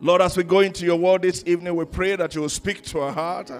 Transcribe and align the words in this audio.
Lord, 0.00 0.20
as 0.20 0.36
we 0.36 0.44
go 0.44 0.60
into 0.60 0.84
your 0.84 0.96
word 0.96 1.22
this 1.22 1.42
evening, 1.46 1.74
we 1.74 1.84
pray 1.84 2.16
that 2.16 2.34
you 2.34 2.42
will 2.42 2.48
speak 2.48 2.82
to 2.84 3.00
our 3.00 3.12
heart. 3.12 3.50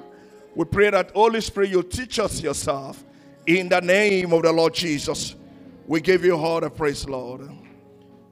We 0.55 0.65
pray 0.65 0.91
that 0.91 1.11
Holy 1.13 1.41
Spirit, 1.41 1.71
you'll 1.71 1.83
teach 1.83 2.19
us 2.19 2.43
yourself. 2.43 3.03
In 3.47 3.69
the 3.69 3.81
name 3.81 4.33
of 4.33 4.43
the 4.43 4.53
Lord 4.53 4.75
Jesus, 4.75 5.35
we 5.87 6.01
give 6.01 6.25
you 6.25 6.37
all 6.37 6.61
the 6.61 6.69
praise, 6.69 7.09
Lord. 7.09 7.49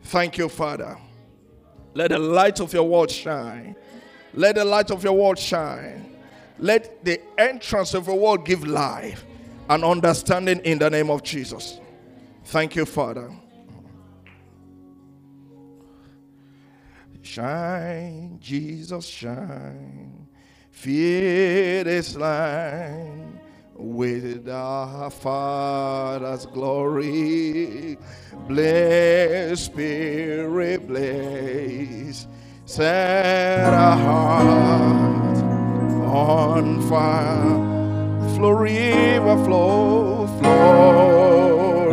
Thank 0.03 0.39
you, 0.39 0.49
Father. 0.49 0.99
Let 1.95 2.11
the 2.11 2.19
light 2.19 2.61
of 2.61 2.73
your 2.73 2.83
word 2.83 3.11
shine. 3.11 3.77
Let 4.35 4.57
the 4.57 4.65
light 4.65 4.91
of 4.91 5.05
your 5.05 5.13
word 5.13 5.39
shine. 5.39 6.17
Let 6.59 7.05
the 7.05 7.21
entrance 7.39 7.95
of 7.95 8.09
your 8.09 8.19
word 8.19 8.45
give 8.45 8.67
life 8.67 9.25
and 9.69 9.85
understanding 9.85 10.59
in 10.61 10.79
the 10.79 10.91
name 10.91 11.11
of 11.11 11.23
Jesus. 11.23 11.79
Thank 12.45 12.77
you, 12.77 12.85
Father. 12.85 13.31
Shine, 17.25 18.39
Jesus, 18.43 19.07
shine. 19.07 20.29
This 21.85 22.17
line 22.17 23.41
with 23.77 24.49
our 24.51 25.11
Father's 25.11 26.47
glory. 26.47 27.99
Bless, 28.49 29.65
Spirit, 29.65 30.87
bless. 30.89 32.29
Set 32.67 33.75
our 33.75 33.97
heart 33.97 35.39
on 36.07 36.89
fire. 36.91 38.37
Flow, 38.37 38.51
river, 38.51 39.45
flow, 39.45 40.27
flow, 40.41 41.93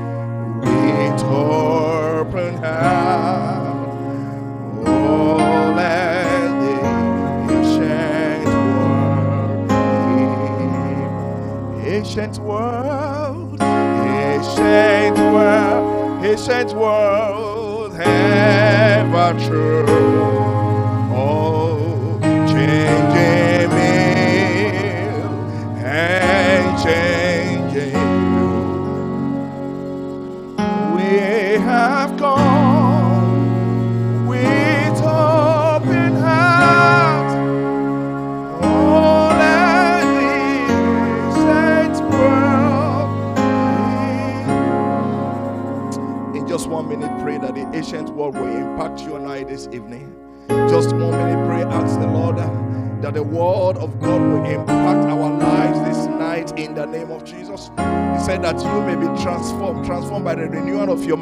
with 0.61 1.22
open 1.25 2.54
hand. 2.59 3.76
Oh, 4.87 5.72
let 5.76 6.50
the 6.60 6.76
ancient 11.88 12.38
world. 12.38 12.38
Ancient 12.38 12.38
world, 12.38 13.60
ancient 13.62 15.19
world, 15.19 16.25
ancient 16.25 16.72
world, 16.75 17.94
ever 17.94 19.32
true. 19.47 20.56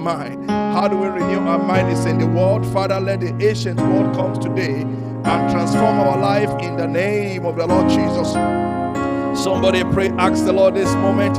Mind. 0.05 0.51
How 0.51 0.87
do 0.87 0.99
we 0.99 1.09
renew 1.09 1.41
our 1.49 1.59
mind? 1.59 1.91
It's 1.91 2.05
in 2.05 2.19
the 2.19 2.27
word. 2.27 2.65
Father, 2.67 3.01
let 3.01 3.21
the 3.21 3.35
ancient 3.43 3.81
word 3.81 4.15
come 4.15 4.39
today 4.39 4.83
and 4.83 5.51
transform 5.51 5.99
our 5.99 6.19
life 6.19 6.51
in 6.63 6.77
the 6.77 6.87
name 6.87 7.47
of 7.47 7.57
the 7.57 7.67
Lord 7.67 7.89
Jesus. 7.89 8.33
Somebody 9.43 9.83
pray, 9.85 10.11
ask 10.19 10.45
the 10.45 10.53
Lord 10.53 10.75
this 10.75 10.93
moment. 10.97 11.39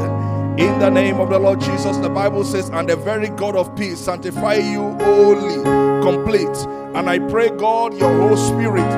In 0.59 0.79
the 0.79 0.89
name 0.89 1.19
of 1.19 1.29
the 1.29 1.37
Lord 1.37 1.59
Jesus, 1.59 1.97
the 1.97 2.09
Bible 2.09 2.43
says, 2.43 2.69
and 2.69 2.89
the 2.89 2.95
very 2.95 3.29
God 3.29 3.55
of 3.55 3.75
peace 3.75 3.99
sanctify 3.99 4.55
you 4.55 4.97
wholly, 4.99 5.61
complete. 6.01 6.57
And 6.95 7.09
I 7.09 7.19
pray, 7.19 7.49
God, 7.49 7.93
your 7.93 8.11
whole 8.17 8.37
spirit, 8.37 8.89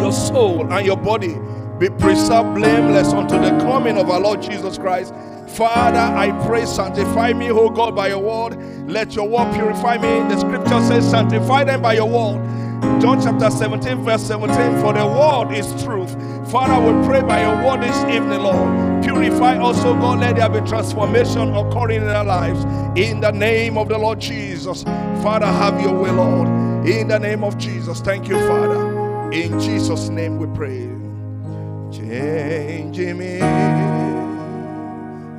your 0.00 0.12
soul, 0.12 0.72
and 0.72 0.86
your 0.86 0.96
body 0.96 1.36
be 1.78 1.90
preserved 1.90 2.54
blameless 2.54 3.08
unto 3.08 3.38
the 3.38 3.50
coming 3.58 3.98
of 3.98 4.08
our 4.08 4.20
Lord 4.20 4.40
Jesus 4.40 4.78
Christ. 4.78 5.12
Father, 5.48 5.98
I 5.98 6.30
pray, 6.46 6.64
sanctify 6.64 7.32
me, 7.32 7.50
oh 7.50 7.70
God, 7.70 7.96
by 7.96 8.08
your 8.08 8.20
word. 8.20 8.54
Let 8.88 9.14
your 9.14 9.28
word 9.28 9.54
purify 9.54 9.98
me. 9.98 10.34
The 10.34 10.40
scripture 10.40 10.80
says, 10.80 11.08
sanctify 11.10 11.64
them 11.64 11.82
by 11.82 11.92
your 11.92 12.08
word. 12.08 12.42
John 13.02 13.20
chapter 13.20 13.50
17, 13.50 14.02
verse 14.02 14.22
17, 14.22 14.80
for 14.80 14.94
the 14.94 15.06
word 15.06 15.52
is 15.52 15.66
truth. 15.84 16.10
Father, 16.50 16.80
we 16.80 17.06
pray 17.06 17.20
by 17.20 17.42
your 17.42 17.56
word 17.66 17.82
this 17.82 17.96
evening, 18.04 18.40
Lord. 18.40 19.04
Purify 19.04 19.58
also, 19.58 19.92
God, 19.92 20.20
let 20.20 20.36
there 20.36 20.48
be 20.48 20.66
transformation 20.66 21.54
occurring 21.54 22.00
in 22.00 22.08
our 22.08 22.24
lives. 22.24 22.64
In 22.98 23.20
the 23.20 23.30
name 23.30 23.76
of 23.76 23.88
the 23.88 23.98
Lord 23.98 24.20
Jesus. 24.20 24.84
Father, 25.22 25.46
have 25.46 25.78
your 25.82 25.92
way, 25.92 26.10
Lord. 26.10 26.48
In 26.88 27.08
the 27.08 27.18
name 27.18 27.44
of 27.44 27.58
Jesus. 27.58 28.00
Thank 28.00 28.26
you, 28.26 28.38
Father. 28.48 29.32
In 29.32 29.60
Jesus' 29.60 30.08
name 30.08 30.38
we 30.38 30.46
pray. 30.56 30.88
Change 31.92 32.98
me 32.98 33.40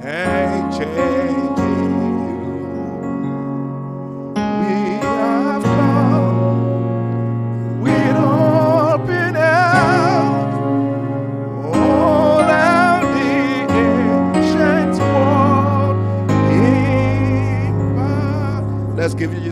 and 0.02 0.74
changing 0.74 1.59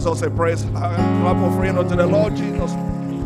Let's 0.07 0.21
a 0.21 0.31
praise. 0.31 0.63
Uh, 0.63 0.69
clap 0.69 1.35
offering 1.35 1.77
unto 1.77 1.93
the 1.93 2.07
Lord 2.07 2.33
Jesus. 2.33 2.71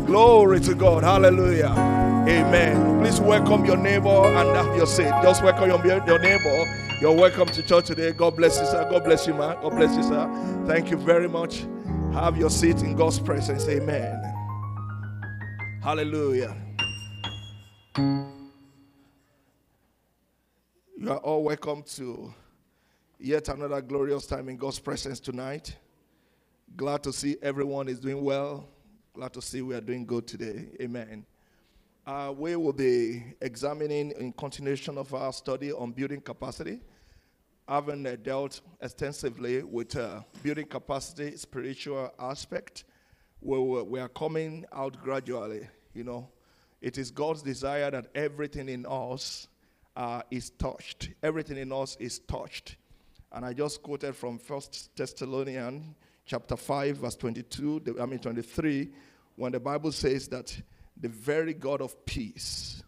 Glory 0.04 0.58
to 0.62 0.74
God. 0.74 1.04
Hallelujah. 1.04 1.68
Amen. 1.68 3.00
Please 3.00 3.20
welcome 3.20 3.64
your 3.64 3.76
neighbor 3.76 4.08
and 4.08 4.48
have 4.56 4.76
your 4.76 4.88
seat. 4.88 5.12
Just 5.22 5.44
welcome 5.44 5.70
your, 5.70 6.04
your 6.04 6.18
neighbor. 6.18 6.64
You're 7.00 7.14
welcome 7.14 7.46
to 7.46 7.62
church 7.62 7.86
today. 7.86 8.10
God 8.10 8.34
bless 8.36 8.58
you, 8.58 8.66
sir. 8.66 8.88
God 8.90 9.04
bless 9.04 9.28
you, 9.28 9.34
man. 9.34 9.62
God 9.62 9.70
bless 9.76 9.94
you, 9.96 10.02
sir. 10.02 10.64
Thank 10.66 10.90
you 10.90 10.96
very 10.96 11.28
much. 11.28 11.64
Have 12.14 12.36
your 12.36 12.50
seat 12.50 12.82
in 12.82 12.96
God's 12.96 13.20
presence. 13.20 13.68
Amen. 13.68 14.20
Hallelujah. 15.84 16.56
You 20.98 21.10
are 21.10 21.18
all 21.18 21.44
welcome 21.44 21.84
to 21.94 22.34
yet 23.20 23.48
another 23.48 23.80
glorious 23.80 24.26
time 24.26 24.48
in 24.48 24.56
God's 24.56 24.80
presence 24.80 25.20
tonight. 25.20 25.76
Glad 26.74 27.02
to 27.02 27.12
see 27.12 27.36
everyone 27.42 27.86
is 27.86 28.00
doing 28.00 28.24
well. 28.24 28.66
Glad 29.12 29.34
to 29.34 29.42
see 29.42 29.60
we 29.60 29.74
are 29.74 29.80
doing 29.80 30.06
good 30.06 30.26
today. 30.26 30.68
Amen. 30.80 31.26
Uh, 32.06 32.32
we 32.34 32.56
will 32.56 32.72
be 32.72 33.22
examining 33.42 34.10
in 34.12 34.32
continuation 34.32 34.96
of 34.96 35.12
our 35.12 35.34
study 35.34 35.70
on 35.70 35.92
building 35.92 36.22
capacity, 36.22 36.80
having 37.68 38.06
uh, 38.06 38.16
dealt 38.22 38.62
extensively 38.80 39.62
with 39.62 39.94
uh, 39.96 40.20
building 40.42 40.64
capacity, 40.64 41.36
spiritual 41.36 42.10
aspect. 42.18 42.84
We, 43.42 43.58
we 43.58 44.00
are 44.00 44.08
coming 44.08 44.64
out 44.72 44.98
gradually. 45.02 45.68
You 45.92 46.04
know, 46.04 46.30
it 46.80 46.96
is 46.96 47.10
God's 47.10 47.42
desire 47.42 47.90
that 47.90 48.06
everything 48.14 48.70
in 48.70 48.86
us 48.88 49.46
uh, 49.94 50.22
is 50.30 50.48
touched. 50.48 51.10
Everything 51.22 51.58
in 51.58 51.70
us 51.70 51.98
is 52.00 52.20
touched. 52.20 52.76
And 53.30 53.44
I 53.44 53.52
just 53.52 53.82
quoted 53.82 54.16
from 54.16 54.38
First 54.38 54.96
Thessalonians 54.96 55.96
chapter 56.24 56.56
5, 56.56 56.96
verse 56.98 57.16
22, 57.16 57.96
I 58.00 58.06
mean 58.06 58.18
23, 58.18 58.90
when 59.36 59.52
the 59.52 59.60
Bible 59.60 59.92
says 59.92 60.28
that 60.28 60.56
the 60.96 61.08
very 61.08 61.54
God 61.54 61.80
of 61.80 62.04
peace 62.04 62.82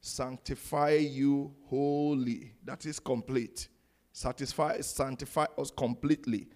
sanctify 0.00 0.92
you 0.92 1.54
wholly. 1.66 2.52
That 2.64 2.86
is 2.86 2.98
complete. 2.98 3.68
Satisfy, 4.12 4.80
sanctify 4.80 5.46
us 5.58 5.70
completely. 5.70 6.48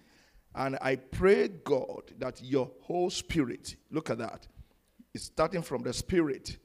And 0.55 0.77
I 0.81 0.95
pray, 0.97 1.47
God, 1.47 2.11
that 2.19 2.41
your 2.41 2.71
whole 2.81 3.09
spirit, 3.09 3.75
look 3.89 4.09
at 4.09 4.17
that, 4.19 4.47
starting 5.15 5.61
from 5.61 5.83
the 5.83 5.93
spirit 5.93 6.57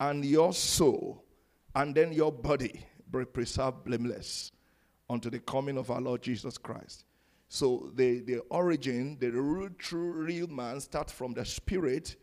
and 0.00 0.24
your 0.24 0.52
soul, 0.52 1.24
and 1.74 1.94
then 1.94 2.12
your 2.12 2.32
body 2.32 2.84
be 3.10 3.24
preserved 3.24 3.84
blameless 3.84 4.52
unto 5.08 5.30
the 5.30 5.38
coming 5.40 5.78
of 5.78 5.90
our 5.90 6.00
Lord 6.00 6.22
Jesus 6.22 6.58
Christ. 6.58 7.04
So 7.48 7.90
the, 7.94 8.20
the 8.20 8.40
origin, 8.50 9.16
the 9.20 9.30
real, 9.30 9.70
true, 9.78 10.12
real 10.12 10.48
man 10.48 10.80
starts 10.80 11.12
from 11.12 11.32
the 11.32 11.44
spirit 11.44 12.16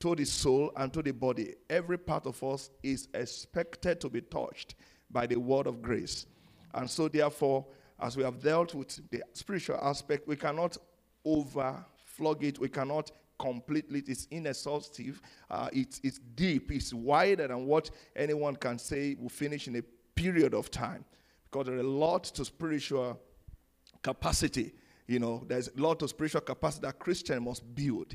to 0.00 0.14
the 0.14 0.24
soul 0.24 0.72
and 0.76 0.92
to 0.92 1.02
the 1.02 1.12
body. 1.12 1.54
Every 1.70 1.98
part 1.98 2.26
of 2.26 2.42
us 2.42 2.70
is 2.82 3.08
expected 3.14 4.00
to 4.00 4.08
be 4.08 4.20
touched 4.20 4.74
by 5.10 5.26
the 5.26 5.36
word 5.36 5.66
of 5.66 5.80
grace. 5.80 6.26
And 6.74 6.90
so, 6.90 7.08
therefore, 7.08 7.66
as 8.00 8.16
we 8.16 8.24
have 8.24 8.42
dealt 8.42 8.74
with 8.74 9.00
the 9.10 9.22
spiritual 9.32 9.78
aspect, 9.80 10.26
we 10.26 10.36
cannot 10.36 10.76
overflog 11.24 12.42
it. 12.42 12.58
We 12.58 12.68
cannot 12.68 13.12
completely, 13.38 14.02
it's 14.06 14.26
inexhaustive. 14.30 15.22
Uh, 15.50 15.68
it's, 15.72 16.00
it's 16.02 16.18
deep. 16.18 16.72
It's 16.72 16.92
wider 16.92 17.46
than 17.46 17.66
what 17.66 17.90
anyone 18.16 18.56
can 18.56 18.78
say 18.78 19.16
will 19.18 19.28
finish 19.28 19.68
in 19.68 19.76
a 19.76 19.82
period 20.14 20.52
of 20.52 20.70
time. 20.70 21.04
Because 21.44 21.66
there 21.66 21.76
are 21.76 21.80
a 21.80 21.82
lot 21.82 22.24
to 22.24 22.44
spiritual 22.44 23.20
capacity. 24.04 24.72
You 25.08 25.18
know, 25.18 25.42
there's 25.48 25.68
a 25.68 25.80
lot 25.80 26.02
of 26.02 26.10
spiritual 26.10 26.42
capacity 26.42 26.86
that 26.86 26.98
Christian 27.00 27.42
must 27.42 27.62
build. 27.74 28.14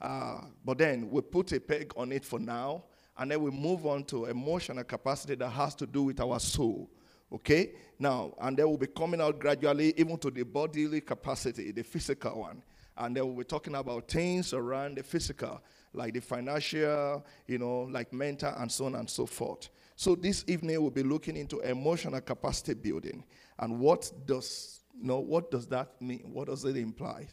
Uh, 0.00 0.42
but 0.64 0.78
then 0.78 1.08
we 1.10 1.22
put 1.22 1.52
a 1.52 1.60
peg 1.60 1.92
on 1.96 2.12
it 2.12 2.24
for 2.24 2.38
now, 2.38 2.84
and 3.16 3.30
then 3.30 3.40
we 3.42 3.50
move 3.50 3.86
on 3.86 4.04
to 4.04 4.26
emotional 4.26 4.84
capacity 4.84 5.34
that 5.36 5.48
has 5.48 5.74
to 5.76 5.86
do 5.86 6.02
with 6.04 6.20
our 6.20 6.38
soul. 6.38 6.90
Okay? 7.32 7.72
Now, 7.98 8.34
and 8.40 8.56
then 8.56 8.68
we'll 8.68 8.76
be 8.76 8.86
coming 8.86 9.20
out 9.20 9.38
gradually 9.38 9.94
even 9.96 10.18
to 10.18 10.30
the 10.30 10.44
bodily 10.44 11.00
capacity, 11.00 11.72
the 11.72 11.82
physical 11.82 12.40
one. 12.40 12.62
And 12.96 13.16
then 13.16 13.26
we'll 13.26 13.36
be 13.36 13.44
talking 13.44 13.74
about 13.74 14.08
things 14.08 14.52
around 14.52 14.98
the 14.98 15.02
physical, 15.02 15.60
like 15.92 16.14
the 16.14 16.20
financial, 16.20 17.24
you 17.46 17.58
know, 17.58 17.88
like 17.90 18.12
mental, 18.12 18.52
and 18.56 18.70
so 18.70 18.86
on 18.86 18.96
and 18.96 19.08
so 19.08 19.26
forth. 19.26 19.68
So 19.94 20.14
this 20.14 20.44
evening 20.46 20.80
we'll 20.80 20.90
be 20.90 21.02
looking 21.02 21.36
into 21.36 21.60
emotional 21.60 22.20
capacity 22.20 22.74
building. 22.74 23.24
And 23.58 23.78
what 23.78 24.10
does 24.26 24.77
know, 25.00 25.20
what 25.20 25.50
does 25.50 25.66
that 25.68 26.00
mean? 26.00 26.30
What 26.32 26.48
does 26.48 26.64
it 26.64 26.76
imply? 26.76 27.28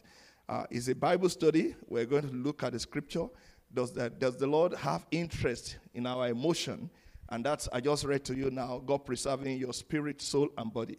uh, 0.48 0.64
is 0.70 0.88
a 0.88 0.94
Bible 0.94 1.28
study. 1.28 1.74
We're 1.88 2.06
going 2.06 2.28
to 2.28 2.34
look 2.34 2.62
at 2.62 2.72
the 2.72 2.78
scripture. 2.78 3.26
Does, 3.72 3.92
that, 3.94 4.18
does 4.18 4.36
the 4.36 4.46
Lord 4.46 4.74
have 4.74 5.06
interest 5.10 5.76
in 5.94 6.06
our 6.06 6.28
emotion? 6.28 6.90
And 7.28 7.44
that's, 7.44 7.68
I 7.72 7.80
just 7.80 8.04
read 8.04 8.24
to 8.26 8.36
you 8.36 8.50
now, 8.50 8.80
God 8.84 9.04
preserving 9.04 9.58
your 9.58 9.72
spirit, 9.72 10.22
soul, 10.22 10.48
and 10.56 10.72
body. 10.72 10.98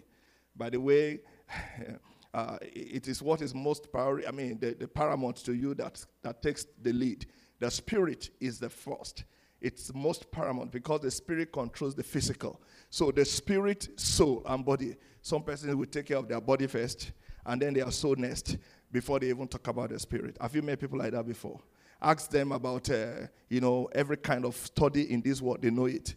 By 0.56 0.70
the 0.70 0.80
way, 0.80 1.22
uh, 2.34 2.58
it 2.62 3.08
is 3.08 3.22
what 3.22 3.42
is 3.42 3.56
most 3.56 3.92
priority, 3.92 4.28
I 4.28 4.32
mean, 4.32 4.60
the, 4.60 4.74
the 4.74 4.88
paramount 4.88 5.38
to 5.46 5.54
you 5.54 5.74
that, 5.76 6.04
that 6.24 6.42
takes 6.42 6.66
the 6.82 6.92
lead. 6.92 7.26
The 7.60 7.72
spirit 7.72 8.30
is 8.42 8.60
the 8.60 8.70
first. 8.70 9.24
It's 9.62 9.92
most 9.96 10.30
paramount 10.30 10.72
because 10.72 11.02
the 11.02 11.10
spirit 11.10 11.52
controls 11.52 11.96
the 11.96 12.04
physical. 12.04 12.62
So 12.90 13.12
the 13.12 13.26
spirit, 13.26 13.88
soul, 14.00 14.44
and 14.46 14.64
body. 14.64 14.98
Some 15.28 15.44
persons 15.44 15.76
will 15.76 15.86
take 15.86 16.06
care 16.06 16.16
of 16.16 16.30
their 16.30 16.40
body 16.40 16.68
first, 16.68 17.12
and 17.46 17.62
then 17.62 17.74
their 17.74 17.92
soul 17.92 18.16
next 18.16 18.56
before 18.90 19.20
they 19.20 19.28
even 19.28 19.46
talk 19.46 19.68
about 19.68 19.90
the 19.90 20.00
spirit. 20.00 20.38
Have 20.40 20.56
you 20.56 20.62
met 20.62 20.80
people 20.80 20.98
like 20.98 21.12
that 21.12 21.28
before? 21.28 21.60
Ask 22.02 22.30
them 22.30 22.54
about, 22.54 22.90
uh, 22.90 23.28
you 23.50 23.60
know, 23.60 23.90
every 23.92 24.16
kind 24.16 24.46
of 24.46 24.56
study 24.56 25.12
in 25.12 25.20
this 25.20 25.42
world, 25.42 25.62
they 25.62 25.70
know 25.70 25.88
it. 25.88 26.16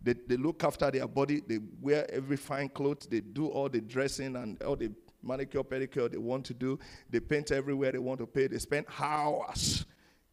They, 0.00 0.12
they 0.12 0.36
look 0.36 0.62
after 0.62 0.88
their 0.92 1.08
body, 1.08 1.42
they 1.44 1.58
wear 1.80 2.08
every 2.08 2.36
fine 2.36 2.68
clothes, 2.68 3.08
they 3.10 3.18
do 3.18 3.48
all 3.48 3.68
the 3.68 3.80
dressing 3.80 4.36
and 4.36 4.62
all 4.62 4.76
the 4.76 4.92
manicure, 5.24 5.64
pedicure 5.64 6.08
they 6.08 6.18
want 6.18 6.44
to 6.44 6.54
do. 6.54 6.78
They 7.10 7.18
paint 7.18 7.50
everywhere 7.50 7.90
they 7.90 7.98
want 7.98 8.20
to 8.20 8.28
pay. 8.28 8.46
They 8.46 8.58
spend 8.58 8.86
hours 8.96 9.86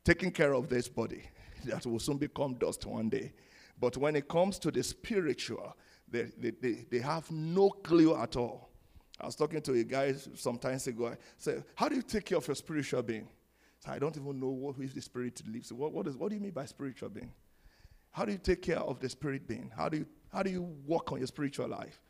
taking 0.04 0.30
care 0.30 0.54
of 0.54 0.70
this 0.70 0.88
body 0.88 1.24
that 1.66 1.84
will 1.84 1.98
soon 1.98 2.18
become 2.18 2.54
dust 2.60 2.86
one 2.86 3.10
day. 3.10 3.34
But 3.80 3.98
when 3.98 4.16
it 4.16 4.28
comes 4.28 4.60
to 4.60 4.70
the 4.70 4.84
spiritual, 4.84 5.76
they, 6.12 6.28
they, 6.38 6.52
they, 6.52 6.86
they 6.90 7.00
have 7.00 7.30
no 7.32 7.70
clue 7.70 8.16
at 8.16 8.36
all 8.36 8.70
I 9.22 9.26
was 9.26 9.36
talking 9.36 9.62
to 9.62 9.74
a 9.74 9.84
guy 9.84 10.14
some 10.36 10.58
time 10.58 10.80
ago. 10.88 11.08
I 11.08 11.18
said, 11.38 11.64
How 11.76 11.90
do 11.90 11.96
you 11.96 12.02
take 12.02 12.26
care 12.26 12.38
of 12.38 12.48
your 12.48 12.56
spiritual 12.56 13.02
being? 13.02 13.28
So 13.80 13.92
I 13.92 14.00
don't 14.00 14.16
even 14.16 14.40
know 14.40 14.48
what 14.48 14.76
if 14.80 14.94
the 14.94 15.02
spirit 15.02 15.42
lives. 15.48 15.72
What, 15.74 15.92
what, 15.92 16.08
is, 16.08 16.16
what 16.16 16.30
do 16.30 16.36
you 16.36 16.42
mean 16.42 16.52
by 16.52 16.66
spiritual 16.66 17.10
being? 17.10 17.32
How 18.12 18.26
do 18.26 18.32
you 18.32 18.38
take 18.38 18.62
care 18.62 18.80
of 18.80 19.00
the 19.00 19.10
spirit 19.10 19.48
being? 19.48 19.72
How 19.76 19.90
do 19.90 19.98
you, 19.98 20.06
how 20.34 20.44
do 20.44 20.50
you 20.50 20.64
work 20.86 21.12
on 21.12 21.20
your 21.20 21.28
spiritual 21.28 21.68
life? 21.68 22.02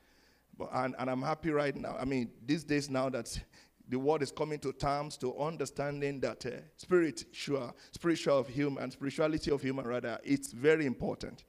But, 0.58 0.70
and, 0.74 0.96
and 0.98 1.10
I'm 1.10 1.22
happy 1.22 1.52
right 1.52 1.76
now. 1.76 1.96
I 2.00 2.06
mean, 2.06 2.32
these 2.46 2.64
days 2.64 2.90
now 2.90 3.10
that 3.10 3.40
the 3.88 3.98
world 3.98 4.22
is 4.22 4.32
coming 4.32 4.60
to 4.60 4.72
terms 4.72 5.18
to 5.18 5.36
understanding 5.40 6.20
that 6.22 6.46
uh, 6.46 6.52
spirit, 6.78 7.26
sure, 7.32 7.74
spiritual 7.92 8.38
of 8.38 8.48
human, 8.48 8.92
spirituality 8.92 9.52
of 9.52 9.62
human, 9.62 9.86
rather, 9.86 10.20
it's 10.24 10.52
very 10.52 10.86
important. 10.86 11.44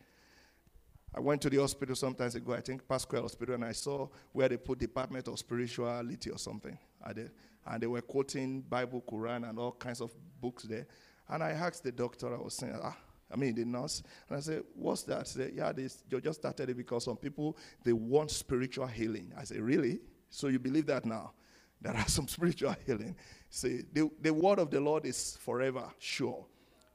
I 1.14 1.20
went 1.20 1.42
to 1.42 1.50
the 1.50 1.56
hospital 1.58 1.96
sometimes 1.96 2.34
ago, 2.36 2.52
I 2.52 2.60
think 2.60 2.86
Pasqua 2.86 3.20
Hospital, 3.20 3.56
and 3.56 3.64
I 3.64 3.72
saw 3.72 4.08
where 4.32 4.48
they 4.48 4.56
put 4.56 4.78
Department 4.78 5.26
of 5.28 5.38
Spirituality 5.38 6.30
or 6.30 6.38
something. 6.38 6.78
And 7.04 7.82
they 7.82 7.86
were 7.86 8.00
quoting 8.00 8.62
Bible, 8.62 9.02
Quran, 9.10 9.48
and 9.48 9.58
all 9.58 9.72
kinds 9.72 10.00
of 10.00 10.12
books 10.40 10.64
there. 10.64 10.86
And 11.28 11.42
I 11.42 11.50
asked 11.50 11.82
the 11.82 11.92
doctor, 11.92 12.32
I 12.34 12.38
was 12.38 12.54
saying, 12.54 12.78
ah, 12.82 12.96
I 13.32 13.36
mean, 13.36 13.54
the 13.54 13.64
nurse, 13.64 14.02
and 14.28 14.38
I 14.38 14.40
said, 14.40 14.64
What's 14.74 15.02
that? 15.04 15.26
She 15.26 15.34
said, 15.34 15.52
Yeah, 15.54 15.72
they, 15.72 15.88
they 16.08 16.20
just 16.20 16.40
started 16.40 16.70
it 16.70 16.76
because 16.76 17.04
some 17.04 17.16
people 17.16 17.56
they 17.84 17.92
want 17.92 18.30
spiritual 18.30 18.86
healing. 18.88 19.32
I 19.38 19.44
said, 19.44 19.58
Really? 19.60 20.00
So 20.30 20.48
you 20.48 20.58
believe 20.58 20.86
that 20.86 21.04
now? 21.04 21.32
There 21.82 21.96
are 21.96 22.08
some 22.08 22.28
spiritual 22.28 22.76
healing. 22.84 23.16
See, 23.48 23.84
the, 23.94 24.10
the 24.20 24.34
word 24.34 24.58
of 24.58 24.70
the 24.70 24.80
Lord 24.80 25.06
is 25.06 25.38
forever 25.40 25.90
sure. 25.98 26.44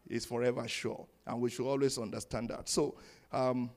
It's 0.07 0.27
forever 0.27 0.67
sure. 0.67 1.07
And 1.25 1.41
we 1.41 1.49
should 1.49 1.65
always 1.65 1.97
understand 1.97 2.49
that. 2.49 2.69
So, 2.69 2.95
um, 3.31 3.71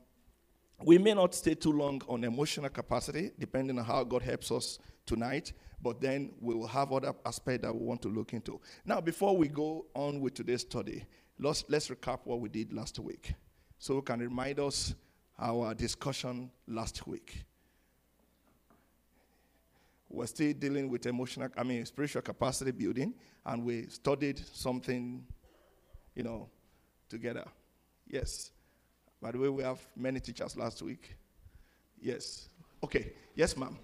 we 0.83 0.99
may 0.99 1.15
not 1.15 1.35
stay 1.35 1.55
too 1.55 1.73
long 1.73 2.01
on 2.09 2.25
emotional 2.25 2.71
capacity, 2.71 3.33
depending 3.39 3.79
on 3.79 3.85
how 3.85 4.05
God 4.05 4.23
helps 4.23 4.51
us 4.53 4.79
tonight, 5.07 5.53
but 5.83 6.01
then 6.01 6.33
we 6.41 6.55
will 6.55 6.67
have 6.67 6.93
other 6.93 7.13
aspects 7.27 7.63
that 7.63 7.75
we 7.75 7.85
want 7.85 8.03
to 8.03 8.09
look 8.09 8.33
into. 8.33 8.61
Now, 8.85 9.01
before 9.01 9.37
we 9.37 9.49
go 9.49 9.87
on 9.95 10.21
with 10.21 10.35
today's 10.35 10.61
study, 10.61 11.05
let's, 11.39 11.65
let's 11.69 11.89
recap 11.89 12.21
what 12.25 12.41
we 12.41 12.49
did 12.49 12.73
last 12.73 12.99
week 12.99 13.35
so 13.79 13.97
we 13.97 14.03
can 14.03 14.21
remind 14.21 14.61
us 14.61 14.95
our 15.39 15.75
discussion 15.75 16.51
last 16.67 17.07
week. 17.07 17.45
We're 20.11 20.27
still 20.27 20.53
dealing 20.53 20.89
with 20.89 21.07
emotional, 21.07 21.49
I 21.57 21.63
mean, 21.65 21.85
spiritual 21.85 22.23
capacity 22.23 22.71
building, 22.71 23.15
and 23.45 23.65
we 23.65 23.89
studied 23.89 24.41
something, 24.53 25.25
you 26.15 26.23
know, 26.23 26.49
together. 27.09 27.45
Yes. 28.07 28.51
By 29.21 29.33
the 29.33 29.39
way, 29.39 29.49
we 29.49 29.63
have 29.63 29.81
many 29.97 30.21
teachers 30.21 30.57
last 30.57 30.81
week. 30.83 31.17
Yes. 32.01 32.49
Okay. 32.83 33.13
Yes, 33.35 33.57
ma'am. 33.57 33.77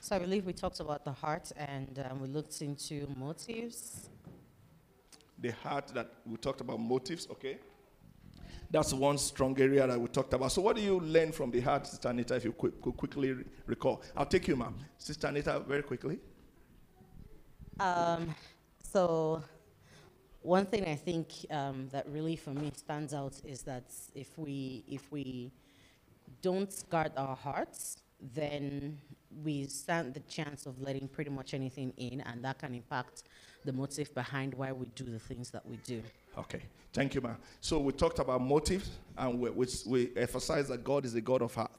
So 0.00 0.16
I 0.16 0.18
believe 0.18 0.44
we 0.44 0.52
talked 0.52 0.80
about 0.80 1.04
the 1.04 1.12
heart 1.12 1.50
and 1.56 2.04
um, 2.10 2.20
we 2.20 2.28
looked 2.28 2.60
into 2.62 3.08
motives. 3.16 4.10
The 5.38 5.50
heart 5.50 5.88
that 5.94 6.12
we 6.26 6.36
talked 6.36 6.60
about 6.60 6.80
motives, 6.80 7.26
okay? 7.30 7.58
That's 8.70 8.92
one 8.92 9.16
strong 9.18 9.58
area 9.60 9.86
that 9.86 9.98
we 9.98 10.08
talked 10.08 10.34
about. 10.34 10.52
So, 10.52 10.60
what 10.60 10.76
do 10.76 10.82
you 10.82 11.00
learn 11.00 11.32
from 11.32 11.50
the 11.50 11.60
heart, 11.60 11.86
Sister 11.86 12.08
Anita, 12.08 12.34
if 12.36 12.44
you 12.44 12.52
quick, 12.52 12.82
could 12.82 12.96
quickly 12.96 13.34
recall? 13.66 14.02
I'll 14.16 14.26
take 14.26 14.46
you, 14.46 14.56
ma'am. 14.56 14.74
Sister 14.98 15.28
Anita, 15.28 15.60
very 15.66 15.82
quickly. 15.82 16.18
Um, 17.80 18.34
so, 18.82 19.42
one 20.42 20.66
thing 20.66 20.84
I 20.86 20.94
think 20.94 21.32
um, 21.50 21.88
that 21.90 22.06
really 22.08 22.36
for 22.36 22.50
me 22.50 22.72
stands 22.76 23.12
out 23.12 23.40
is 23.44 23.62
that 23.62 23.84
if 24.14 24.38
we 24.38 24.84
if 24.88 25.10
we 25.10 25.50
don't 26.42 26.72
guard 26.90 27.12
our 27.16 27.34
hearts, 27.34 27.98
then 28.34 28.98
we 29.44 29.64
stand 29.66 30.14
the 30.14 30.20
chance 30.20 30.66
of 30.66 30.80
letting 30.80 31.08
pretty 31.08 31.30
much 31.30 31.54
anything 31.54 31.92
in, 31.96 32.20
and 32.22 32.44
that 32.44 32.58
can 32.58 32.74
impact 32.74 33.24
the 33.64 33.72
motive 33.72 34.14
behind 34.14 34.54
why 34.54 34.72
we 34.72 34.86
do 34.94 35.04
the 35.04 35.18
things 35.18 35.50
that 35.50 35.64
we 35.66 35.76
do. 35.78 36.02
Okay, 36.36 36.62
thank 36.92 37.14
you, 37.14 37.20
ma. 37.20 37.30
So 37.60 37.78
we 37.78 37.92
talked 37.92 38.18
about 38.18 38.40
motives, 38.40 38.90
and 39.16 39.40
we, 39.40 39.50
we, 39.50 39.66
we 39.86 40.10
emphasize 40.16 40.68
that 40.68 40.84
God 40.84 41.04
is 41.04 41.14
a 41.14 41.20
God 41.20 41.42
of 41.42 41.54
heart. 41.54 41.72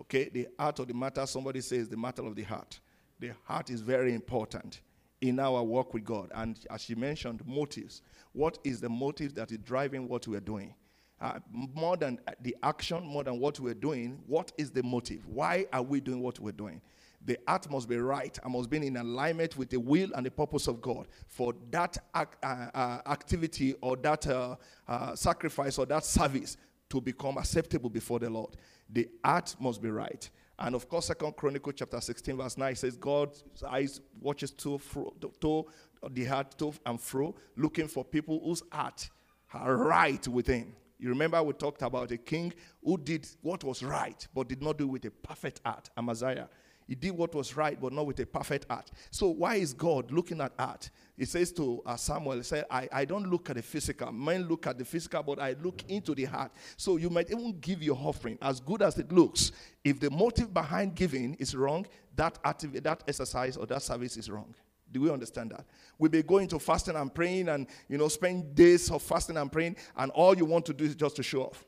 Okay, 0.00 0.28
the 0.28 0.48
heart 0.58 0.80
of 0.80 0.88
the 0.88 0.94
matter, 0.94 1.24
somebody 1.26 1.60
says 1.60 1.88
the 1.88 1.96
matter 1.96 2.22
of 2.22 2.34
the 2.34 2.42
heart. 2.42 2.78
The 3.20 3.30
heart 3.44 3.70
is 3.70 3.80
very 3.80 4.12
important 4.12 4.80
in 5.28 5.40
our 5.40 5.62
work 5.62 5.94
with 5.94 6.04
God. 6.04 6.30
And 6.34 6.58
as 6.70 6.82
she 6.82 6.94
mentioned, 6.94 7.40
motives. 7.46 8.02
What 8.32 8.58
is 8.62 8.80
the 8.80 8.90
motive 8.90 9.34
that 9.36 9.50
is 9.50 9.58
driving 9.58 10.06
what 10.06 10.28
we're 10.28 10.40
doing? 10.40 10.74
Uh, 11.20 11.38
more 11.52 11.96
than 11.96 12.18
the 12.42 12.54
action, 12.62 13.06
more 13.06 13.24
than 13.24 13.40
what 13.40 13.58
we're 13.58 13.72
doing, 13.72 14.20
what 14.26 14.52
is 14.58 14.70
the 14.70 14.82
motive? 14.82 15.26
Why 15.26 15.64
are 15.72 15.82
we 15.82 16.00
doing 16.00 16.20
what 16.20 16.38
we're 16.40 16.52
doing? 16.52 16.82
The 17.24 17.38
heart 17.48 17.70
must 17.70 17.88
be 17.88 17.96
right 17.96 18.38
and 18.44 18.52
must 18.52 18.68
be 18.68 18.86
in 18.86 18.98
alignment 18.98 19.56
with 19.56 19.70
the 19.70 19.78
will 19.78 20.10
and 20.14 20.26
the 20.26 20.30
purpose 20.30 20.66
of 20.66 20.82
God 20.82 21.06
for 21.26 21.54
that 21.70 21.96
uh, 22.12 22.26
uh, 22.42 22.98
activity 23.06 23.74
or 23.80 23.96
that 23.96 24.26
uh, 24.26 24.56
uh, 24.86 25.14
sacrifice 25.14 25.78
or 25.78 25.86
that 25.86 26.04
service 26.04 26.58
to 26.90 27.00
become 27.00 27.38
acceptable 27.38 27.88
before 27.88 28.18
the 28.18 28.28
Lord. 28.28 28.56
The 28.90 29.08
heart 29.24 29.56
must 29.58 29.80
be 29.80 29.88
right. 29.88 30.28
And 30.58 30.74
of 30.74 30.88
course, 30.88 31.06
Second 31.06 31.36
Chronicle 31.36 31.72
chapter 31.72 32.00
16, 32.00 32.36
verse 32.36 32.56
9 32.56 32.76
says, 32.76 32.96
God's 32.96 33.42
eyes 33.68 34.00
watches 34.20 34.52
to, 34.52 34.78
fro, 34.78 35.12
to, 35.40 35.66
the 36.10 36.24
heart 36.24 36.56
to 36.58 36.72
and 36.86 37.00
fro, 37.00 37.34
looking 37.56 37.88
for 37.88 38.04
people 38.04 38.40
whose 38.44 38.62
heart 38.70 39.10
are 39.52 39.76
right 39.76 40.26
with 40.28 40.46
him. 40.46 40.74
You 40.98 41.08
remember 41.08 41.42
we 41.42 41.52
talked 41.54 41.82
about 41.82 42.12
a 42.12 42.16
king 42.16 42.52
who 42.82 42.96
did 42.96 43.26
what 43.42 43.64
was 43.64 43.82
right, 43.82 44.26
but 44.34 44.48
did 44.48 44.62
not 44.62 44.78
do 44.78 44.84
it 44.84 44.90
with 44.90 45.04
a 45.06 45.10
perfect 45.10 45.60
heart, 45.64 45.90
Amaziah. 45.96 46.48
He 46.86 46.94
did 46.94 47.12
what 47.12 47.34
was 47.34 47.56
right, 47.56 47.80
but 47.80 47.92
not 47.92 48.06
with 48.06 48.20
a 48.20 48.26
perfect 48.26 48.70
heart. 48.70 48.90
So 49.10 49.28
why 49.28 49.56
is 49.56 49.72
God 49.72 50.10
looking 50.10 50.40
at 50.40 50.52
heart? 50.58 50.90
He 51.16 51.24
says 51.24 51.50
to 51.52 51.82
uh, 51.86 51.96
Samuel, 51.96 52.36
he 52.36 52.42
said, 52.42 52.66
I, 52.70 52.88
I 52.92 53.04
don't 53.04 53.30
look 53.30 53.48
at 53.48 53.56
the 53.56 53.62
physical. 53.62 54.12
Men 54.12 54.48
look 54.48 54.66
at 54.66 54.76
the 54.76 54.84
physical, 54.84 55.22
but 55.22 55.38
I 55.38 55.56
look 55.62 55.82
into 55.88 56.14
the 56.14 56.24
heart. 56.24 56.52
So 56.76 56.96
you 56.98 57.08
might 57.08 57.30
even 57.30 57.58
give 57.60 57.82
your 57.82 57.96
offering 57.96 58.36
as 58.42 58.60
good 58.60 58.82
as 58.82 58.98
it 58.98 59.10
looks. 59.12 59.52
If 59.82 59.98
the 60.00 60.10
motive 60.10 60.52
behind 60.52 60.94
giving 60.94 61.34
is 61.34 61.54
wrong, 61.54 61.86
that, 62.16 62.38
activity, 62.44 62.80
that 62.80 63.02
exercise 63.08 63.56
or 63.56 63.66
that 63.66 63.82
service 63.82 64.16
is 64.16 64.28
wrong. 64.28 64.54
Do 64.92 65.00
we 65.00 65.10
understand 65.10 65.50
that? 65.50 65.64
We 65.98 66.08
may 66.08 66.22
go 66.22 66.38
into 66.38 66.58
fasting 66.58 66.96
and 66.96 67.12
praying 67.12 67.48
and, 67.48 67.66
you 67.88 67.98
know, 67.98 68.08
spend 68.08 68.54
days 68.54 68.90
of 68.90 69.02
fasting 69.02 69.36
and 69.36 69.50
praying, 69.50 69.76
and 69.96 70.10
all 70.12 70.36
you 70.36 70.44
want 70.44 70.66
to 70.66 70.74
do 70.74 70.84
is 70.84 70.94
just 70.94 71.16
to 71.16 71.22
show 71.22 71.44
off. 71.44 71.64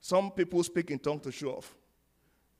Some 0.00 0.30
people 0.30 0.62
speak 0.62 0.90
in 0.90 0.98
tongues 0.98 1.22
to 1.22 1.32
show 1.32 1.56
off. 1.56 1.74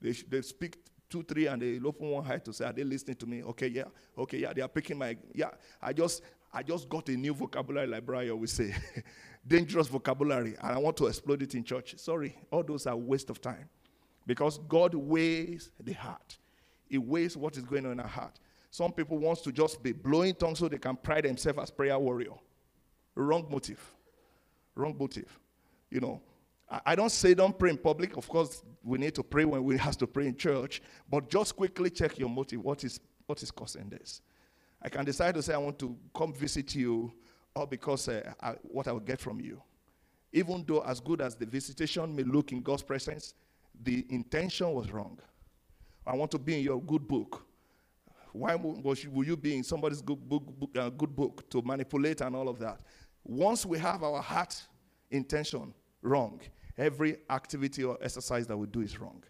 They, 0.00 0.12
they 0.12 0.42
speak 0.42 0.78
two, 1.08 1.22
three, 1.22 1.46
and 1.46 1.60
they 1.60 1.80
open 1.84 2.10
one 2.10 2.30
eye 2.30 2.38
to 2.38 2.52
say, 2.52 2.64
Are 2.64 2.72
they 2.72 2.84
listening 2.84 3.16
to 3.16 3.26
me? 3.26 3.42
Okay, 3.42 3.68
yeah. 3.68 3.84
Okay, 4.16 4.38
yeah. 4.38 4.52
They 4.52 4.62
are 4.62 4.68
picking 4.68 4.98
my 4.98 5.16
yeah. 5.34 5.50
I 5.80 5.92
just 5.92 6.22
I 6.52 6.62
just 6.62 6.88
got 6.88 7.08
a 7.08 7.16
new 7.16 7.34
vocabulary 7.34 8.00
Brian 8.00 8.30
always 8.30 8.52
say. 8.52 8.74
Dangerous 9.46 9.86
vocabulary, 9.86 10.56
and 10.60 10.72
I 10.72 10.78
want 10.78 10.96
to 10.98 11.06
explode 11.06 11.42
it 11.42 11.54
in 11.54 11.64
church. 11.64 11.94
Sorry, 11.96 12.36
all 12.50 12.62
those 12.62 12.86
are 12.86 12.96
waste 12.96 13.30
of 13.30 13.40
time. 13.40 13.68
Because 14.26 14.58
God 14.68 14.94
weighs 14.94 15.70
the 15.82 15.94
heart. 15.94 16.36
He 16.86 16.98
weighs 16.98 17.36
what 17.36 17.56
is 17.56 17.62
going 17.64 17.86
on 17.86 17.92
in 17.92 18.00
our 18.00 18.06
heart. 18.06 18.38
Some 18.70 18.92
people 18.92 19.16
wants 19.16 19.40
to 19.42 19.52
just 19.52 19.82
be 19.82 19.92
blowing 19.92 20.34
tongues 20.34 20.58
so 20.58 20.68
they 20.68 20.76
can 20.76 20.96
pride 20.96 21.24
themselves 21.24 21.58
as 21.60 21.70
prayer 21.70 21.98
warrior. 21.98 22.34
Wrong 23.14 23.46
motive. 23.50 23.80
Wrong 24.74 24.94
motive. 24.98 25.38
You 25.90 26.00
know, 26.00 26.20
I 26.70 26.94
don't 26.94 27.10
say 27.10 27.32
don't 27.34 27.58
pray 27.58 27.70
in 27.70 27.78
public. 27.78 28.16
Of 28.16 28.28
course, 28.28 28.62
we 28.84 28.98
need 28.98 29.14
to 29.14 29.22
pray 29.22 29.44
when 29.44 29.64
we 29.64 29.78
have 29.78 29.96
to 29.98 30.06
pray 30.06 30.26
in 30.26 30.36
church. 30.36 30.82
But 31.10 31.30
just 31.30 31.56
quickly 31.56 31.88
check 31.90 32.18
your 32.18 32.28
motive. 32.28 32.62
What 32.62 32.84
is 32.84 33.00
what 33.26 33.42
is 33.42 33.50
causing 33.50 33.88
this? 33.88 34.20
I 34.82 34.88
can 34.88 35.04
decide 35.04 35.34
to 35.34 35.42
say 35.42 35.54
I 35.54 35.58
want 35.58 35.78
to 35.80 35.96
come 36.14 36.32
visit 36.32 36.74
you, 36.74 37.12
or 37.54 37.66
because 37.66 38.08
uh, 38.08 38.32
I, 38.40 38.52
what 38.62 38.86
I 38.86 38.92
will 38.92 39.00
get 39.00 39.20
from 39.20 39.40
you. 39.40 39.62
Even 40.32 40.64
though 40.66 40.80
as 40.80 41.00
good 41.00 41.20
as 41.20 41.34
the 41.34 41.46
visitation 41.46 42.14
may 42.14 42.22
look 42.22 42.52
in 42.52 42.60
God's 42.60 42.82
presence, 42.82 43.34
the 43.82 44.06
intention 44.10 44.72
was 44.72 44.90
wrong. 44.90 45.18
I 46.06 46.14
want 46.14 46.30
to 46.32 46.38
be 46.38 46.58
in 46.58 46.64
your 46.64 46.80
good 46.82 47.08
book. 47.08 47.44
Why 48.32 48.54
will 48.54 49.24
you 49.24 49.36
be 49.36 49.56
in 49.56 49.64
somebody's 49.64 50.02
good 50.02 50.28
book, 50.28 50.44
book 50.58 50.70
uh, 50.76 50.90
good 50.90 51.16
book 51.16 51.48
to 51.50 51.62
manipulate 51.62 52.20
and 52.20 52.36
all 52.36 52.48
of 52.48 52.58
that? 52.58 52.80
Once 53.24 53.64
we 53.64 53.78
have 53.78 54.02
our 54.02 54.20
heart 54.22 54.62
intention 55.10 55.74
wrong, 56.02 56.40
every 56.78 57.18
activity 57.28 57.84
or 57.84 57.98
exercise 58.00 58.46
that 58.46 58.56
we 58.56 58.66
do 58.66 58.80
is 58.80 58.98
wrong. 59.00 59.22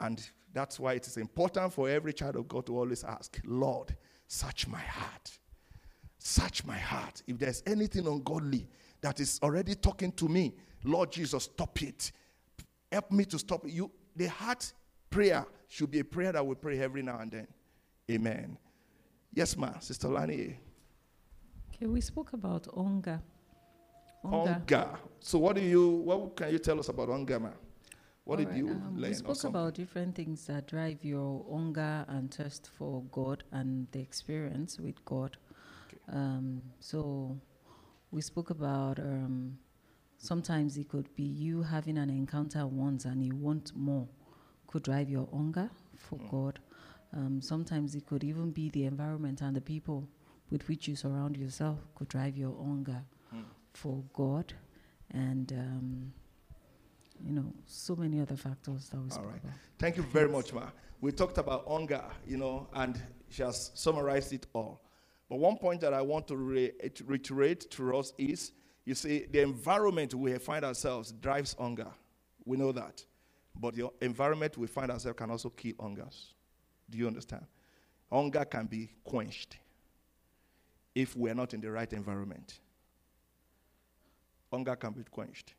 And 0.00 0.26
that's 0.52 0.80
why 0.80 0.94
it 0.94 1.06
is 1.06 1.16
important 1.16 1.72
for 1.72 1.88
every 1.88 2.12
child 2.12 2.36
of 2.36 2.48
God 2.48 2.66
to 2.66 2.78
always 2.78 3.04
ask, 3.04 3.38
Lord, 3.44 3.94
search 4.26 4.66
my 4.66 4.80
heart. 4.80 5.38
Search 6.18 6.64
my 6.64 6.78
heart. 6.78 7.22
If 7.26 7.38
there's 7.38 7.62
anything 7.66 8.06
ungodly 8.06 8.68
that 9.00 9.20
is 9.20 9.38
already 9.42 9.74
talking 9.74 10.12
to 10.12 10.28
me, 10.28 10.54
Lord 10.84 11.12
Jesus, 11.12 11.44
stop 11.44 11.80
it. 11.82 12.10
Help 12.90 13.12
me 13.12 13.24
to 13.26 13.38
stop 13.38 13.64
it. 13.64 13.72
You, 13.72 13.90
the 14.14 14.26
heart 14.26 14.72
prayer 15.10 15.44
should 15.68 15.90
be 15.90 16.00
a 16.00 16.04
prayer 16.04 16.32
that 16.32 16.46
we 16.46 16.54
pray 16.54 16.78
every 16.80 17.02
now 17.02 17.18
and 17.18 17.30
then. 17.30 17.46
Amen. 18.10 18.56
Yes, 19.34 19.56
ma, 19.56 19.78
Sister 19.78 20.08
Lani. 20.08 20.58
Okay, 21.74 21.86
we 21.86 22.00
spoke 22.00 22.32
about 22.32 22.66
hunger. 22.74 23.20
Hunger. 24.26 24.88
So, 25.20 25.38
what 25.38 25.56
do 25.56 25.62
you? 25.62 25.88
What 25.88 26.36
can 26.36 26.52
you 26.52 26.58
tell 26.58 26.78
us 26.78 26.88
about 26.88 27.08
hunger, 27.08 27.40
ma? 27.40 27.50
What 28.24 28.38
All 28.38 28.44
did 28.44 28.48
right, 28.48 28.58
you 28.58 28.68
um, 28.70 28.96
learn? 28.96 29.10
We 29.10 29.14
spoke 29.14 29.44
about 29.44 29.74
different 29.74 30.14
things 30.14 30.46
that 30.46 30.66
drive 30.66 31.04
your 31.04 31.44
hunger 31.50 32.04
and 32.08 32.32
thirst 32.32 32.70
for 32.76 33.02
God 33.12 33.44
and 33.52 33.86
the 33.92 34.00
experience 34.00 34.78
with 34.78 35.04
God. 35.04 35.36
Okay. 35.86 35.98
Um, 36.16 36.62
so, 36.80 37.36
we 38.10 38.20
spoke 38.20 38.50
about 38.50 38.98
um, 38.98 39.58
sometimes 40.18 40.76
it 40.76 40.88
could 40.88 41.14
be 41.16 41.22
you 41.22 41.62
having 41.62 41.98
an 41.98 42.10
encounter 42.10 42.66
once 42.66 43.04
and 43.04 43.24
you 43.24 43.34
want 43.34 43.76
more, 43.76 44.08
could 44.66 44.82
drive 44.82 45.08
your 45.08 45.28
hunger 45.32 45.70
for 45.96 46.18
mm. 46.18 46.30
God. 46.30 46.58
Um, 47.12 47.40
sometimes 47.40 47.94
it 47.94 48.06
could 48.06 48.24
even 48.24 48.50
be 48.50 48.68
the 48.70 48.84
environment 48.84 49.40
and 49.40 49.54
the 49.56 49.60
people 49.60 50.08
with 50.50 50.68
which 50.68 50.88
you 50.88 50.96
surround 50.96 51.36
yourself 51.36 51.78
could 51.94 52.08
drive 52.08 52.36
your 52.36 52.56
hunger. 52.56 53.02
For 53.76 54.02
God, 54.12 54.52
and 55.12 55.52
um, 55.52 56.12
you 57.24 57.32
know 57.32 57.52
so 57.66 57.94
many 57.94 58.20
other 58.20 58.36
factors 58.36 58.88
that 58.88 59.00
we 59.00 59.10
spoke 59.10 59.24
about. 59.24 59.52
Thank 59.78 59.96
you 59.96 60.02
very 60.02 60.28
much, 60.28 60.52
Ma. 60.52 60.64
We 61.00 61.12
talked 61.12 61.38
about 61.38 61.68
hunger, 61.68 62.02
you 62.26 62.38
know, 62.38 62.68
and 62.72 63.00
she 63.28 63.42
has 63.42 63.70
summarized 63.74 64.32
it 64.32 64.46
all. 64.54 64.80
But 65.28 65.38
one 65.38 65.58
point 65.58 65.80
that 65.82 65.92
I 65.92 66.00
want 66.00 66.26
to 66.28 66.36
re- 66.36 66.72
reiterate 67.04 67.70
to 67.72 67.96
us 67.96 68.12
is, 68.16 68.52
you 68.84 68.94
see, 68.94 69.26
the 69.30 69.42
environment 69.42 70.14
we 70.14 70.32
find 70.38 70.64
ourselves 70.64 71.12
drives 71.12 71.54
hunger. 71.58 71.88
We 72.44 72.56
know 72.56 72.72
that. 72.72 73.04
But 73.60 73.74
the 73.74 73.90
environment 74.00 74.56
we 74.56 74.66
find 74.68 74.90
ourselves 74.90 75.18
can 75.18 75.30
also 75.30 75.50
kill 75.50 75.74
hungers. 75.80 76.34
Do 76.88 76.96
you 76.96 77.06
understand? 77.06 77.44
Hunger 78.10 78.44
can 78.44 78.66
be 78.66 78.90
quenched 79.04 79.56
if 80.94 81.16
we're 81.16 81.34
not 81.34 81.52
in 81.54 81.60
the 81.60 81.70
right 81.70 81.92
environment. 81.92 82.60
Hunger 84.50 84.76
can 84.76 84.92
be 84.92 85.04
quenched. 85.04 85.54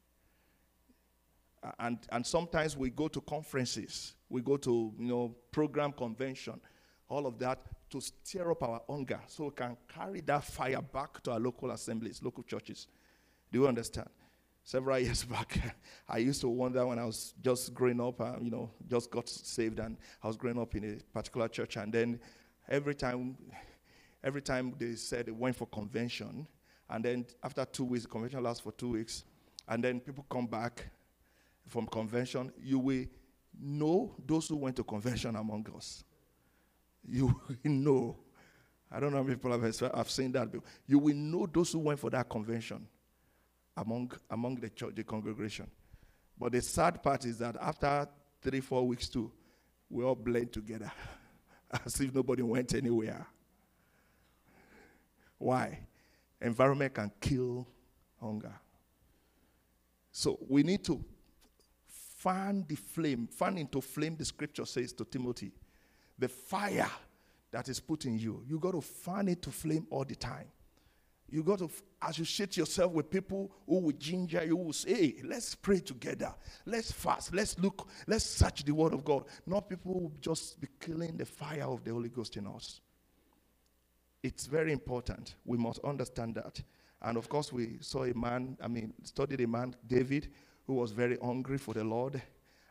And, 1.80 2.00
and 2.10 2.26
sometimes 2.26 2.78
we 2.78 2.90
go 2.90 3.08
to 3.08 3.20
conferences, 3.22 4.14
we 4.30 4.42
go 4.42 4.58
to 4.58 4.94
you 4.98 5.08
know 5.08 5.36
program 5.52 5.92
convention, 5.92 6.62
all 7.10 7.26
of 7.26 7.40
that 7.40 7.60
to 7.90 8.00
stir 8.00 8.52
up 8.52 8.64
our 8.64 8.82
hunger 8.88 9.20
so 9.28 9.46
we 9.46 9.52
can 9.52 9.76
carry 9.88 10.22
that 10.22 10.44
fire 10.44 10.82
back 10.82 11.22
to 11.24 11.32
our 11.32 11.40
local 11.40 11.72
assemblies, 11.72 12.22
local 12.22 12.44
churches. 12.44 12.88
Do 13.52 13.60
you 13.60 13.68
understand? 13.68 14.10
several 14.68 15.00
years 15.08 15.24
back, 15.24 15.58
I 16.10 16.18
used 16.18 16.42
to 16.42 16.50
wonder 16.50 16.86
when 16.86 17.00
I 17.00 17.06
was 17.06 17.34
just 17.42 17.74
growing 17.74 18.02
up, 18.02 18.20
uh, 18.22 18.34
you 18.42 18.52
know, 18.52 18.70
just 18.90 19.10
got 19.10 19.28
saved, 19.30 19.80
and 19.80 19.98
I 20.22 20.28
was 20.28 20.36
growing 20.38 20.60
up 20.60 20.76
in 20.76 20.84
a 20.84 21.14
particular 21.14 21.48
church, 21.48 21.78
and 21.78 21.92
then 21.92 22.20
every 22.70 22.94
time, 22.94 23.38
every 24.24 24.42
time 24.42 24.76
they 24.78 24.96
said 24.96 25.26
they 25.26 25.32
went 25.32 25.56
for 25.56 25.66
convention, 25.68 26.48
and 26.90 27.04
then 27.04 27.26
after 27.44 27.66
two 27.66 27.84
weeks, 27.84 28.04
the 28.04 28.10
convention 28.10 28.44
lasts 28.44 28.62
for 28.62 28.72
two 28.72 28.92
weeks, 28.92 29.24
and 29.68 29.84
then 29.84 30.00
people 30.00 30.26
come 30.30 30.48
back 30.48 30.88
from 31.68 31.86
convention, 31.88 32.52
you 32.62 32.80
will 32.80 33.06
know 33.60 34.16
those 34.26 34.48
who 34.48 34.56
went 34.56 34.76
to 34.78 34.84
convention 34.84 35.36
among 35.36 35.68
us. 35.76 36.04
You 37.06 37.40
will 37.48 37.72
know. 37.72 38.18
I 38.92 39.00
don't 39.00 39.12
know 39.12 39.18
how 39.18 39.24
many 39.24 39.36
people 39.36 39.52
have, 39.52 39.80
have 39.96 40.10
seen 40.10 40.32
that. 40.34 40.52
But 40.52 40.62
you 40.86 41.00
will 41.00 41.16
know 41.16 41.48
those 41.52 41.72
who 41.74 41.80
went 41.80 42.00
for 42.00 42.10
that 42.12 42.30
convention 42.30 42.88
among, 43.76 44.12
among 44.30 44.56
the 44.56 44.70
church, 44.70 44.96
the 44.96 45.04
congregation. 45.04 45.68
But 46.40 46.54
the 46.54 46.62
sad 46.62 47.04
part 47.04 47.26
is 47.26 47.38
that 47.40 47.58
after 47.60 48.08
three, 48.42 48.62
four 48.62 48.88
weeks 48.88 49.10
too, 49.10 49.32
we 49.90 50.04
all 50.04 50.16
blend 50.16 50.54
together 50.54 50.92
as 51.86 52.00
if 52.00 52.14
nobody 52.14 52.44
went 52.44 52.74
anywhere. 52.74 53.26
Why? 55.38 55.87
Environment 56.42 56.94
can 56.94 57.12
kill 57.20 57.68
hunger. 58.20 58.54
So 60.12 60.38
we 60.48 60.64
need 60.64 60.84
to 60.86 61.04
fan 61.88 62.66
the 62.68 62.76
flame, 62.76 63.28
fan 63.28 63.58
into 63.58 63.82
flame, 63.82 64.16
the 64.18 64.26
scripture 64.26 64.66
says 64.66 64.94
to 64.94 65.06
Timothy. 65.06 65.52
The 66.18 66.28
fire 66.28 66.90
that 67.52 67.70
is 67.70 67.80
put 67.80 68.06
in 68.06 68.18
you, 68.18 68.44
you 68.48 68.60
got 68.60 68.72
to 68.72 68.82
fan 68.82 69.28
it 69.28 69.42
to 69.44 69.52
flame 69.52 69.86
all 69.90 70.04
the 70.04 70.16
time. 70.16 70.48
You 71.30 71.44
got 71.44 71.60
to 71.60 71.70
associate 72.02 72.56
yourself 72.56 72.94
with 72.94 73.10
people 73.10 73.52
who 73.66 73.80
will 73.80 73.92
ginger 73.92 74.44
you, 74.46 74.58
who 74.58 74.64
will 74.64 74.74
say, 74.74 74.94
hey, 74.94 75.16
let's 75.26 75.56
pray 75.56 75.80
together. 75.80 76.34
Let's 76.66 76.92
fast. 76.92 77.34
Let's 77.34 77.60
look. 77.60 77.90
Let's 78.08 78.24
search 78.24 78.64
the 78.64 78.74
word 78.74 78.94
of 78.94 79.04
God. 79.04 79.26
Not 79.46 79.70
people 79.70 79.94
who 79.94 80.12
just 80.22 80.60
be 80.62 80.68
killing 80.80 81.18
the 81.18 81.26
fire 81.26 81.66
of 81.66 81.84
the 81.84 81.92
Holy 81.92 82.10
Ghost 82.10 82.38
in 82.38 82.48
us. 82.48 82.80
It's 84.24 84.46
very 84.46 84.72
important. 84.72 85.36
We 85.46 85.58
must 85.58 85.80
understand 85.84 86.36
that. 86.36 86.62
And 87.02 87.18
of 87.18 87.30
course, 87.30 87.54
we 87.54 87.78
saw 87.82 88.04
a 88.04 88.14
man, 88.14 88.58
I 88.62 88.68
mean, 88.68 88.94
studied 89.04 89.42
a 89.42 89.48
man, 89.48 89.76
David, 89.86 90.30
who 90.66 90.74
was 90.74 90.92
very 90.92 91.18
hungry 91.22 91.58
for 91.58 91.74
the 91.74 91.84
Lord. 91.84 92.22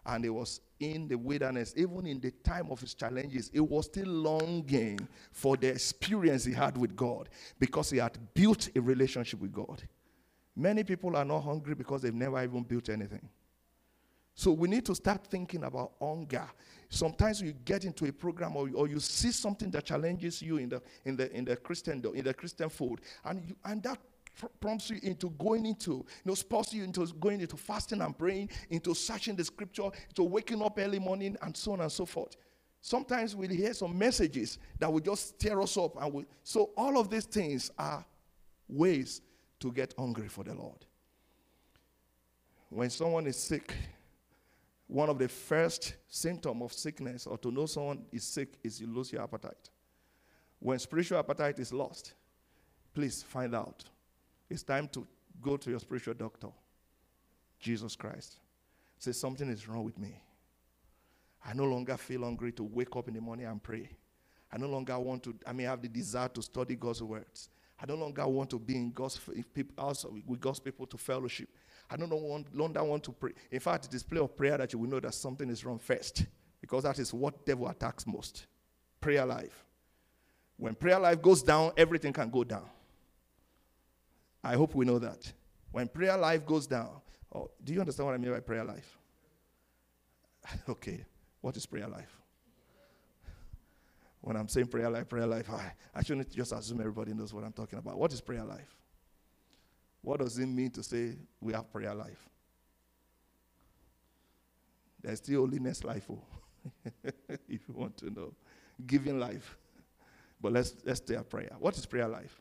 And 0.04 0.24
he 0.24 0.30
was 0.30 0.60
in 0.78 1.08
the 1.08 1.16
wilderness, 1.16 1.74
even 1.76 2.06
in 2.06 2.20
the 2.20 2.30
time 2.30 2.68
of 2.70 2.80
his 2.80 2.94
challenges, 2.94 3.50
he 3.52 3.60
was 3.60 3.86
still 3.86 4.06
longing 4.06 5.00
for 5.32 5.56
the 5.56 5.68
experience 5.68 6.44
he 6.44 6.52
had 6.52 6.76
with 6.76 6.94
God 6.94 7.28
because 7.58 7.90
he 7.90 7.98
had 7.98 8.16
built 8.34 8.68
a 8.76 8.80
relationship 8.80 9.40
with 9.40 9.52
God. 9.52 9.82
Many 10.54 10.84
people 10.84 11.16
are 11.16 11.24
not 11.24 11.40
hungry 11.40 11.74
because 11.74 12.02
they've 12.02 12.14
never 12.14 12.42
even 12.42 12.62
built 12.62 12.88
anything. 12.88 13.28
So 14.36 14.52
we 14.52 14.68
need 14.68 14.84
to 14.84 14.94
start 14.94 15.26
thinking 15.26 15.64
about 15.64 15.92
hunger. 16.00 16.46
Sometimes 16.90 17.40
you 17.40 17.54
get 17.64 17.84
into 17.84 18.04
a 18.04 18.12
program 18.12 18.54
or, 18.54 18.68
or 18.74 18.86
you 18.86 19.00
see 19.00 19.32
something 19.32 19.70
that 19.70 19.86
challenges 19.86 20.42
you 20.42 20.58
in 20.58 20.68
the 20.68 20.82
in 21.06 21.16
the 21.16 21.32
in 21.34 21.44
the 21.46 21.56
Christian 21.56 22.04
in 22.14 22.22
the 22.22 22.34
Christian 22.34 22.68
fold, 22.68 23.00
and 23.24 23.42
you, 23.48 23.56
and 23.64 23.82
that 23.82 23.98
prompts 24.60 24.90
you 24.90 25.00
into 25.02 25.30
going 25.30 25.64
into, 25.64 25.92
you 25.92 26.04
know, 26.26 26.34
spurs 26.34 26.74
you 26.74 26.84
into 26.84 27.06
going 27.18 27.40
into 27.40 27.56
fasting 27.56 28.02
and 28.02 28.16
praying, 28.16 28.50
into 28.68 28.94
searching 28.94 29.34
the 29.34 29.42
scripture, 29.42 29.88
to 30.14 30.22
waking 30.22 30.60
up 30.62 30.78
early 30.78 30.98
morning, 30.98 31.34
and 31.40 31.56
so 31.56 31.72
on 31.72 31.80
and 31.80 31.90
so 31.90 32.04
forth. 32.04 32.36
Sometimes 32.82 33.34
we 33.34 33.48
hear 33.48 33.72
some 33.72 33.96
messages 33.96 34.58
that 34.78 34.92
will 34.92 35.00
just 35.00 35.40
stir 35.40 35.60
us 35.62 35.78
up, 35.78 36.00
and 36.00 36.12
we, 36.12 36.24
so 36.44 36.70
all 36.76 37.00
of 37.00 37.08
these 37.08 37.24
things 37.24 37.70
are 37.78 38.04
ways 38.68 39.22
to 39.60 39.72
get 39.72 39.94
hungry 39.98 40.28
for 40.28 40.44
the 40.44 40.54
Lord. 40.54 40.84
When 42.68 42.90
someone 42.90 43.26
is 43.26 43.38
sick, 43.38 43.72
one 44.86 45.08
of 45.08 45.18
the 45.18 45.28
first 45.28 45.96
symptoms 46.08 46.62
of 46.62 46.72
sickness 46.72 47.26
or 47.26 47.36
to 47.38 47.50
know 47.50 47.66
someone 47.66 48.04
is 48.12 48.24
sick 48.24 48.54
is 48.62 48.80
you 48.80 48.86
lose 48.86 49.12
your 49.12 49.22
appetite. 49.22 49.70
When 50.60 50.78
spiritual 50.78 51.18
appetite 51.18 51.58
is 51.58 51.72
lost, 51.72 52.14
please 52.94 53.22
find 53.22 53.54
out 53.54 53.84
it's 54.48 54.62
time 54.62 54.88
to 54.88 55.06
go 55.42 55.56
to 55.56 55.70
your 55.70 55.80
spiritual 55.80 56.14
doctor, 56.14 56.48
Jesus 57.58 57.96
Christ. 57.96 58.38
Say, 58.98 59.12
something 59.12 59.48
is 59.48 59.68
wrong 59.68 59.84
with 59.84 59.98
me. 59.98 60.20
I 61.44 61.52
no 61.52 61.64
longer 61.64 61.96
feel 61.96 62.22
hungry 62.22 62.52
to 62.52 62.62
wake 62.62 62.96
up 62.96 63.08
in 63.08 63.14
the 63.14 63.20
morning 63.20 63.46
and 63.46 63.62
pray. 63.62 63.90
I 64.50 64.58
no 64.58 64.68
longer 64.68 64.98
want 64.98 65.22
to, 65.24 65.34
I 65.46 65.52
may 65.52 65.64
have 65.64 65.82
the 65.82 65.88
desire 65.88 66.28
to 66.28 66.42
study 66.42 66.76
God's 66.76 67.02
words. 67.02 67.50
I 67.80 67.86
no 67.86 67.94
longer 67.96 68.26
want 68.26 68.50
to 68.50 68.58
be 68.58 68.76
in 68.76 68.90
God's 68.90 69.20
people, 69.54 69.74
also 69.76 70.16
with 70.26 70.40
God's 70.40 70.60
people 70.60 70.86
to 70.86 70.96
fellowship. 70.96 71.48
I 71.90 71.96
don't 71.96 72.10
want, 72.10 72.54
longer 72.54 72.82
want 72.82 73.04
to 73.04 73.12
pray. 73.12 73.32
In 73.50 73.60
fact, 73.60 73.90
display 73.90 74.20
of 74.20 74.36
prayer 74.36 74.58
that 74.58 74.72
you 74.72 74.78
will 74.78 74.88
know 74.88 75.00
that 75.00 75.14
something 75.14 75.48
is 75.48 75.64
wrong 75.64 75.78
first, 75.78 76.26
because 76.60 76.82
that 76.82 76.98
is 76.98 77.14
what 77.14 77.46
devil 77.46 77.68
attacks 77.68 78.06
most. 78.06 78.46
Prayer 79.00 79.24
life. 79.24 79.64
When 80.56 80.74
prayer 80.74 80.98
life 80.98 81.22
goes 81.22 81.42
down, 81.42 81.72
everything 81.76 82.12
can 82.12 82.30
go 82.30 82.42
down. 82.42 82.68
I 84.42 84.54
hope 84.54 84.74
we 84.74 84.84
know 84.84 84.98
that. 84.98 85.32
When 85.70 85.88
prayer 85.88 86.16
life 86.16 86.46
goes 86.46 86.66
down, 86.66 86.90
oh, 87.34 87.50
do 87.62 87.72
you 87.72 87.80
understand 87.80 88.06
what 88.06 88.14
I 88.14 88.18
mean 88.18 88.32
by 88.32 88.40
prayer 88.40 88.64
life? 88.64 88.98
okay, 90.68 91.04
what 91.40 91.56
is 91.56 91.66
prayer 91.66 91.88
life? 91.88 92.16
When 94.20 94.36
I'm 94.36 94.48
saying 94.48 94.66
prayer 94.66 94.90
life, 94.90 95.08
prayer 95.08 95.26
life, 95.26 95.48
I, 95.50 95.72
I 95.94 96.02
shouldn't 96.02 96.30
just 96.30 96.50
assume 96.52 96.80
everybody 96.80 97.14
knows 97.14 97.32
what 97.32 97.44
I'm 97.44 97.52
talking 97.52 97.78
about. 97.78 97.96
What 97.96 98.12
is 98.12 98.20
prayer 98.20 98.42
life? 98.42 98.74
What 100.06 100.20
does 100.20 100.38
it 100.38 100.46
mean 100.46 100.70
to 100.70 100.84
say 100.84 101.16
we 101.40 101.52
have 101.52 101.72
prayer 101.72 101.92
life? 101.92 102.28
There's 105.02 105.18
still 105.18 105.40
holiness 105.40 105.82
life, 105.82 106.08
oh, 106.08 106.22
if 107.48 107.68
you 107.68 107.74
want 107.74 107.96
to 107.96 108.10
know. 108.10 108.32
Giving 108.86 109.18
life. 109.18 109.56
But 110.40 110.52
let's 110.52 110.76
let's 110.84 111.00
stay 111.00 111.16
at 111.16 111.28
prayer. 111.28 111.50
What 111.58 111.76
is 111.76 111.84
prayer 111.86 112.06
life? 112.06 112.40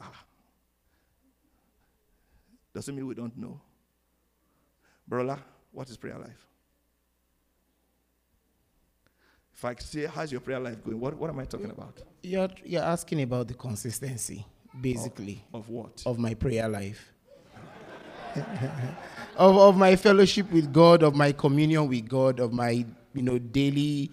Ah. 0.00 0.24
Doesn't 2.74 2.96
mean 2.96 3.06
we 3.06 3.14
don't 3.14 3.36
know. 3.38 3.60
Brother, 5.06 5.38
what 5.70 5.88
is 5.88 5.96
prayer 5.96 6.18
life? 6.18 6.48
If 9.54 9.64
I 9.64 9.76
say, 9.76 10.06
how's 10.06 10.32
your 10.32 10.40
prayer 10.40 10.58
life 10.58 10.82
going? 10.82 10.98
What, 10.98 11.14
what 11.14 11.30
am 11.30 11.38
I 11.38 11.44
talking 11.44 11.70
about? 11.70 12.02
You're, 12.24 12.48
you're 12.64 12.82
asking 12.82 13.22
about 13.22 13.46
the 13.46 13.54
consistency, 13.54 14.44
basically. 14.80 15.44
Of, 15.52 15.60
of 15.60 15.68
what? 15.68 16.02
Of 16.06 16.18
my 16.18 16.34
prayer 16.34 16.68
life. 16.68 17.12
of, 19.36 19.56
of 19.56 19.76
my 19.76 19.96
fellowship 19.96 20.50
with 20.52 20.72
God, 20.72 21.02
of 21.02 21.14
my 21.14 21.32
communion 21.32 21.88
with 21.88 22.08
God, 22.08 22.40
of 22.40 22.52
my, 22.52 22.84
you 23.14 23.22
know, 23.22 23.38
daily 23.38 24.10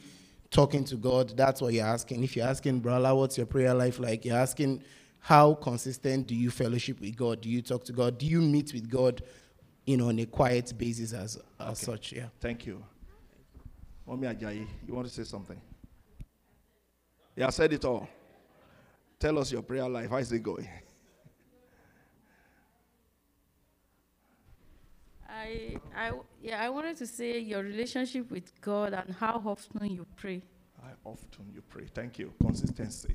talking 0.50 0.84
to 0.86 0.96
God. 0.96 1.36
That's 1.36 1.62
what 1.62 1.74
you're 1.74 1.86
asking. 1.86 2.24
If 2.24 2.36
you're 2.36 2.48
asking, 2.48 2.80
brother, 2.80 3.14
what's 3.14 3.38
your 3.38 3.48
prayer 3.48 3.74
life 3.74 4.00
like? 4.00 4.24
You're 4.26 4.38
asking, 4.38 4.84
how 5.20 5.56
consistent 5.56 6.28
do 6.28 6.36
you 6.36 6.52
fellowship 6.52 7.00
with 7.00 7.16
God? 7.16 7.42
Do 7.42 7.50
you 7.50 7.62
talk 7.62 7.84
to 7.86 7.94
God? 7.94 8.18
Do 8.18 8.26
you 8.26 8.42
meet 8.42 8.74
with 8.74 8.90
God, 8.90 9.24
you 9.86 9.98
know, 9.98 10.10
on 10.10 10.20
a 10.20 10.26
quiet 10.26 10.78
basis 10.78 11.14
as, 11.14 11.38
as 11.60 11.68
okay. 11.68 11.74
such? 11.76 12.12
Yeah. 12.14 12.26
Thank 12.40 12.66
you. 12.66 12.84
Mommy 14.06 14.28
Ajayi, 14.28 14.68
you 14.86 14.94
want 14.94 15.08
to 15.08 15.14
say 15.14 15.24
something? 15.24 15.60
Yeah, 17.36 17.48
I 17.48 17.50
said 17.50 17.72
it 17.74 17.86
all. 17.86 18.08
Tell 19.24 19.40
us 19.40 19.54
your 19.54 19.62
prayer 19.62 19.88
life. 19.88 20.10
How 20.10 20.18
is 20.18 20.34
it 20.34 20.44
going? 20.44 20.68
I, 25.30 25.78
I, 25.96 26.12
yeah, 26.42 26.62
I 26.62 26.68
wanted 26.68 26.98
to 26.98 27.08
say 27.08 27.40
your 27.40 27.64
relationship 27.64 28.30
with 28.30 28.52
God 28.60 28.92
and 28.92 29.16
how 29.16 29.42
often 29.46 29.92
you 29.92 30.06
pray. 30.18 30.42
How 30.82 30.90
often 31.06 31.46
you 31.56 31.62
pray. 31.62 31.86
Thank 31.86 32.20
you. 32.20 32.34
Consistency. 32.42 33.14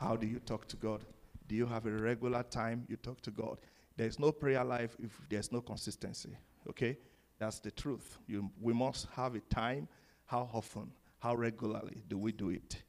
How 0.00 0.16
do 0.16 0.26
you 0.26 0.40
talk 0.40 0.66
to 0.66 0.76
God? 0.76 1.04
Do 1.46 1.54
you 1.54 1.66
have 1.66 1.86
a 1.86 1.92
regular 1.92 2.42
time 2.42 2.84
you 2.88 2.96
talk 2.96 3.20
to 3.20 3.30
God? 3.30 3.58
There's 3.96 4.18
no 4.18 4.32
prayer 4.32 4.64
life 4.64 4.96
if 5.00 5.20
there's 5.30 5.52
no 5.52 5.60
consistency. 5.60 6.36
Okay? 6.68 6.98
That's 7.38 7.60
the 7.60 7.70
truth. 7.70 8.18
You, 8.26 8.50
we 8.60 8.72
must 8.72 9.06
have 9.14 9.36
a 9.36 9.40
time. 9.42 9.86
How 10.26 10.50
often? 10.52 10.90
How 11.20 11.36
regularly 11.36 12.02
do 12.08 12.18
we 12.18 12.32
do 12.32 12.50
it? 12.50 12.82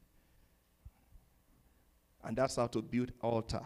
And 2.26 2.36
that's 2.36 2.56
how 2.56 2.68
to 2.68 2.82
build 2.82 3.12
altar. 3.22 3.62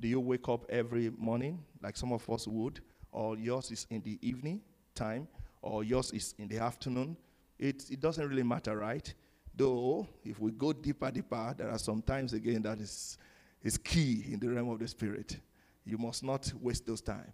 Do 0.00 0.08
you 0.08 0.18
wake 0.18 0.48
up 0.48 0.64
every 0.70 1.10
morning 1.18 1.62
like 1.82 1.96
some 1.96 2.12
of 2.12 2.28
us 2.30 2.48
would? 2.48 2.80
Or 3.12 3.36
yours 3.36 3.70
is 3.70 3.86
in 3.90 4.00
the 4.00 4.18
evening 4.22 4.62
time? 4.94 5.28
Or 5.60 5.84
yours 5.84 6.10
is 6.12 6.34
in 6.38 6.48
the 6.48 6.58
afternoon? 6.58 7.16
It, 7.58 7.84
it 7.90 8.00
doesn't 8.00 8.26
really 8.26 8.42
matter, 8.42 8.78
right? 8.78 9.12
Though, 9.54 10.08
if 10.24 10.40
we 10.40 10.52
go 10.52 10.72
deeper, 10.72 11.10
deeper, 11.10 11.54
there 11.56 11.70
are 11.70 11.78
some 11.78 12.00
times 12.00 12.32
again 12.32 12.62
that 12.62 12.80
is, 12.80 13.18
is 13.62 13.76
key 13.76 14.24
in 14.32 14.40
the 14.40 14.48
realm 14.48 14.70
of 14.70 14.78
the 14.78 14.88
spirit. 14.88 15.36
You 15.84 15.98
must 15.98 16.24
not 16.24 16.50
waste 16.62 16.86
those 16.86 17.02
time. 17.02 17.32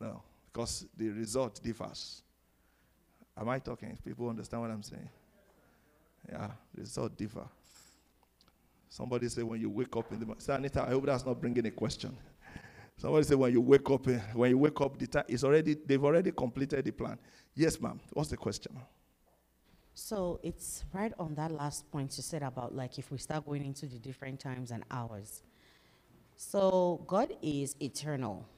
No, 0.00 0.22
because 0.52 0.86
the 0.96 1.08
result 1.08 1.60
differs. 1.60 2.22
Am 3.36 3.48
I 3.48 3.58
talking? 3.58 3.98
People 4.04 4.28
understand 4.28 4.62
what 4.62 4.70
I'm 4.70 4.82
saying? 4.82 5.08
Yeah, 6.30 6.50
result 6.76 7.16
differ. 7.16 7.48
Somebody 8.88 9.28
say 9.28 9.42
when 9.42 9.60
you 9.60 9.70
wake 9.70 9.94
up 9.96 10.10
in 10.12 10.20
the 10.20 10.26
morning. 10.26 10.40
Say, 10.40 10.54
Anita, 10.54 10.82
I 10.82 10.90
hope 10.90 11.06
that's 11.06 11.26
not 11.26 11.40
bringing 11.40 11.66
a 11.66 11.70
question. 11.70 12.16
Somebody 12.96 13.24
say 13.24 13.34
when 13.34 13.52
you 13.52 13.60
wake 13.60 13.88
up, 13.90 14.08
eh, 14.08 14.18
when 14.34 14.50
you 14.50 14.58
wake 14.58 14.80
up, 14.80 14.98
the 14.98 15.06
time 15.06 15.24
is 15.28 15.44
already 15.44 15.74
they've 15.86 16.04
already 16.04 16.32
completed 16.32 16.84
the 16.84 16.90
plan. 16.90 17.18
Yes, 17.54 17.80
ma'am. 17.80 18.00
What's 18.12 18.30
the 18.30 18.36
question? 18.36 18.72
So 19.94 20.40
it's 20.42 20.84
right 20.92 21.12
on 21.18 21.34
that 21.34 21.50
last 21.50 21.90
point 21.90 22.16
you 22.16 22.22
said 22.22 22.42
about 22.42 22.74
like 22.74 22.98
if 22.98 23.10
we 23.10 23.18
start 23.18 23.46
going 23.46 23.64
into 23.64 23.86
the 23.86 23.98
different 23.98 24.40
times 24.40 24.70
and 24.70 24.84
hours. 24.90 25.42
So 26.36 27.04
God 27.06 27.32
is 27.42 27.76
eternal 27.80 28.48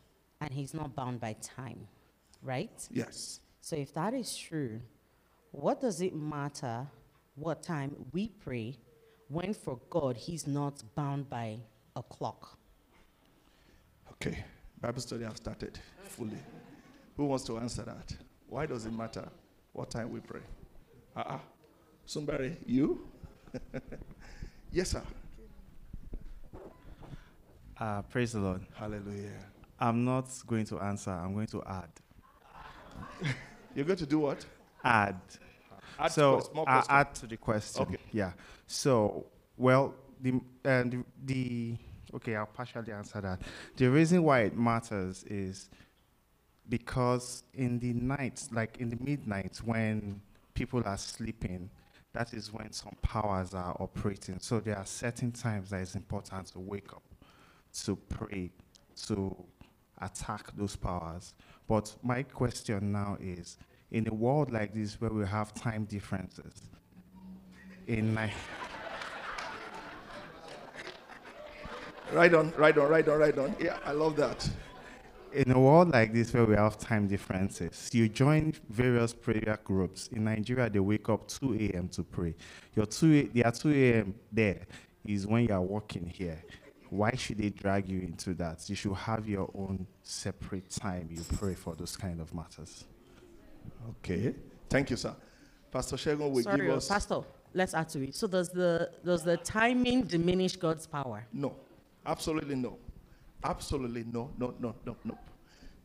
and 0.41 0.53
he's 0.53 0.75
not 0.75 0.95
bound 0.95 1.21
by 1.21 1.35
time, 1.43 1.87
right? 2.43 2.71
Yes. 2.91 3.41
So 3.61 3.77
if 3.77 3.93
that 3.95 4.15
is 4.15 4.37
true, 4.37 4.81
what 5.51 5.81
does 5.81 6.01
it 6.01 6.15
matter 6.15 6.87
what 7.35 7.63
time 7.63 7.97
we 8.13 8.29
pray 8.29 8.77
when 9.31 9.55
for 9.55 9.79
God 9.89 10.17
he's 10.17 10.47
not 10.47 10.83
bound 10.95 11.31
by 11.31 11.57
a 11.97 12.03
clock? 12.03 12.59
Okay. 14.13 14.45
Bible 14.81 15.01
study 15.01 15.25
have 15.25 15.37
started 15.37 15.79
fully. 16.09 16.39
Who 17.17 17.27
wants 17.27 17.45
to 17.45 17.59
answer 17.59 17.83
that? 17.83 18.17
Why 18.49 18.67
does 18.67 18.87
it 18.87 18.93
matter 18.93 19.29
what 19.73 19.91
time 19.91 20.11
we 20.11 20.21
pray? 20.21 20.41
Uh-uh. 21.17 21.39
Somebody, 22.07 22.57
you? 22.67 23.07
yes, 24.73 24.91
sir. 24.91 25.03
Uh, 27.79 28.03
praise 28.03 28.33
the 28.33 28.41
Lord. 28.41 28.63
Hallelujah. 28.75 29.31
I'm 29.79 30.05
not 30.05 30.27
going 30.47 30.65
to 30.67 30.81
answer. 30.81 31.11
I'm 31.11 31.35
going 31.35 31.47
to 31.49 31.63
add. 31.67 31.91
You're 33.75 33.85
going 33.85 33.99
to 33.99 34.07
do 34.07 34.19
what? 34.19 34.45
Add. 34.83 35.21
Add 35.99 36.13
so 36.13 36.51
more 36.55 36.69
uh, 36.69 36.83
I 36.89 37.01
add 37.01 37.15
to 37.17 37.27
the 37.27 37.37
question. 37.37 37.83
Okay. 37.83 37.99
Yeah. 38.13 38.33
So 38.67 39.27
well, 39.57 39.95
the 40.21 40.41
and 40.65 40.93
the, 40.93 41.05
the 41.25 41.77
okay, 42.15 42.37
I'll 42.37 42.47
partially 42.47 42.93
answer 42.93 43.21
that. 43.21 43.41
The 43.77 43.91
reason 43.91 44.23
why 44.23 44.41
it 44.41 44.57
matters 44.57 45.25
is 45.25 45.69
because 46.69 47.43
in 47.55 47.79
the 47.79 47.93
night, 47.93 48.47
like 48.53 48.79
in 48.79 48.91
the 48.91 48.99
midnight, 49.01 49.61
when 49.65 50.21
people 50.55 50.83
are 50.87 50.97
sleeping, 50.99 51.69
that 52.13 52.33
is 52.33 52.53
when 52.53 52.73
some 52.73 52.97
powers 53.03 53.55
are 53.55 53.77
operating. 53.81 54.39
So 54.41 54.61
there 54.61 54.77
are 54.77 54.87
certain 54.87 55.33
times 55.33 55.71
that 55.71 55.81
it's 55.81 55.95
important 55.95 56.47
to 56.49 56.61
wake 56.61 56.93
up, 56.93 57.03
to 57.85 57.97
pray, 57.97 58.51
to 59.07 59.37
attack 60.01 60.51
those 60.57 60.77
powers. 60.77 61.35
But 61.69 61.95
my 62.03 62.23
question 62.23 62.93
now 62.93 63.17
is 63.21 63.59
in 63.93 64.09
a 64.09 64.15
world 64.15 64.53
like 64.53 64.73
this 64.75 65.01
where 65.01 65.11
we 65.11 65.27
have 65.27 65.53
time 65.55 65.85
differences, 65.85 66.53
in 67.87 68.15
Ni- 68.15 68.33
Right 72.13 72.35
on, 72.35 72.53
right 72.57 72.77
on, 72.77 72.89
right 72.91 73.09
on, 73.09 73.19
right 73.19 73.39
on. 73.39 73.55
Yeah, 73.61 73.79
I 73.85 73.93
love 73.93 74.17
that. 74.17 74.49
in 75.33 75.53
a 75.53 75.61
world 75.61 75.91
like 75.93 76.13
this 76.13 76.33
where 76.35 76.45
we 76.45 76.57
have 76.57 76.77
time 76.77 77.07
differences, 77.07 77.89
you 77.93 78.09
join 78.09 78.53
various 78.69 79.13
prayer 79.15 79.59
groups. 79.63 80.09
In 80.09 80.25
Nigeria, 80.25 80.69
they 80.69 80.81
wake 80.81 81.09
up 81.09 81.29
2 81.29 81.55
a.m. 81.73 81.89
to 81.91 82.03
pray. 82.03 82.35
Your 82.75 82.87
2 82.87 83.31
a, 83.33 83.43
their 83.43 83.53
2 83.53 83.71
a.m. 83.71 84.15
there 84.33 84.67
is 85.05 85.25
when 85.27 85.47
you 85.47 85.55
are 85.55 85.63
working 85.63 86.07
here. 86.13 86.43
Why 86.89 87.13
should 87.15 87.39
they 87.39 87.51
drag 87.51 87.89
you 87.89 88.01
into 88.01 88.35
that? 88.35 88.69
You 88.69 88.75
should 88.75 88.95
have 88.95 89.29
your 89.29 89.49
own 89.55 89.87
separate 90.03 90.69
time 90.69 91.09
you 91.13 91.23
pray 91.39 91.55
for 91.55 91.77
those 91.77 91.97
kind 91.97 92.21
of 92.21 92.35
matters. 92.35 92.85
Okay. 93.91 94.35
Thank 94.69 94.91
you, 94.91 94.97
sir. 94.97 95.15
Pastor 95.71 95.97
Shegun 95.97 96.31
will 96.31 96.43
Sorry, 96.43 96.61
give 96.67 96.71
us. 96.77 96.89
Pastor, 96.89 97.21
let's 97.55 97.75
add 97.75 97.89
to 97.91 98.03
it. 98.03 98.15
So 98.15 98.27
does 98.27 98.49
the 98.51 98.91
does 99.05 99.23
the 99.23 99.37
timing 99.39 100.03
diminish 100.03 100.57
God's 100.57 100.87
power? 100.87 101.27
No, 101.33 101.55
absolutely 102.05 102.57
no. 102.57 102.77
Absolutely 103.43 104.05
no, 104.13 104.31
no, 104.39 104.55
no, 104.61 104.75
no, 104.85 104.97
no. 105.05 105.19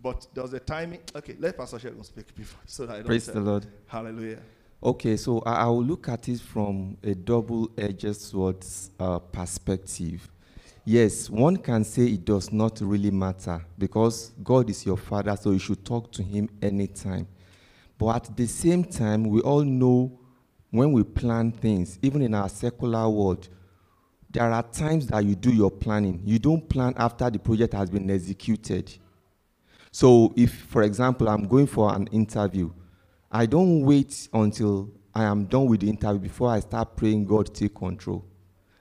But 0.01 0.27
does 0.33 0.51
the 0.51 0.59
timing. 0.59 0.99
Okay, 1.15 1.35
let 1.39 1.57
Pastor 1.57 1.77
Shegun 1.77 2.05
speak 2.05 2.35
before. 2.35 2.59
So 2.65 2.85
that 2.85 2.93
I 2.93 2.97
don't 2.97 3.05
Praise 3.07 3.25
say- 3.25 3.33
the 3.33 3.39
Lord. 3.41 3.65
Hallelujah. 3.87 4.39
Okay, 4.83 5.17
so 5.17 5.39
I, 5.45 5.53
I 5.53 5.65
will 5.65 5.83
look 5.83 6.09
at 6.09 6.27
it 6.29 6.39
from 6.41 6.97
a 7.03 7.15
double-edged 7.15 8.15
sword 8.17 8.63
uh, 8.99 9.17
perspective. 9.19 10.29
Yes, 10.83 11.27
one 11.29 11.57
can 11.57 11.83
say 11.83 12.03
it 12.03 12.25
does 12.25 12.51
not 12.51 12.79
really 12.81 13.09
matter 13.09 13.65
because 13.79 14.31
God 14.43 14.69
is 14.69 14.85
your 14.85 14.97
father, 14.97 15.35
so 15.35 15.51
you 15.51 15.59
should 15.59 15.83
talk 15.83 16.11
to 16.11 16.21
him 16.21 16.49
anytime. 16.61 17.27
But 17.97 18.27
at 18.27 18.37
the 18.37 18.47
same 18.47 18.83
time, 18.83 19.23
we 19.23 19.41
all 19.41 19.63
know 19.63 20.19
when 20.71 20.91
we 20.91 21.03
plan 21.03 21.51
things, 21.51 21.97
even 22.01 22.21
in 22.21 22.33
our 22.33 22.49
secular 22.49 23.09
world, 23.09 23.47
there 24.29 24.51
are 24.51 24.63
times 24.63 25.07
that 25.07 25.23
you 25.23 25.35
do 25.35 25.53
your 25.53 25.71
planning. 25.71 26.21
You 26.25 26.39
don't 26.39 26.67
plan 26.67 26.93
after 26.97 27.29
the 27.29 27.39
project 27.39 27.73
has 27.73 27.89
been 27.89 28.09
executed. 28.09 28.93
So, 29.91 30.33
if, 30.35 30.53
for 30.53 30.83
example, 30.83 31.29
I'm 31.29 31.47
going 31.47 31.67
for 31.67 31.95
an 31.95 32.07
interview, 32.07 32.69
I 33.31 33.45
don't 33.45 33.81
wait 33.81 34.27
until 34.33 34.91
I 35.13 35.23
am 35.23 35.45
done 35.45 35.67
with 35.67 35.79
the 35.79 35.89
interview 35.89 36.19
before 36.19 36.49
I 36.49 36.59
start 36.59 36.97
praying 36.97 37.25
God 37.25 37.55
take 37.55 37.73
control. 37.73 38.25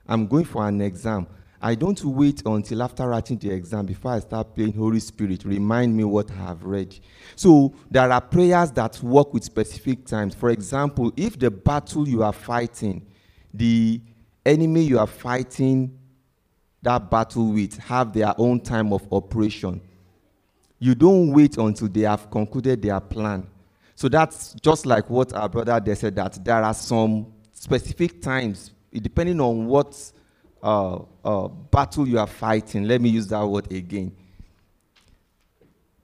I'm 0.05 0.27
going 0.27 0.43
for 0.43 0.67
an 0.67 0.81
exam. 0.81 1.27
I 1.65 1.73
don't 1.73 1.99
wait 2.05 2.43
until 2.45 2.83
after 2.83 3.07
writing 3.07 3.39
the 3.39 3.49
exam 3.49 3.87
before 3.87 4.11
I 4.11 4.19
start 4.19 4.53
praying 4.53 4.73
Holy 4.73 4.99
Spirit, 4.99 5.45
remind 5.45 5.97
me 5.97 6.03
what 6.03 6.29
I 6.29 6.35
have 6.35 6.63
read. 6.63 6.95
So 7.35 7.73
there 7.89 8.11
are 8.11 8.21
prayers 8.21 8.69
that 8.73 9.01
work 9.01 9.33
with 9.33 9.43
specific 9.43 10.05
times. 10.05 10.35
For 10.35 10.51
example, 10.51 11.11
if 11.17 11.39
the 11.39 11.49
battle 11.49 12.07
you 12.07 12.21
are 12.21 12.33
fighting, 12.33 13.03
the 13.51 13.99
enemy 14.45 14.83
you 14.83 14.99
are 14.99 15.07
fighting 15.07 15.97
that 16.83 17.09
battle 17.09 17.51
with 17.51 17.79
have 17.79 18.13
their 18.13 18.35
own 18.37 18.59
time 18.59 18.93
of 18.93 19.11
operation, 19.11 19.81
you 20.77 20.93
don't 20.93 21.31
wait 21.31 21.57
until 21.57 21.87
they 21.87 22.01
have 22.01 22.29
concluded 22.29 22.79
their 22.79 22.99
plan. 22.99 23.47
So 23.95 24.07
that's 24.07 24.53
just 24.61 24.85
like 24.85 25.09
what 25.09 25.33
our 25.33 25.49
brother 25.49 25.79
there 25.83 25.95
said 25.95 26.15
that 26.17 26.45
there 26.45 26.61
are 26.61 26.75
some 26.75 27.25
specific 27.53 28.21
times, 28.21 28.69
depending 28.93 29.41
on 29.41 29.65
what 29.65 30.11
uh, 30.61 30.99
uh, 31.23 31.47
battle 31.47 32.07
you 32.07 32.19
are 32.19 32.27
fighting. 32.27 32.85
Let 32.85 33.01
me 33.01 33.09
use 33.09 33.27
that 33.27 33.45
word 33.45 33.71
again. 33.71 34.15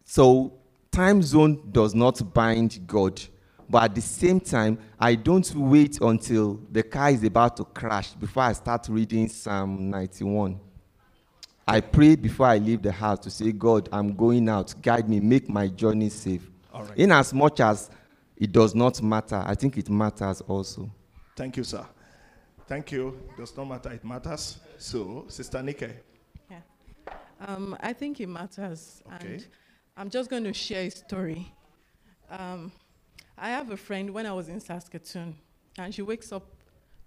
So 0.06 0.54
time 0.92 1.22
zone 1.22 1.70
does 1.72 1.96
not 1.96 2.34
bind 2.34 2.80
God. 2.86 3.22
But 3.70 3.84
at 3.84 3.96
the 3.96 4.02
same 4.02 4.42
time, 4.42 4.78
I 5.00 5.16
don't 5.16 5.50
wait 5.56 6.02
until 6.02 6.60
the 6.70 6.84
car 6.84 7.12
is 7.12 7.24
about 7.24 7.56
to 7.56 7.64
crash 7.64 8.10
before 8.12 8.44
I 8.44 8.52
start 8.52 8.88
reading 8.90 9.30
Psalm 9.30 9.90
91. 9.90 10.60
I 11.66 11.80
pray 11.80 12.18
before 12.18 12.48
I 12.48 12.58
leave 12.58 12.82
the 12.82 12.92
house 12.92 13.20
to 13.20 13.30
say, 13.30 13.54
God, 13.54 13.88
I'm 13.94 14.14
going 14.14 14.50
out. 14.50 14.76
Guide 14.82 15.08
me, 15.08 15.22
make 15.22 15.48
my 15.48 15.70
journey 15.70 16.10
safe. 16.10 16.50
All 16.74 16.84
right. 16.84 16.98
In 16.98 17.14
as 17.14 17.34
much 17.34 17.62
as 17.62 17.90
it 18.36 18.52
does 18.52 18.76
not 18.76 19.02
matter, 19.02 19.42
I 19.46 19.56
think 19.56 19.78
it 19.78 19.90
matters 19.90 20.42
also. 20.42 20.92
Thank 21.38 21.56
you, 21.56 21.64
sir. 21.64 21.86
Thank 22.72 22.94
you. 22.94 23.20
Does 23.38 23.58
not 23.58 23.66
matter, 23.66 23.92
it 23.92 24.06
matters. 24.06 24.58
So, 24.78 25.26
Sister 25.28 25.62
Nike. 25.62 25.90
Um, 27.42 27.76
I 27.82 27.92
think 27.92 28.22
it 28.22 28.30
matters. 28.30 29.02
Okay. 29.16 29.34
And 29.34 29.48
I'm 29.98 30.10
just 30.10 30.30
going 30.30 30.46
to 30.46 30.54
share 30.54 30.84
a 30.84 30.90
story. 30.90 31.54
Um, 32.30 32.72
I 33.38 33.50
have 33.50 33.72
a 33.72 33.76
friend 33.76 34.10
when 34.12 34.26
I 34.26 34.32
was 34.32 34.48
in 34.48 34.62
Saskatoon, 34.62 35.36
and 35.78 35.94
she 35.94 36.02
wakes 36.02 36.32
up 36.32 36.48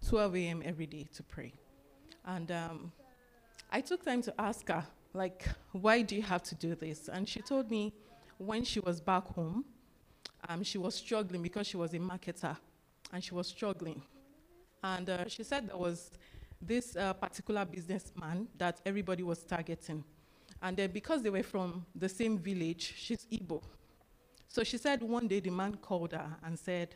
12 0.06 0.36
a.m. 0.36 0.62
every 0.66 0.84
day 0.84 1.06
to 1.14 1.22
pray. 1.22 1.54
And 2.26 2.52
um, 2.52 2.92
I 3.72 3.80
took 3.80 4.04
time 4.04 4.20
to 4.20 4.34
ask 4.38 4.68
her, 4.68 4.84
like, 5.14 5.46
why 5.72 6.02
do 6.02 6.14
you 6.14 6.22
have 6.24 6.42
to 6.42 6.54
do 6.56 6.74
this? 6.74 7.08
And 7.08 7.26
she 7.26 7.40
told 7.40 7.70
me 7.70 7.94
when 8.36 8.64
she 8.64 8.80
was 8.80 9.00
back 9.00 9.26
home, 9.28 9.64
um, 10.46 10.62
she 10.62 10.76
was 10.76 10.94
struggling 10.94 11.40
because 11.40 11.66
she 11.66 11.78
was 11.78 11.94
a 11.94 11.98
marketer, 11.98 12.54
and 13.14 13.24
she 13.24 13.32
was 13.32 13.46
struggling. 13.46 14.02
And 14.84 15.08
uh, 15.08 15.26
she 15.28 15.42
said 15.42 15.68
there 15.68 15.78
was 15.78 16.10
this 16.60 16.94
uh, 16.94 17.14
particular 17.14 17.64
businessman 17.64 18.46
that 18.58 18.82
everybody 18.84 19.22
was 19.22 19.42
targeting. 19.42 20.04
And 20.60 20.76
then 20.76 20.90
because 20.90 21.22
they 21.22 21.30
were 21.30 21.42
from 21.42 21.86
the 21.94 22.08
same 22.08 22.36
village, 22.38 22.92
she's 22.98 23.26
Igbo. 23.32 23.62
So 24.46 24.62
she 24.62 24.76
said 24.76 25.02
one 25.02 25.26
day 25.26 25.40
the 25.40 25.50
man 25.50 25.76
called 25.76 26.12
her 26.12 26.36
and 26.44 26.58
said, 26.58 26.94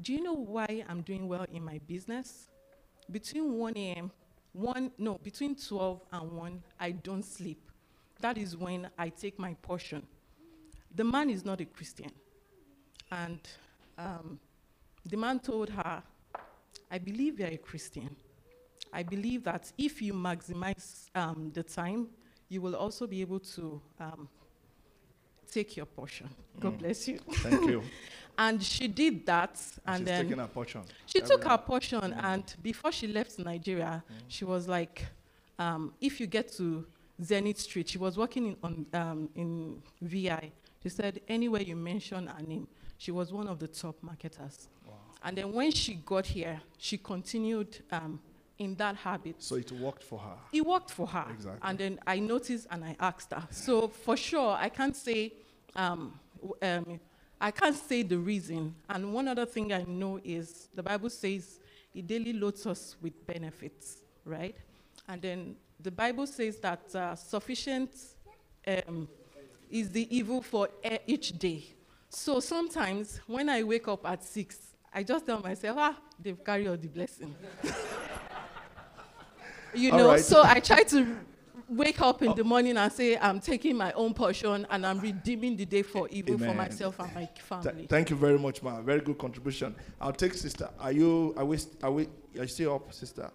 Do 0.00 0.12
you 0.12 0.24
know 0.24 0.34
why 0.34 0.84
I'm 0.88 1.02
doing 1.02 1.28
well 1.28 1.46
in 1.52 1.64
my 1.64 1.78
business? 1.86 2.48
Between 3.08 3.52
1 3.52 3.72
a.m., 3.76 4.10
1, 4.52 4.90
no, 4.98 5.18
between 5.22 5.54
12 5.54 6.00
and 6.12 6.32
1, 6.32 6.62
I 6.80 6.90
don't 6.90 7.24
sleep. 7.24 7.70
That 8.20 8.36
is 8.36 8.56
when 8.56 8.90
I 8.98 9.08
take 9.08 9.38
my 9.38 9.54
portion. 9.62 10.04
The 10.96 11.04
man 11.04 11.30
is 11.30 11.44
not 11.44 11.60
a 11.60 11.64
Christian. 11.64 12.10
And 13.12 13.38
um, 13.96 14.40
the 15.08 15.16
man 15.16 15.38
told 15.38 15.70
her, 15.70 16.02
I 16.92 16.98
believe 16.98 17.40
you're 17.40 17.48
a 17.48 17.56
Christian. 17.56 18.14
I 18.92 19.02
believe 19.02 19.44
that 19.44 19.72
if 19.78 20.02
you 20.02 20.12
maximize 20.12 21.06
um, 21.14 21.50
the 21.54 21.62
time, 21.62 22.08
you 22.50 22.60
will 22.60 22.76
also 22.76 23.06
be 23.06 23.22
able 23.22 23.40
to 23.40 23.80
um, 23.98 24.28
take 25.50 25.76
your 25.76 25.86
portion. 25.86 26.28
God 26.60 26.74
Mm. 26.74 26.78
bless 26.78 27.08
you. 27.08 27.18
Thank 27.18 27.70
you. 27.70 27.82
and 28.38 28.62
she 28.62 28.88
did 28.88 29.24
that, 29.26 29.58
and 29.86 29.98
She's 30.00 30.06
then 30.06 30.24
taking 30.24 30.38
her 30.38 30.46
portion. 30.48 30.82
she 31.06 31.22
Every 31.22 31.28
took 31.36 31.44
her 31.44 31.56
portion, 31.58 32.12
and 32.12 32.44
before 32.62 32.92
she 32.92 33.06
left 33.06 33.38
Nigeria, 33.38 34.04
she 34.28 34.44
was 34.44 34.68
like, 34.68 35.06
um, 35.58 35.94
"If 36.00 36.20
you 36.20 36.26
get 36.26 36.52
to 36.58 36.86
Zenith 37.22 37.58
Street, 37.60 37.88
she 37.88 37.98
was 37.98 38.18
working 38.18 38.46
in 38.48 38.56
on 38.62 38.86
um, 38.92 39.28
in 39.34 39.82
VI. 40.02 40.52
She 40.82 40.88
said 40.90 41.20
anywhere 41.28 41.62
you 41.62 41.76
mention 41.76 42.26
her 42.26 42.42
name, 42.42 42.66
she 42.98 43.12
was 43.12 43.32
one 43.32 43.48
of 43.48 43.58
the 43.58 43.68
top 43.68 43.96
marketers. 44.02 44.68
And 45.24 45.36
then 45.38 45.52
when 45.52 45.70
she 45.70 45.94
got 45.94 46.26
here, 46.26 46.60
she 46.78 46.98
continued 46.98 47.78
um, 47.90 48.20
in 48.58 48.74
that 48.76 48.96
habit. 48.96 49.36
So 49.38 49.56
it 49.56 49.70
worked 49.72 50.02
for 50.02 50.18
her. 50.18 50.36
It 50.52 50.64
worked 50.64 50.90
for 50.90 51.06
her. 51.06 51.26
Exactly. 51.30 51.60
And 51.62 51.78
then 51.78 51.98
I 52.06 52.18
noticed 52.18 52.66
and 52.70 52.84
I 52.84 52.96
asked 52.98 53.32
her. 53.32 53.46
So 53.50 53.88
for 53.88 54.16
sure, 54.16 54.56
I 54.58 54.68
can't 54.68 54.96
say, 54.96 55.32
um, 55.76 56.18
um, 56.60 57.00
I 57.40 57.50
can't 57.50 57.76
say 57.76 58.02
the 58.02 58.18
reason. 58.18 58.74
And 58.88 59.12
one 59.12 59.28
other 59.28 59.46
thing 59.46 59.72
I 59.72 59.84
know 59.84 60.20
is 60.24 60.68
the 60.74 60.82
Bible 60.82 61.10
says 61.10 61.60
it 61.94 62.06
daily 62.06 62.32
loads 62.32 62.66
us 62.66 62.96
with 63.00 63.26
benefits, 63.26 63.98
right? 64.24 64.56
And 65.08 65.20
then 65.20 65.56
the 65.80 65.90
Bible 65.90 66.26
says 66.26 66.58
that 66.58 66.94
uh, 66.94 67.14
sufficient 67.16 67.90
um, 68.66 69.08
is 69.70 69.90
the 69.90 70.14
evil 70.16 70.40
for 70.40 70.68
e- 70.84 70.98
each 71.06 71.38
day. 71.38 71.64
So 72.08 72.40
sometimes 72.40 73.20
when 73.26 73.48
I 73.48 73.62
wake 73.62 73.88
up 73.88 74.06
at 74.06 74.22
six, 74.22 74.71
I 74.94 75.02
just 75.02 75.26
tell 75.26 75.40
myself, 75.40 75.76
ah, 75.80 75.96
they've 76.22 76.42
carried 76.44 76.68
all 76.68 76.76
the 76.76 76.88
blessing. 76.88 77.34
you 79.74 79.90
All 79.92 79.98
know, 79.98 80.08
right. 80.08 80.20
so 80.20 80.42
I 80.44 80.60
try 80.60 80.82
to 80.82 81.16
wake 81.68 82.00
up 82.02 82.22
in 82.22 82.34
the 82.34 82.44
morning 82.44 82.76
and 82.76 82.92
say, 82.92 83.16
I'm 83.16 83.40
taking 83.40 83.76
my 83.76 83.92
own 83.92 84.12
portion 84.12 84.66
and 84.70 84.84
I'm 84.84 85.00
redeeming 85.00 85.56
the 85.56 85.64
day 85.64 85.82
for 85.82 86.06
evil 86.10 86.36
for 86.36 86.52
myself 86.52 86.98
and 87.00 87.14
my 87.14 87.24
Th- 87.24 87.38
family. 87.40 87.86
thank 87.88 88.10
you 88.10 88.16
very 88.16 88.38
much, 88.38 88.62
ma. 88.62 88.82
Very 88.82 89.00
good 89.00 89.16
contribution. 89.16 89.74
I'll 90.00 90.12
take 90.12 90.34
sister. 90.34 90.68
Are 90.78 90.92
you? 90.92 91.32
Are 91.38 91.44
we? 91.46 91.58
Are 91.82 91.90
we? 91.90 92.04
Are 92.38 92.42
you 92.42 92.46
still 92.48 92.74
up, 92.74 92.92
sister? 92.92 93.30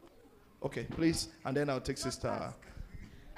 Okay, 0.61 0.83
please, 0.83 1.29
and 1.45 1.57
then 1.57 1.69
I'll 1.69 1.81
take 1.81 1.97
sister. 1.97 2.53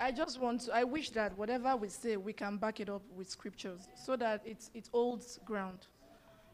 I 0.02 0.12
just 0.12 0.40
want 0.40 0.62
to, 0.62 0.74
I 0.74 0.86
wish 0.86 1.10
that 1.10 1.38
whatever 1.38 1.76
we 1.76 1.90
say, 1.90 2.16
we 2.16 2.32
can 2.32 2.56
back 2.56 2.80
it 2.80 2.90
up 2.90 3.02
with 3.18 3.30
scriptures 3.30 3.82
so 4.02 4.16
that 4.16 4.42
it's, 4.46 4.72
it 4.74 4.90
holds 4.94 5.40
ground. 5.44 5.88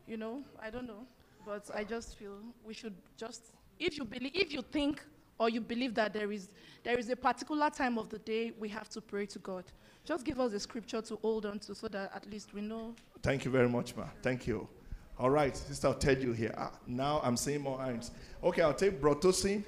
You 0.08 0.18
know, 0.18 0.44
I 0.60 0.72
don't 0.72 0.88
know, 0.88 1.06
but 1.46 1.70
I 1.74 1.84
just 1.84 2.18
feel 2.18 2.38
we 2.66 2.74
should 2.74 2.94
just, 3.18 3.54
if 3.80 3.98
you 3.98 4.06
believe, 4.06 4.32
if 4.34 4.52
you 4.52 4.62
think 4.62 5.02
or 5.38 5.50
you 5.50 5.62
believe 5.62 5.94
that 5.96 6.14
there 6.14 6.32
is, 6.32 6.50
there 6.84 6.98
is 6.98 7.10
a 7.10 7.16
particular 7.16 7.70
time 7.70 7.98
of 7.98 8.10
the 8.10 8.20
day 8.20 8.54
we 8.58 8.70
have 8.70 8.90
to 8.90 9.02
pray 9.02 9.26
to 9.28 9.40
God, 9.40 9.66
just 10.04 10.26
give 10.26 10.40
us 10.40 10.54
a 10.54 10.60
scripture 10.60 11.02
to 11.02 11.16
hold 11.18 11.46
on 11.46 11.60
to 11.60 11.76
so 11.76 11.88
that 11.88 12.12
at 12.16 12.30
least 12.30 12.54
we 12.54 12.62
know. 12.62 12.96
Thank 13.22 13.46
you 13.46 13.52
very 13.52 13.70
much, 13.70 13.96
ma. 13.96 14.06
Thank 14.22 14.48
you. 14.48 14.68
All 15.18 15.30
right, 15.30 15.56
sister, 15.56 15.88
I'll 15.88 15.94
tell 15.94 16.18
you 16.18 16.34
here. 16.34 16.54
Ah, 16.58 16.72
now 16.88 17.22
I'm 17.24 17.38
seeing 17.38 17.62
more 17.62 17.80
hands. 17.80 18.12
Okay, 18.44 18.62
I'll 18.62 18.74
take 18.74 19.00
Brotosi, 19.02 19.64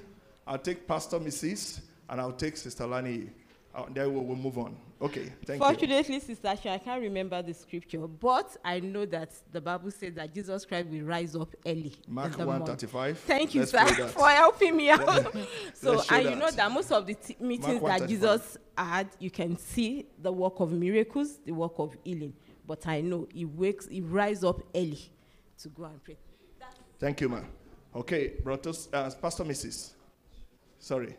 I'll 0.46 0.58
take 0.58 0.86
Pastor 0.86 1.18
Mrs., 1.18 1.80
and 2.10 2.20
I'll 2.20 2.32
take 2.32 2.56
Sister 2.56 2.86
Lani. 2.86 3.30
Uh, 3.74 3.84
then 3.92 4.12
we'll, 4.12 4.24
we'll 4.24 4.36
move 4.36 4.58
on. 4.58 4.76
Okay, 5.00 5.32
thank 5.46 5.60
you. 5.60 5.66
Fortunately, 5.66 6.18
Sister 6.18 6.48
Asha, 6.48 6.72
I 6.72 6.78
can't 6.78 7.00
remember 7.00 7.40
the 7.40 7.54
scripture, 7.54 8.06
but 8.08 8.56
I 8.64 8.80
know 8.80 9.06
that 9.06 9.30
the 9.52 9.60
Bible 9.60 9.92
says 9.92 10.14
that 10.14 10.34
Jesus 10.34 10.64
Christ 10.64 10.88
will 10.88 11.02
rise 11.02 11.36
up 11.36 11.54
early. 11.64 11.92
Mark 12.08 12.36
in 12.36 12.46
135. 12.46 13.18
Thank 13.20 13.54
you, 13.54 13.60
Let's 13.60 13.70
sir, 13.70 14.08
for 14.08 14.28
helping 14.28 14.76
me 14.76 14.90
out. 14.90 15.32
so, 15.74 16.02
and 16.10 16.24
you 16.30 16.34
know 16.34 16.50
that. 16.50 16.72
most 16.72 16.90
of 16.90 17.06
the 17.06 17.14
t- 17.14 17.36
meetings 17.38 17.80
that 17.80 18.08
Jesus 18.08 18.56
had, 18.76 19.08
you 19.20 19.30
can 19.30 19.56
see 19.56 20.06
the 20.20 20.32
work 20.32 20.58
of 20.58 20.72
miracles, 20.72 21.38
the 21.44 21.52
work 21.52 21.74
of 21.78 21.96
healing. 22.02 22.34
But 22.66 22.86
I 22.88 23.00
know 23.00 23.28
he 23.32 23.44
wakes, 23.44 23.86
he 23.86 24.00
rise 24.00 24.42
up 24.42 24.62
early 24.74 24.98
to 25.58 25.68
go 25.68 25.84
and 25.84 26.02
pray. 26.02 26.16
Thank 26.98 27.20
you, 27.20 27.28
ma'am. 27.28 27.46
Okay, 27.94 28.34
Brotos, 28.42 28.88
uh, 28.92 29.10
Pastor 29.22 29.44
Mrs. 29.44 29.92
Sorry. 30.80 31.16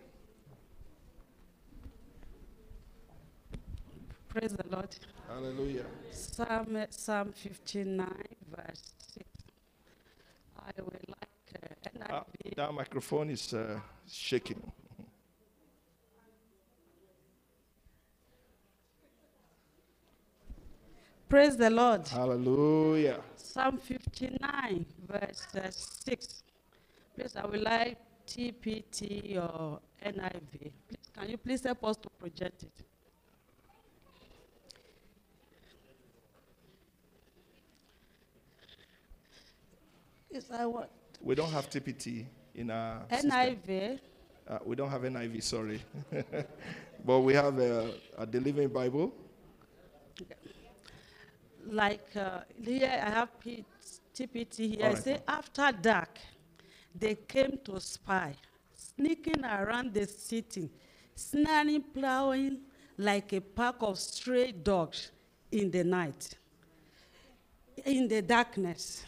Praise 4.30 4.54
the 4.54 4.66
Lord. 4.70 4.96
Hallelujah. 5.28 5.86
Psalm, 6.12 6.78
Psalm 6.92 7.32
59, 7.34 8.08
verse 8.56 8.94
6. 9.16 9.26
I 10.56 10.82
will 10.82 10.94
like 11.08 11.64
uh, 11.64 12.10
Ah, 12.12 12.24
that 12.56 12.74
microphone 12.74 13.32
is 13.32 13.54
uh, 13.56 13.80
shaking. 14.08 14.62
Praise 21.28 21.58
the 21.58 21.70
Lord. 21.72 22.08
Hallelujah. 22.08 23.22
Psalm 23.36 23.78
59, 23.78 24.86
verse 25.08 25.48
uh, 25.56 25.70
6. 25.72 26.44
Please, 27.16 27.36
I 27.36 27.46
would 27.48 27.62
like 27.62 27.98
TPT 28.28 29.38
or 29.38 29.80
NIV. 30.06 30.72
Please, 30.88 31.10
can 31.14 31.30
you 31.30 31.38
please 31.38 31.64
help 31.64 31.84
us 31.84 31.98
to 31.98 32.10
project 32.20 32.64
it? 32.64 32.89
Want 40.32 40.90
We 41.22 41.36
don't 41.36 41.52
have 41.52 41.70
TPT 41.70 42.26
in 42.56 42.70
our 42.72 43.02
system. 43.10 43.32
NIV. 43.32 44.00
Uh, 44.48 44.60
we 44.66 44.76
don't 44.76 44.90
have 44.90 45.02
NIV, 45.02 45.44
sorry. 45.44 45.82
but 47.06 47.20
we 47.22 47.34
have 47.34 47.58
a, 47.60 47.92
a 48.18 48.26
the 48.26 48.40
Living 48.40 48.70
Bible. 48.70 49.14
like 51.72 52.10
uh, 52.16 52.42
here 52.64 52.90
I 53.06 53.10
have 53.10 53.40
P- 53.40 53.66
TPT 54.16 54.76
here. 54.76 54.86
All 54.86 54.92
I 54.92 54.94
right, 54.94 55.04
say 55.04 55.20
after 55.28 55.72
dark, 55.72 56.20
they 56.96 57.16
came 57.16 57.60
to 57.66 57.80
spy, 57.80 58.36
sneaking 58.74 59.44
around 59.46 59.94
the 59.94 60.08
city, 60.08 60.70
snaring, 61.16 61.82
plowing 61.84 62.60
like 62.98 63.34
a 63.34 63.42
pack 63.42 63.76
of 63.82 63.98
stray 64.00 64.52
dogs 64.52 65.12
in 65.52 65.72
the 65.72 65.84
night, 65.84 66.36
in 67.86 68.08
the 68.08 68.22
darkness. 68.22 69.04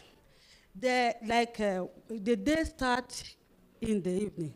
They 0.74 1.14
like 1.26 1.60
uh, 1.60 1.86
the 2.08 2.36
day 2.36 2.64
start 2.64 3.22
in 3.80 4.02
the 4.02 4.10
evening. 4.10 4.54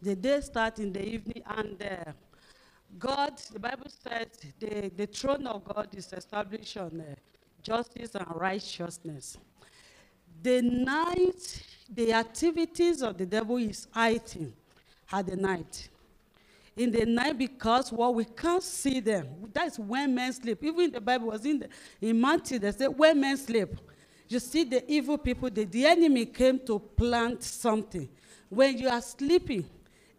The 0.00 0.16
day 0.16 0.40
start 0.40 0.78
in 0.78 0.92
the 0.92 1.06
evening, 1.06 1.42
and 1.46 1.82
uh, 1.82 2.12
God, 2.98 3.36
the 3.52 3.58
Bible 3.58 3.86
says, 3.88 4.28
the, 4.58 4.90
the 4.96 5.06
throne 5.06 5.46
of 5.46 5.64
God 5.64 5.88
is 5.94 6.12
established 6.12 6.76
on 6.76 7.00
uh, 7.00 7.14
justice 7.62 8.14
and 8.14 8.26
righteousness. 8.34 9.36
The 10.42 10.62
night, 10.62 11.62
the 11.92 12.12
activities 12.14 13.02
of 13.02 13.18
the 13.18 13.26
devil 13.26 13.58
is 13.58 13.88
hiding 13.90 14.54
at 15.12 15.26
the 15.26 15.36
night. 15.36 15.88
In 16.76 16.90
the 16.90 17.04
night, 17.04 17.36
because 17.36 17.92
what 17.92 18.14
we 18.14 18.24
can't 18.24 18.62
see 18.62 19.00
them, 19.00 19.26
that's 19.52 19.78
when 19.78 20.14
men 20.14 20.32
sleep. 20.32 20.62
Even 20.64 20.92
the 20.92 21.00
Bible 21.00 21.26
was 21.26 21.44
in 21.44 21.58
the, 21.58 21.68
in 22.00 22.18
Matthew, 22.18 22.58
they 22.58 22.72
say 22.72 22.88
when 22.88 23.20
men 23.20 23.36
sleep. 23.36 23.76
You 24.30 24.38
see 24.38 24.62
the 24.62 24.88
evil 24.90 25.18
people, 25.18 25.50
the, 25.50 25.64
the 25.64 25.84
enemy 25.84 26.24
came 26.24 26.60
to 26.60 26.78
plant 26.78 27.42
something. 27.42 28.08
When 28.48 28.78
you 28.78 28.88
are 28.88 29.02
sleeping, 29.02 29.68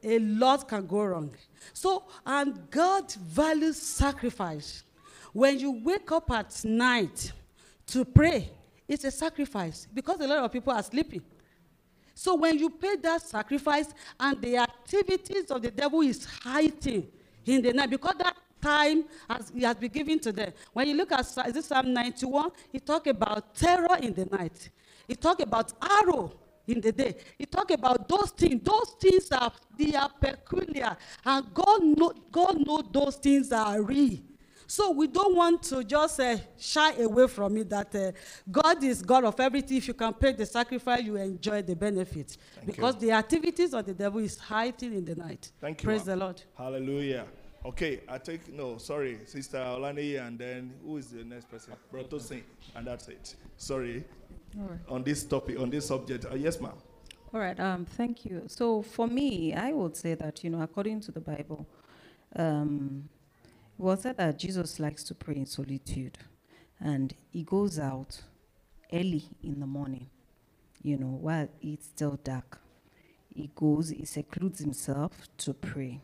a 0.04 0.20
lot 0.20 0.68
can 0.68 0.86
go 0.86 1.06
wrong. 1.06 1.34
So, 1.72 2.04
and 2.26 2.70
God 2.70 3.10
values 3.14 3.78
sacrifice. 3.78 4.84
When 5.32 5.58
you 5.60 5.82
wake 5.82 6.12
up 6.12 6.30
at 6.30 6.62
night 6.66 7.32
to 7.88 8.04
pray, 8.04 8.50
it's 8.86 9.06
a 9.06 9.12
sacrifice 9.12 9.88
because 9.94 10.20
a 10.20 10.28
lot 10.28 10.40
of 10.40 10.52
people 10.52 10.74
are 10.74 10.84
sleeping. 10.84 11.22
So 12.14 12.36
when 12.36 12.60
you 12.60 12.70
pay 12.70 12.98
that 12.98 13.22
sacrifice 13.22 13.94
and 14.20 14.42
the 14.42 14.58
activities 14.58 15.50
of 15.52 15.62
the 15.62 15.72
devil 15.72 16.02
is 16.02 16.26
hiding 16.26 17.08
in 17.46 17.62
the 17.62 17.72
night, 17.72 17.90
because 17.90 18.16
that 18.20 18.36
time 18.62 19.06
has, 19.30 19.52
he 19.54 19.64
has 19.64 19.76
been 19.78 19.92
given 19.92 20.20
to 20.20 20.32
them. 20.32 20.54
When 20.74 20.88
you 20.88 20.96
look 20.96 21.12
at 21.12 21.22
is 21.22 21.56
it 21.56 21.66
Psalm 21.66 21.94
91, 21.94 22.52
he 22.72 22.80
talk 22.80 23.08
about 23.08 23.56
terror 23.56 23.98
in 24.02 24.14
the 24.14 24.26
night. 24.26 24.70
He 25.08 25.16
talk 25.16 25.42
about 25.42 25.74
arrow 25.82 26.32
in 26.68 26.82
the 26.82 26.92
day. 26.92 27.16
He 27.38 27.46
talk 27.46 27.72
about 27.72 28.08
those 28.08 28.32
things. 28.32 28.62
Those 28.64 28.96
things 29.00 29.32
are 29.32 29.52
they 29.78 29.96
are 29.96 30.10
peculiar, 30.10 30.96
and 31.26 31.54
God 31.54 31.84
know 31.84 32.14
God 32.32 32.66
know 32.66 32.82
those 32.82 33.16
things 33.16 33.52
are 33.52 33.82
real. 33.82 34.20
So 34.68 34.92
we 34.92 35.08
don't 35.08 35.36
want 35.36 35.64
to 35.64 35.84
just 35.84 36.18
uh, 36.22 36.38
shy 36.58 36.94
away 36.94 37.28
from 37.28 37.58
it 37.58 37.70
that 37.72 37.94
uh, 37.94 38.14
God 38.50 38.82
is 38.82 39.02
God 39.02 39.26
of 39.26 39.38
everything. 39.38 39.76
If 39.76 39.90
you 39.90 39.94
can 39.94 40.14
pay 40.14 40.32
the 40.32 40.46
sacrifice, 40.46 41.04
you 41.04 41.18
enjoy 41.18 41.62
the 41.62 41.76
benefits. 41.76 42.38
because 42.66 42.96
the 42.96 43.12
activities 43.12 43.74
of 43.74 43.86
the 43.86 43.94
devil 43.94 44.22
is 44.22 44.38
hiding 44.38 44.94
in 44.94 45.04
the 45.04 45.16
night. 45.16 45.52
Thank 45.60 45.82
you. 45.82 45.88
Praise 45.88 46.06
the 46.06 46.16
Lord. 46.16 46.42
Hallelujah. 46.58 47.26
Okay, 47.64 48.02
I 48.08 48.18
take 48.18 48.52
no, 48.52 48.78
sorry, 48.78 49.20
Sister 49.26 49.58
Olani, 49.58 50.20
and 50.20 50.38
then 50.38 50.74
who 50.84 50.98
is 50.98 51.08
the 51.08 51.24
next 51.24 51.50
person? 51.50 51.74
Brotosin, 51.94 52.42
and 52.76 52.88
that's 52.88 53.08
it. 53.08 53.36
Sorry. 53.58 54.04
Right. 54.56 54.80
On 54.90 55.04
this 55.04 55.24
topic, 55.24 55.60
on 55.60 55.70
this 55.70 55.88
subject. 55.88 56.26
Uh, 56.26 56.36
yes, 56.36 56.60
ma'am. 56.60 56.74
All 57.34 57.40
right, 57.40 57.58
um, 57.60 57.86
thank 57.86 58.26
you. 58.26 58.44
So 58.48 58.82
for 58.82 59.08
me, 59.08 59.54
I 59.54 59.72
would 59.72 59.96
say 59.96 60.16
that, 60.16 60.44
you 60.44 60.50
know, 60.50 60.62
according 60.62 61.00
to 61.02 61.12
the 61.12 61.22
Bible, 61.22 61.66
um, 62.36 63.08
it 63.80 63.82
was 63.82 64.02
said 64.02 64.18
that 64.18 64.38
Jesus 64.38 64.80
likes 64.80 65.04
to 65.06 65.16
pray 65.16 65.36
in 65.36 65.46
solitude 65.46 66.18
and 66.82 67.14
he 67.32 67.44
goes 67.44 67.80
out 67.80 68.22
early 68.92 69.24
in 69.42 69.60
the 69.60 69.66
morning, 69.66 70.08
you 70.82 70.98
know, 70.98 71.08
while 71.22 71.48
it's 71.62 71.86
still 71.86 72.20
dark. 72.24 72.60
He 73.34 73.50
goes, 73.56 73.90
he 73.92 74.04
secludes 74.04 74.60
himself 74.60 75.12
to 75.38 75.54
pray. 75.54 76.02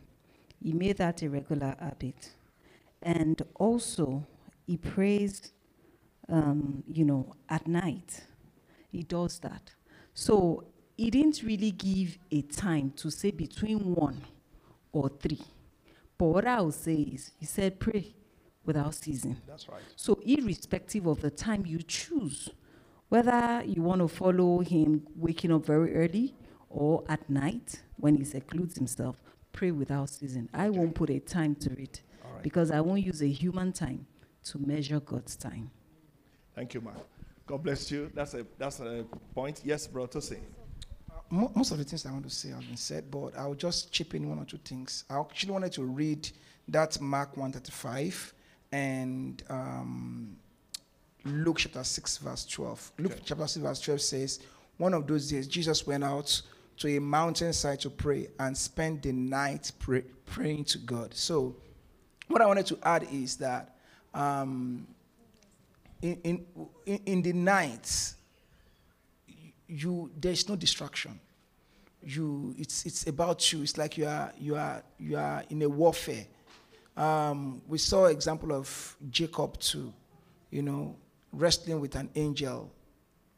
He 0.62 0.72
made 0.72 0.98
that 0.98 1.22
a 1.22 1.30
regular 1.30 1.74
habit. 1.78 2.30
And 3.02 3.40
also, 3.54 4.26
he 4.66 4.76
prays, 4.76 5.52
um, 6.28 6.82
you 6.86 7.04
know, 7.04 7.34
at 7.48 7.66
night. 7.66 8.24
He 8.90 9.02
does 9.02 9.38
that. 9.40 9.70
So 10.14 10.64
he 10.96 11.10
didn't 11.10 11.42
really 11.42 11.70
give 11.70 12.18
a 12.32 12.42
time 12.42 12.92
to 12.96 13.10
say 13.10 13.30
between 13.30 13.94
one 13.94 14.20
or 14.92 15.08
three. 15.08 15.40
But 16.18 16.26
what 16.26 16.46
I 16.46 16.60
will 16.60 16.72
say 16.72 16.94
is, 16.94 17.30
he 17.38 17.46
said, 17.46 17.78
pray 17.78 18.14
without 18.64 18.94
ceasing. 18.94 19.36
That's 19.46 19.68
right. 19.68 19.80
So, 19.94 20.20
irrespective 20.26 21.06
of 21.06 21.20
the 21.20 21.30
time 21.30 21.64
you 21.64 21.78
choose, 21.78 22.50
whether 23.08 23.62
you 23.64 23.82
want 23.82 24.00
to 24.00 24.08
follow 24.08 24.58
him 24.58 25.06
waking 25.14 25.52
up 25.52 25.64
very 25.64 25.94
early 25.94 26.34
or 26.68 27.04
at 27.08 27.30
night 27.30 27.82
when 27.96 28.16
he 28.16 28.24
secludes 28.24 28.76
himself, 28.76 29.22
pray 29.58 29.72
without 29.72 30.08
ceasing. 30.08 30.48
I 30.54 30.70
won't 30.70 30.94
put 30.94 31.10
a 31.10 31.18
time 31.18 31.56
to 31.56 31.70
it 31.82 32.00
because 32.42 32.70
I 32.70 32.80
won't 32.80 33.04
use 33.04 33.20
a 33.22 33.28
human 33.28 33.72
time 33.72 34.06
to 34.44 34.58
measure 34.58 35.00
God's 35.00 35.34
time. 35.34 35.70
Thank 36.54 36.74
you, 36.74 36.80
ma'am. 36.80 36.94
God 37.44 37.62
bless 37.64 37.90
you. 37.90 38.10
That's 38.14 38.34
a 38.34 38.46
that's 38.56 38.78
a 38.80 39.04
point. 39.34 39.62
Yes, 39.64 39.88
Brotosin. 39.88 40.38
mo- 41.30 41.50
most 41.56 41.72
of 41.72 41.78
the 41.78 41.84
things 41.84 42.06
I 42.06 42.12
want 42.12 42.24
to 42.24 42.30
say 42.30 42.50
have 42.50 42.60
been 42.66 42.76
said, 42.76 43.10
but 43.10 43.36
I'll 43.36 43.54
just 43.54 43.90
chip 43.90 44.14
in 44.14 44.28
one 44.28 44.38
or 44.38 44.44
two 44.44 44.58
things. 44.58 45.04
I 45.10 45.18
actually 45.18 45.52
wanted 45.52 45.72
to 45.72 45.82
read 45.82 46.30
that 46.68 47.00
Mark 47.00 47.36
135 47.36 48.34
and 48.70 49.42
um, 49.48 50.36
Luke 51.24 51.56
chapter 51.58 51.82
6, 51.82 52.18
verse 52.18 52.44
12. 52.46 52.92
Luke 52.98 53.12
Okay. 53.12 53.22
chapter 53.24 53.46
6, 53.46 53.56
verse 53.64 53.80
12 53.80 54.00
says, 54.00 54.40
One 54.76 54.94
of 54.94 55.06
those 55.06 55.28
days, 55.30 55.48
Jesus 55.48 55.84
went 55.86 56.04
out 56.04 56.42
to 56.78 56.96
a 56.96 57.00
mountainside 57.00 57.80
to 57.80 57.90
pray 57.90 58.28
and 58.38 58.56
spend 58.56 59.02
the 59.02 59.12
night 59.12 59.72
pray, 59.78 60.02
praying 60.26 60.64
to 60.64 60.78
God. 60.78 61.14
So, 61.14 61.56
what 62.28 62.40
I 62.42 62.46
wanted 62.46 62.66
to 62.66 62.78
add 62.82 63.06
is 63.10 63.36
that 63.36 63.76
um, 64.14 64.86
in, 66.02 66.44
in, 66.86 67.00
in, 67.06 67.22
the 67.22 67.32
night, 67.32 68.14
you 69.66 70.10
there's 70.18 70.48
no 70.48 70.56
distraction. 70.56 71.18
You 72.02 72.54
it's 72.58 72.86
it's 72.86 73.06
about 73.06 73.52
you. 73.52 73.62
It's 73.62 73.76
like 73.76 73.98
you 73.98 74.06
are 74.06 74.32
you 74.38 74.54
are 74.56 74.82
you 74.98 75.16
are 75.16 75.42
in 75.50 75.62
a 75.62 75.68
warfare. 75.68 76.26
Um, 76.96 77.62
we 77.68 77.78
saw 77.78 78.06
example 78.06 78.52
of 78.52 78.96
jacob 79.08 79.56
too 79.60 79.92
you 80.50 80.62
know 80.62 80.96
wrestling 81.32 81.80
with 81.80 81.94
an 81.94 82.10
angel 82.14 82.70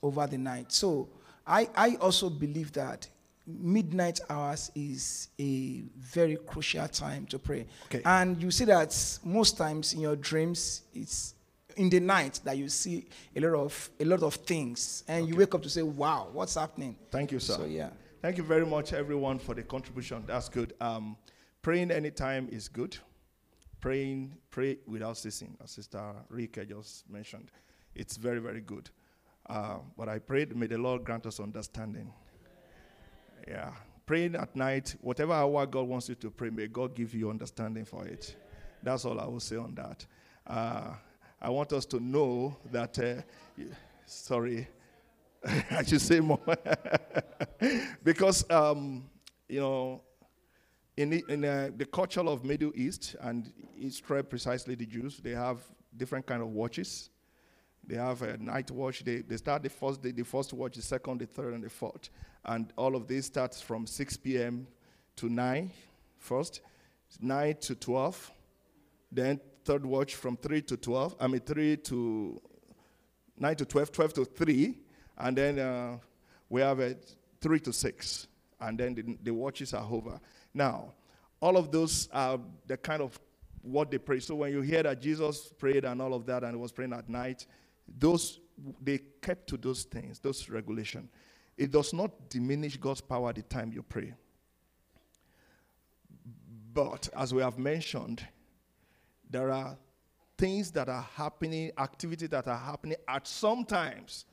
over 0.03 0.27
the 0.27 0.39
night. 0.39 0.73
So 0.73 1.09
i 1.47 1.69
i 1.75 1.97
also 1.97 2.29
believe 2.31 2.73
that 2.73 3.09
midnight 3.59 4.21
hours 4.29 4.71
is 4.75 5.29
a 5.41 5.83
very 5.99 6.37
crucial 6.47 6.87
time 6.89 7.27
to 7.27 7.39
pray 7.39 7.67
Okay. 7.87 8.03
and 8.05 8.41
you 8.43 8.51
see 8.51 8.65
that 8.65 9.19
most 9.25 9.57
times 9.57 9.93
in 9.95 10.01
your 10.01 10.17
dreams 10.17 10.83
it's 10.95 11.35
in 11.77 11.89
the 11.89 12.01
night 12.01 12.41
that 12.45 12.57
you 12.59 12.69
see 12.69 13.07
a 13.37 13.41
lot 13.41 13.55
of 13.55 13.91
a 14.01 14.05
lot 14.05 14.23
of 14.23 14.35
things 14.35 15.05
and 15.09 15.29
you 15.29 15.37
wake 15.37 15.55
up 15.55 15.63
to 15.63 15.69
say 15.71 15.83
wow 15.83 16.29
what's 16.33 16.55
happening 16.57 16.95
Thank 17.11 17.33
you, 17.33 17.39
sir. 17.41 17.55
so 17.55 17.65
yeah 17.65 17.91
Thank 18.23 18.37
you 18.37 18.43
very 18.45 18.67
much, 18.67 18.93
everyone, 18.93 19.39
for 19.39 19.55
the 19.55 19.63
contribution. 19.63 20.23
That's 20.27 20.51
good. 20.51 20.75
Um, 20.79 21.17
praying 21.63 21.91
anytime 21.91 22.51
is 22.53 22.69
good. 22.69 22.99
Praying, 23.81 24.37
pray 24.51 24.77
without 24.87 25.17
ceasing, 25.17 25.57
as 25.65 25.71
Sister 25.71 26.03
Rika 26.29 26.67
just 26.67 27.09
mentioned. 27.09 27.51
It's 27.95 28.19
very, 28.19 28.39
very 28.39 28.61
good. 28.61 28.91
Uh, 29.49 29.79
but 29.97 30.11
I 30.11 30.19
prayed, 30.19 30.55
may 30.55 30.67
the 30.67 30.77
Lord 30.77 31.03
grant 31.03 31.25
us 31.25 31.41
understanding. 31.41 32.13
Yeah. 33.49 33.73
Praying 34.07 34.35
at 34.35 34.55
night, 34.57 34.97
whatever 35.01 35.33
hour 35.33 35.67
God 35.67 35.87
wants 35.87 36.09
you 36.09 36.15
to 36.17 36.31
pray, 36.31 36.51
may 36.51 36.67
God 36.67 36.95
give 36.95 37.15
you 37.15 37.31
understanding 37.31 37.85
for 37.85 38.07
it. 38.07 38.35
That's 38.83 39.05
all 39.05 39.21
I 39.21 39.27
will 39.27 39.41
say 39.41 39.57
on 39.57 39.75
that. 39.77 40.07
Uh, 40.47 40.95
I 41.41 41.49
want 41.51 41.73
us 41.73 41.87
to 41.87 42.01
know 42.01 42.57
that, 42.73 42.99
uh, 42.99 43.23
sorry, 44.07 44.69
I 45.71 45.85
should 45.85 46.01
say 46.01 46.21
more. 46.21 46.41
because, 48.05 48.49
um, 48.51 49.09
you 49.49 49.61
know, 49.61 50.03
in, 50.97 51.11
the, 51.11 51.25
in 51.29 51.45
uh, 51.45 51.71
the 51.77 51.87
culture 51.87 52.21
of 52.21 52.45
Middle 52.45 52.73
East 52.75 53.17
and 53.21 53.53
Israel, 53.79 54.23
precisely 54.23 54.75
the 54.75 54.87
Jews, 54.87 55.19
they 55.19 55.31
have 55.31 55.61
different 55.97 56.27
kind 56.27 56.43
of 56.43 56.49
watches. 56.49 57.11
They 57.87 57.97
have 57.97 58.23
a 58.23 58.37
night 58.37 58.71
watch. 58.71 59.03
They, 59.05 59.19
they 59.19 59.37
start 59.37 59.63
the 59.63 59.71
first 59.71 60.03
day, 60.03 60.11
the 60.11 60.25
first 60.25 60.53
watch, 60.53 60.77
the 60.77 60.83
second, 60.83 61.21
the 61.21 61.27
third, 61.27 61.55
and 61.55 61.65
the 61.65 61.71
fourth. 61.71 62.11
And 62.45 62.73
all 62.77 62.97
of 62.97 63.07
this 63.07 63.27
starts 63.27 63.61
from 63.61 63.87
6 63.87 64.17
p.m. 64.19 64.67
to 65.17 65.29
9 65.29 65.71
first, 66.19 66.61
9 67.21 67.57
to 67.61 67.75
12. 67.75 68.31
Then 69.13 69.41
third 69.65 69.85
watch 69.85 70.15
from 70.15 70.37
3 70.37 70.63
to 70.63 70.77
12. 70.77 71.17
I 71.21 71.27
mean, 71.27 71.41
3 71.41 71.77
to 71.77 72.41
9 73.39 73.57
to 73.57 73.65
12, 73.65 73.93
12 73.93 74.13
to 74.15 74.25
3. 74.25 74.79
And 75.19 75.37
then 75.37 75.59
uh, 75.59 75.99
we 76.49 76.61
have 76.61 76.81
a 76.81 76.97
3 77.41 77.61
to 77.61 77.73
6. 77.73 78.27
And 78.61 78.79
then 78.79 78.95
the, 78.95 79.19
the 79.23 79.35
watches 79.35 79.75
are 79.75 79.87
over. 79.91 80.21
Now, 80.55 80.93
all 81.41 81.57
of 81.57 81.71
those 81.71 82.09
are 82.13 82.39
the 82.67 82.77
kind 82.77 83.03
of 83.03 83.19
what 83.63 83.91
they 83.91 83.99
pray. 83.99 84.21
So 84.21 84.35
when 84.35 84.53
you 84.53 84.61
hear 84.61 84.83
that 84.83 85.01
Jesus 85.01 85.53
prayed 85.59 85.85
and 85.85 86.01
all 86.01 86.15
of 86.15 86.27
that 86.27 86.45
and 86.45 86.59
was 86.61 86.73
praying 86.73 86.93
at 86.93 87.09
night, 87.09 87.47
those 87.99 88.41
they 88.83 89.01
kept 89.23 89.49
to 89.49 89.57
those 89.57 89.85
things, 89.85 90.19
those 90.19 90.49
regulation. 90.49 91.09
It 91.61 91.71
does 91.71 91.93
not 91.93 92.31
diminish 92.31 92.79
God's 92.79 93.03
power 93.03 93.35
the 93.35 93.43
time 93.43 93.71
you 93.71 93.83
pray. 93.83 94.15
But 96.73 97.11
as 97.15 97.35
we 97.35 97.43
have 97.43 97.59
mentioned, 97.59 98.27
there 99.29 99.51
are 99.51 99.77
things 100.39 100.71
that 100.71 100.89
are 100.89 101.07
happening, 101.15 101.71
activities 101.77 102.31
that 102.31 102.49
are 102.49 102.57
happening 102.57 102.97
at 103.07 103.27
some 103.27 103.67
times 103.67 104.25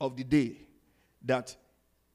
of 0.00 0.16
the 0.16 0.24
day 0.24 0.66
that 1.26 1.54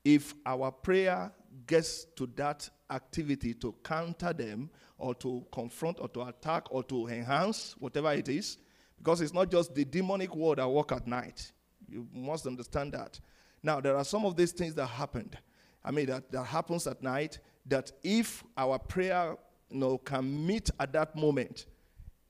if 0.04 0.34
our 0.44 0.72
prayer 0.72 1.32
gets 1.68 2.06
to 2.16 2.28
that 2.36 2.68
activity 2.90 3.54
to 3.54 3.76
counter 3.84 4.34
them 4.34 4.72
or 4.98 5.14
to 5.14 5.46
confront 5.52 6.00
or 6.00 6.10
to 6.10 6.24
attack 6.24 6.66
or 6.72 6.82
to 6.86 7.06
enhance 7.10 7.76
whatever 7.78 8.12
it 8.14 8.28
is, 8.28 8.58
because 8.98 9.22
it's 9.22 9.36
not 9.36 9.52
just 9.52 9.76
the 9.76 9.86
demonic 9.86 10.36
world 10.36 10.58
that 10.58 10.68
work 10.68 10.92
at 10.94 11.06
night. 11.06 11.52
You 11.88 12.08
must 12.12 12.48
understand 12.48 12.94
that. 12.94 13.20
Now, 13.62 13.80
there 13.80 13.98
are 13.98 14.06
some 14.06 14.26
of 14.26 14.36
these 14.36 14.52
things 14.52 14.76
that 14.76 14.88
happened. 14.88 15.38
I 15.84 15.92
mean, 15.92 16.08
that, 16.08 16.32
that 16.32 16.44
happens 16.44 16.88
at 16.88 17.02
night 17.02 17.40
that 17.66 17.92
if 18.04 18.44
our 18.58 18.80
prayer 18.80 19.36
you 19.70 19.80
know, 19.80 19.98
can 19.98 20.46
meet 20.46 20.70
at 20.80 20.94
that 20.94 21.16
moment, 21.16 21.66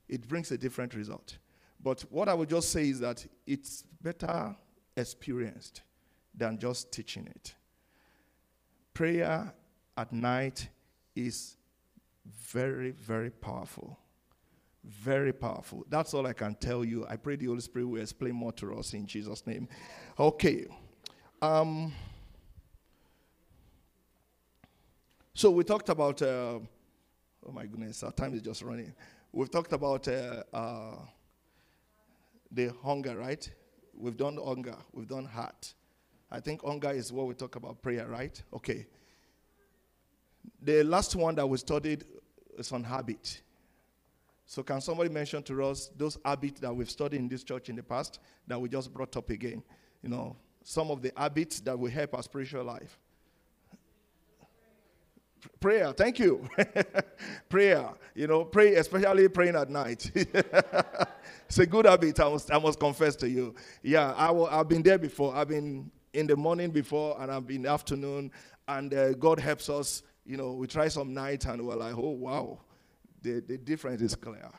it 0.08 0.28
brings 0.28 0.52
a 0.52 0.58
different 0.58 0.94
result. 0.94 1.38
But 1.82 2.02
what 2.10 2.28
I 2.28 2.34
would 2.34 2.50
just 2.50 2.72
say 2.72 2.90
is 2.90 3.00
that 3.00 3.26
it's 3.48 3.84
better 4.02 4.56
experienced 4.98 5.82
than 6.36 6.58
just 6.58 6.92
teaching 6.92 7.28
it. 7.28 7.56
Prayer 8.94 9.54
at 9.98 10.12
night 10.12 10.68
is 11.16 11.56
very, 12.26 12.92
very 12.92 13.30
powerful. 13.30 13.98
Very 14.84 15.34
powerful. 15.34 15.86
That's 15.90 16.14
all 16.14 16.26
I 16.26 16.34
can 16.34 16.56
tell 16.56 16.84
you. 16.84 17.06
I 17.08 17.16
pray 17.16 17.36
the 17.36 17.48
Holy 17.48 17.62
Spirit 17.62 17.86
will 17.86 18.02
explain 18.02 18.34
more 18.34 18.52
to 18.54 18.76
us 18.76 18.94
in 18.94 19.06
Jesus' 19.06 19.46
name. 19.46 19.68
Okay. 20.18 20.68
Um, 21.42 21.94
so 25.34 25.50
we 25.52 25.64
talked 25.64 25.88
about, 25.88 26.22
uh, 26.22 26.60
oh 27.46 27.52
my 27.54 27.66
goodness, 27.66 28.04
our 28.04 28.12
time 28.12 28.34
is 28.34 28.42
just 28.42 28.62
running. 28.62 28.94
We've 29.32 29.50
talked 29.50 29.72
about 29.72 30.06
uh, 30.10 30.44
uh, 30.54 30.96
the 32.52 32.74
hunger, 32.84 33.16
right? 33.16 33.50
We've 33.96 34.18
done 34.18 34.38
hunger, 34.44 34.76
we've 34.92 35.08
done 35.08 35.26
heart. 35.26 35.74
I 36.30 36.42
think 36.42 36.62
hunger 36.62 36.92
is 36.92 37.12
what 37.14 37.28
we 37.28 37.36
talk 37.36 37.56
about 37.56 37.82
prayer, 37.82 38.06
right? 38.08 38.42
Okay. 38.54 38.86
The 40.62 40.84
last 40.84 41.16
one 41.16 41.36
that 41.36 41.48
we 41.48 41.58
studied 41.58 42.04
is 42.58 42.72
on 42.74 42.84
habit. 42.84 43.42
So, 44.46 44.62
can 44.64 44.82
somebody 44.82 45.10
mention 45.10 45.42
to 45.44 45.64
us 45.64 45.90
those 45.96 46.18
habits 46.26 46.60
that 46.60 46.76
we've 46.76 46.90
studied 46.90 47.20
in 47.20 47.30
this 47.30 47.44
church 47.44 47.70
in 47.70 47.76
the 47.76 47.84
past 47.84 48.20
that 48.48 48.60
we 48.60 48.68
just 48.68 48.94
brought 48.94 49.16
up 49.16 49.30
again? 49.30 49.64
You 50.02 50.10
know, 50.10 50.36
some 50.70 50.92
of 50.92 51.02
the 51.02 51.12
habits 51.18 51.60
that 51.62 51.78
will 51.78 51.90
help 51.90 52.14
our 52.14 52.22
spiritual 52.22 52.64
life. 52.64 53.00
Prayer, 55.60 55.92
thank 55.94 56.20
you. 56.20 56.48
prayer, 57.50 57.90
you 58.14 58.28
know, 58.28 58.46
pray, 58.46 58.76
especially 58.76 59.28
praying 59.30 59.56
at 59.56 59.72
night. 59.72 60.12
it's 60.16 61.58
a 61.58 61.66
good 61.66 61.88
habit, 61.88 62.20
I 62.20 62.30
must, 62.30 62.54
I 62.54 62.60
must 62.60 62.80
confess 62.80 63.16
to 63.16 63.28
you. 63.28 63.56
Yeah, 63.82 64.12
I 64.12 64.30
will, 64.30 64.46
I've 64.46 64.68
been 64.68 64.84
there 64.84 65.00
before. 65.00 65.36
I've 65.36 65.48
been 65.48 65.90
in 66.14 66.28
the 66.28 66.36
morning 66.36 66.70
before, 66.70 67.20
and 67.20 67.32
I've 67.32 67.48
been 67.48 67.58
in 67.58 67.62
the 67.64 67.72
afternoon, 67.72 68.32
and 68.68 68.94
uh, 68.94 69.14
God 69.14 69.40
helps 69.40 69.70
us. 69.70 70.04
You 70.24 70.38
know, 70.38 70.52
we 70.54 70.68
try 70.68 70.88
some 70.88 71.16
night, 71.16 71.46
and 71.46 71.66
we're 71.66 71.78
like, 71.78 71.98
oh, 71.98 72.12
wow, 72.12 72.60
the, 73.24 73.40
the 73.40 73.58
difference 73.58 74.04
is 74.04 74.14
clear. 74.14 74.52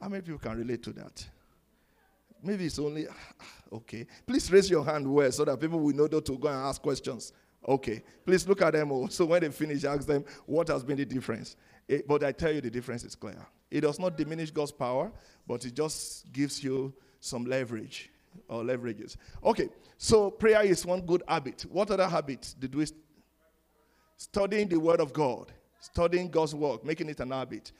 How 0.00 0.08
many 0.08 0.22
people 0.22 0.40
can 0.40 0.58
relate 0.58 0.82
to 0.82 0.92
that? 0.94 1.24
Maybe 2.44 2.66
it's 2.66 2.78
only, 2.78 3.06
okay. 3.72 4.06
Please 4.26 4.50
raise 4.52 4.68
your 4.70 4.84
hand 4.84 5.06
well 5.12 5.30
so 5.32 5.44
that 5.44 5.58
people 5.60 5.80
will 5.80 5.94
know 5.94 6.06
that 6.06 6.24
to 6.26 6.38
go 6.38 6.48
and 6.48 6.58
ask 6.58 6.80
questions. 6.80 7.32
Okay. 7.66 8.02
Please 8.24 8.46
look 8.46 8.62
at 8.62 8.74
them 8.74 8.92
all. 8.92 9.08
So 9.08 9.24
when 9.24 9.40
they 9.42 9.48
finish, 9.50 9.84
ask 9.84 10.06
them 10.06 10.24
what 10.46 10.68
has 10.68 10.84
been 10.84 10.96
the 10.96 11.04
difference. 11.04 11.56
It- 11.88 12.06
but 12.06 12.22
I 12.22 12.32
tell 12.32 12.52
you, 12.52 12.60
the 12.60 12.70
difference 12.70 13.04
is 13.04 13.14
clear. 13.14 13.44
It 13.70 13.80
does 13.80 13.98
not 13.98 14.16
diminish 14.16 14.50
God's 14.50 14.72
power, 14.72 15.10
but 15.46 15.64
it 15.64 15.74
just 15.74 16.30
gives 16.32 16.62
you 16.62 16.92
some 17.20 17.44
leverage 17.44 18.10
or 18.48 18.62
leverages. 18.62 19.16
Okay. 19.42 19.68
So 19.96 20.30
prayer 20.30 20.62
is 20.62 20.84
one 20.84 21.00
good 21.00 21.22
habit. 21.26 21.64
What 21.70 21.90
other 21.90 22.06
habits 22.06 22.52
did 22.54 22.74
we? 22.74 22.86
Studying 24.16 24.68
the 24.68 24.78
Word 24.78 25.00
of 25.00 25.12
God, 25.12 25.52
studying 25.80 26.30
God's 26.30 26.54
work, 26.54 26.84
making 26.84 27.08
it 27.08 27.20
an 27.20 27.30
habit. 27.30 27.72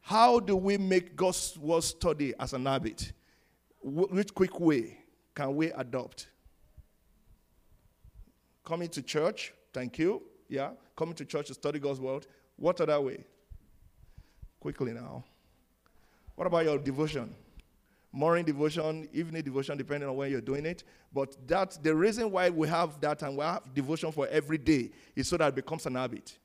How 0.00 0.40
do 0.40 0.56
we 0.56 0.78
make 0.78 1.14
God's 1.16 1.56
word 1.58 1.82
study 1.84 2.34
as 2.38 2.52
an 2.52 2.66
habit? 2.66 3.12
Wh- 3.80 4.10
Which 4.12 4.34
quick 4.34 4.58
way 4.60 4.98
can 5.34 5.54
we 5.56 5.70
adopt? 5.72 6.28
Coming 8.64 8.88
to 8.90 9.02
church, 9.02 9.52
thank 9.72 9.98
you. 9.98 10.22
Yeah, 10.48 10.70
coming 10.96 11.14
to 11.14 11.24
church 11.24 11.48
to 11.48 11.54
study 11.54 11.78
God's 11.78 12.00
word. 12.00 12.26
What 12.56 12.80
other 12.80 13.00
way? 13.00 13.24
Quickly 14.58 14.92
now. 14.92 15.24
What 16.34 16.46
about 16.46 16.64
your 16.64 16.78
devotion? 16.78 17.34
morning 18.12 18.44
devotion, 18.44 19.08
evening 19.12 19.42
devotion, 19.42 19.76
depending 19.76 20.08
on 20.08 20.16
when 20.16 20.30
you're 20.30 20.40
doing 20.40 20.66
it. 20.66 20.82
But 21.12 21.36
that 21.46 21.78
the 21.82 21.94
reason 21.94 22.30
why 22.30 22.50
we 22.50 22.66
have 22.68 23.00
that 23.00 23.22
and 23.22 23.36
we 23.36 23.44
have 23.44 23.62
devotion 23.72 24.10
for 24.12 24.26
every 24.28 24.58
day 24.58 24.90
is 25.14 25.28
so 25.28 25.36
that 25.36 25.48
it 25.48 25.54
becomes 25.54 25.86
an 25.86 25.94
habit. 25.94 26.36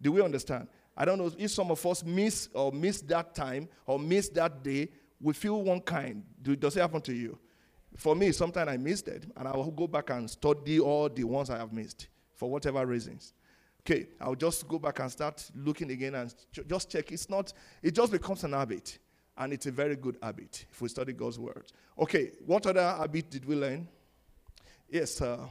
Do 0.00 0.12
we 0.12 0.22
understand? 0.22 0.68
I 0.96 1.04
don't 1.04 1.18
know 1.18 1.30
if 1.38 1.50
some 1.50 1.70
of 1.70 1.84
us 1.84 2.02
miss 2.04 2.48
or 2.54 2.72
miss 2.72 3.00
that 3.02 3.34
time 3.34 3.68
or 3.86 3.98
miss 3.98 4.28
that 4.30 4.62
day, 4.62 4.88
we 5.20 5.32
feel 5.32 5.62
one 5.62 5.80
kind. 5.80 6.22
Do, 6.42 6.56
does 6.56 6.76
it 6.76 6.80
happen 6.80 7.00
to 7.02 7.12
you? 7.12 7.38
For 7.96 8.14
me, 8.14 8.32
sometimes 8.32 8.68
I 8.68 8.76
missed 8.76 9.08
it, 9.08 9.26
and 9.36 9.48
I 9.48 9.56
will 9.56 9.70
go 9.70 9.86
back 9.86 10.10
and 10.10 10.30
study 10.30 10.78
all 10.78 11.08
the 11.08 11.24
ones 11.24 11.50
I 11.50 11.58
have 11.58 11.72
missed 11.72 12.08
for 12.34 12.50
whatever 12.50 12.84
reasons. 12.86 13.32
Okay, 13.80 14.08
I'll 14.20 14.34
just 14.34 14.68
go 14.68 14.78
back 14.78 14.98
and 15.00 15.10
start 15.10 15.50
looking 15.54 15.90
again 15.90 16.14
and 16.14 16.34
just 16.68 16.90
check. 16.90 17.10
It's 17.10 17.30
not, 17.30 17.52
it 17.82 17.94
just 17.94 18.12
becomes 18.12 18.44
an 18.44 18.52
habit, 18.52 18.98
and 19.36 19.52
it's 19.52 19.66
a 19.66 19.72
very 19.72 19.96
good 19.96 20.18
habit 20.22 20.66
if 20.70 20.80
we 20.80 20.88
study 20.88 21.12
God's 21.12 21.38
word. 21.38 21.72
Okay, 21.98 22.32
what 22.44 22.66
other 22.66 22.82
habit 22.82 23.30
did 23.30 23.44
we 23.44 23.56
learn? 23.56 23.88
Yes, 24.90 25.20
uh, 25.20 25.48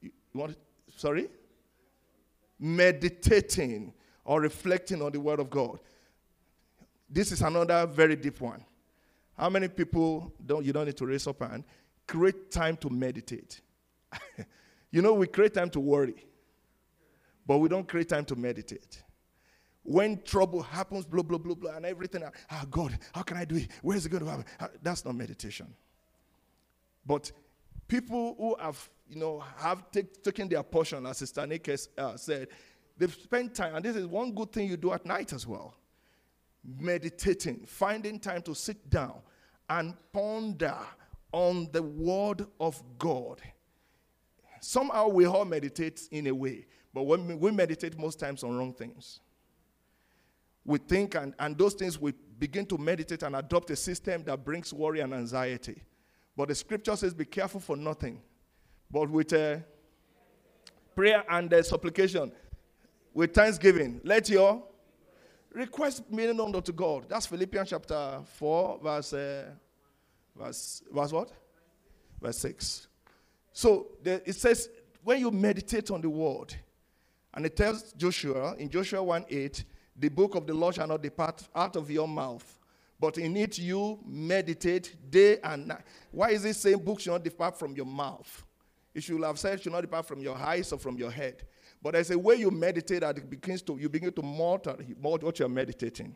you 0.00 0.10
want, 0.34 0.56
sorry? 0.96 1.28
Meditating 2.58 3.92
or 4.24 4.40
reflecting 4.40 5.00
on 5.02 5.12
the 5.12 5.20
word 5.20 5.40
of 5.40 5.48
God. 5.48 5.78
This 7.12 7.30
is 7.30 7.42
another 7.42 7.86
very 7.86 8.16
deep 8.16 8.40
one. 8.40 8.64
How 9.36 9.50
many 9.50 9.68
people 9.68 10.32
don't 10.44 10.64
you 10.64 10.72
don't 10.72 10.86
need 10.86 10.96
to 10.96 11.06
raise 11.06 11.26
up 11.26 11.42
and 11.42 11.62
create 12.06 12.50
time 12.50 12.74
to 12.78 12.88
meditate? 12.88 13.60
you 14.90 15.02
know, 15.02 15.12
we 15.12 15.26
create 15.26 15.52
time 15.52 15.68
to 15.70 15.80
worry, 15.80 16.24
but 17.46 17.58
we 17.58 17.68
don't 17.68 17.86
create 17.86 18.08
time 18.08 18.24
to 18.24 18.34
meditate. 18.34 19.02
When 19.82 20.22
trouble 20.22 20.62
happens, 20.62 21.04
blah, 21.04 21.22
blah, 21.22 21.36
blah, 21.36 21.54
blah, 21.54 21.72
and 21.72 21.84
everything, 21.84 22.22
ah, 22.50 22.64
God, 22.70 22.98
how 23.14 23.22
can 23.22 23.36
I 23.36 23.44
do 23.44 23.56
it? 23.56 23.68
Where's 23.82 24.06
it 24.06 24.08
going 24.08 24.24
to 24.24 24.30
happen? 24.30 24.46
Ah, 24.58 24.68
that's 24.80 25.04
not 25.04 25.14
meditation. 25.14 25.74
But 27.04 27.30
people 27.88 28.36
who 28.38 28.56
have, 28.58 28.88
you 29.10 29.16
know, 29.16 29.44
have 29.58 29.90
take, 29.90 30.22
taken 30.22 30.48
their 30.48 30.62
portion, 30.62 31.04
as 31.04 31.18
Sister 31.18 31.46
Nick 31.46 31.68
uh, 31.98 32.16
said, 32.16 32.48
they've 32.96 33.12
spent 33.12 33.54
time, 33.54 33.74
and 33.74 33.84
this 33.84 33.96
is 33.96 34.06
one 34.06 34.32
good 34.32 34.50
thing 34.52 34.68
you 34.68 34.78
do 34.78 34.92
at 34.92 35.04
night 35.04 35.32
as 35.34 35.46
well 35.46 35.74
meditating, 36.64 37.64
finding 37.66 38.18
time 38.18 38.42
to 38.42 38.54
sit 38.54 38.88
down 38.90 39.20
and 39.68 39.94
ponder 40.12 40.76
on 41.32 41.68
the 41.72 41.82
Word 41.82 42.46
of 42.60 42.82
God. 42.98 43.40
Somehow 44.60 45.08
we 45.08 45.26
all 45.26 45.44
meditate 45.44 46.08
in 46.10 46.26
a 46.28 46.34
way, 46.34 46.66
but 46.94 47.04
when 47.04 47.38
we 47.40 47.50
meditate 47.50 47.98
most 47.98 48.20
times 48.20 48.44
on 48.44 48.56
wrong 48.56 48.72
things. 48.72 49.20
We 50.64 50.78
think, 50.78 51.16
and, 51.16 51.34
and 51.40 51.58
those 51.58 51.74
things 51.74 51.98
we 51.98 52.12
begin 52.38 52.66
to 52.66 52.78
meditate 52.78 53.24
and 53.24 53.34
adopt 53.34 53.70
a 53.70 53.76
system 53.76 54.22
that 54.24 54.44
brings 54.44 54.72
worry 54.72 55.00
and 55.00 55.12
anxiety. 55.12 55.82
But 56.36 56.48
the 56.48 56.54
scripture 56.54 56.94
says, 56.94 57.12
Be 57.12 57.24
careful 57.24 57.60
for 57.60 57.76
nothing, 57.76 58.22
but 58.90 59.10
with 59.10 59.32
uh, 59.32 59.56
prayer 60.94 61.24
and 61.28 61.52
uh, 61.52 61.62
supplication, 61.62 62.30
with 63.12 63.34
thanksgiving, 63.34 64.00
let 64.04 64.28
your 64.28 64.62
Request 65.54 66.10
meaning 66.10 66.36
known 66.36 66.54
unto 66.54 66.72
God. 66.72 67.06
That's 67.08 67.26
Philippians 67.26 67.70
chapter 67.70 68.20
4, 68.24 68.80
verse, 68.82 69.12
uh, 69.12 69.50
verse, 70.36 70.82
verse 70.90 71.12
what? 71.12 71.32
Verse 72.20 72.38
6. 72.38 72.86
So 73.52 73.88
the, 74.02 74.26
it 74.28 74.34
says, 74.34 74.70
when 75.04 75.20
you 75.20 75.30
meditate 75.30 75.90
on 75.90 76.00
the 76.00 76.08
word, 76.08 76.54
and 77.34 77.44
it 77.46 77.56
tells 77.56 77.92
Joshua 77.92 78.54
in 78.58 78.68
Joshua 78.68 79.02
1 79.02 79.26
8, 79.28 79.64
the 79.96 80.08
book 80.08 80.34
of 80.34 80.46
the 80.46 80.54
Lord 80.54 80.74
shall 80.74 80.86
not 80.86 81.02
depart 81.02 81.46
out 81.54 81.76
of 81.76 81.90
your 81.90 82.08
mouth, 82.08 82.58
but 82.98 83.18
in 83.18 83.36
it 83.36 83.58
you 83.58 83.98
meditate 84.06 84.96
day 85.10 85.38
and 85.42 85.68
night. 85.68 85.82
Why 86.10 86.30
is 86.30 86.44
it 86.44 86.54
saying 86.54 86.78
book 86.78 87.00
should 87.00 87.12
not 87.12 87.24
depart 87.24 87.58
from 87.58 87.74
your 87.74 87.86
mouth? 87.86 88.44
It 88.94 89.02
should 89.02 89.22
have 89.22 89.38
said 89.38 89.62
should 89.62 89.72
not 89.72 89.82
depart 89.82 90.06
from 90.06 90.20
your 90.20 90.36
eyes 90.36 90.72
or 90.72 90.78
from 90.78 90.96
your 90.96 91.10
head. 91.10 91.42
But 91.82 91.94
there's 91.94 92.10
a 92.10 92.18
way 92.18 92.36
you 92.36 92.50
meditate 92.50 93.00
that 93.00 93.18
it 93.18 93.28
begins 93.28 93.60
to, 93.62 93.76
you 93.76 93.88
begin 93.88 94.12
to 94.12 94.22
mortar, 94.22 94.76
what 95.00 95.38
you're 95.38 95.48
meditating. 95.48 96.14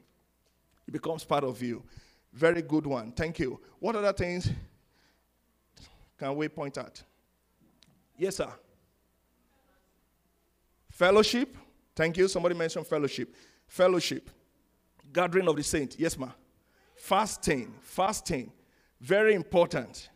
It 0.86 0.92
becomes 0.92 1.24
part 1.24 1.42
of 1.42 1.60
you. 1.60 1.82
Very 2.32 2.62
good 2.62 2.86
one. 2.86 3.10
Thank 3.12 3.40
you. 3.40 3.60
What 3.80 3.96
other 3.96 4.12
things 4.12 4.48
can 6.18 6.36
we 6.36 6.48
point 6.48 6.78
at? 6.78 7.02
Yes, 8.16 8.36
sir. 8.36 8.48
Fellowship. 10.90 11.56
Thank 11.94 12.16
you. 12.16 12.28
Somebody 12.28 12.54
mentioned 12.54 12.86
fellowship. 12.86 13.34
Fellowship. 13.66 14.30
Gathering 15.12 15.48
of 15.48 15.56
the 15.56 15.62
saints. 15.62 15.96
Yes, 15.98 16.16
ma. 16.16 16.28
Fasting. 16.94 17.74
Fasting. 17.80 18.52
Very 19.00 19.34
important. 19.34 20.08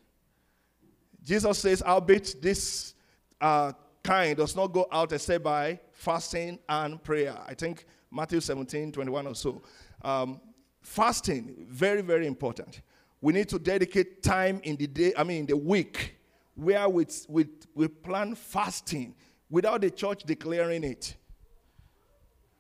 Jesus 1.23 1.59
says, 1.59 1.83
I'll 1.85 2.01
this 2.41 2.95
uh, 3.41 3.73
kind 4.03 4.37
does 4.37 4.57
not 4.57 4.69
go 4.69 4.87
out 4.91 5.13
except 5.13 5.45
by 5.45 5.79
fasting 5.93 6.59
and 6.69 7.03
prayer. 7.03 7.37
I 7.47 7.55
think 7.55 7.87
Matthew 8.11 8.41
17, 8.41 8.93
21 8.93 9.27
or 9.27 9.35
so. 9.35 9.63
Um, 10.03 10.41
fasting, 10.83 11.67
very, 11.69 12.03
very 12.03 12.27
important. 12.27 12.83
We 13.21 13.33
need 13.33 13.49
to 13.51 13.59
dedicate 13.59 14.23
time 14.23 14.61
in 14.65 14.77
the 14.77 14.87
day, 14.87 15.13
I 15.17 15.25
mean, 15.25 15.41
in 15.41 15.47
the 15.47 15.57
week, 15.57 16.17
where 16.55 16.89
we, 16.89 17.07
we, 17.29 17.47
we 17.75 17.89
plan 17.89 18.35
fasting 18.35 19.15
without 19.49 19.83
the 19.83 19.91
church 19.91 20.23
declaring 20.25 20.85
it. 20.85 21.15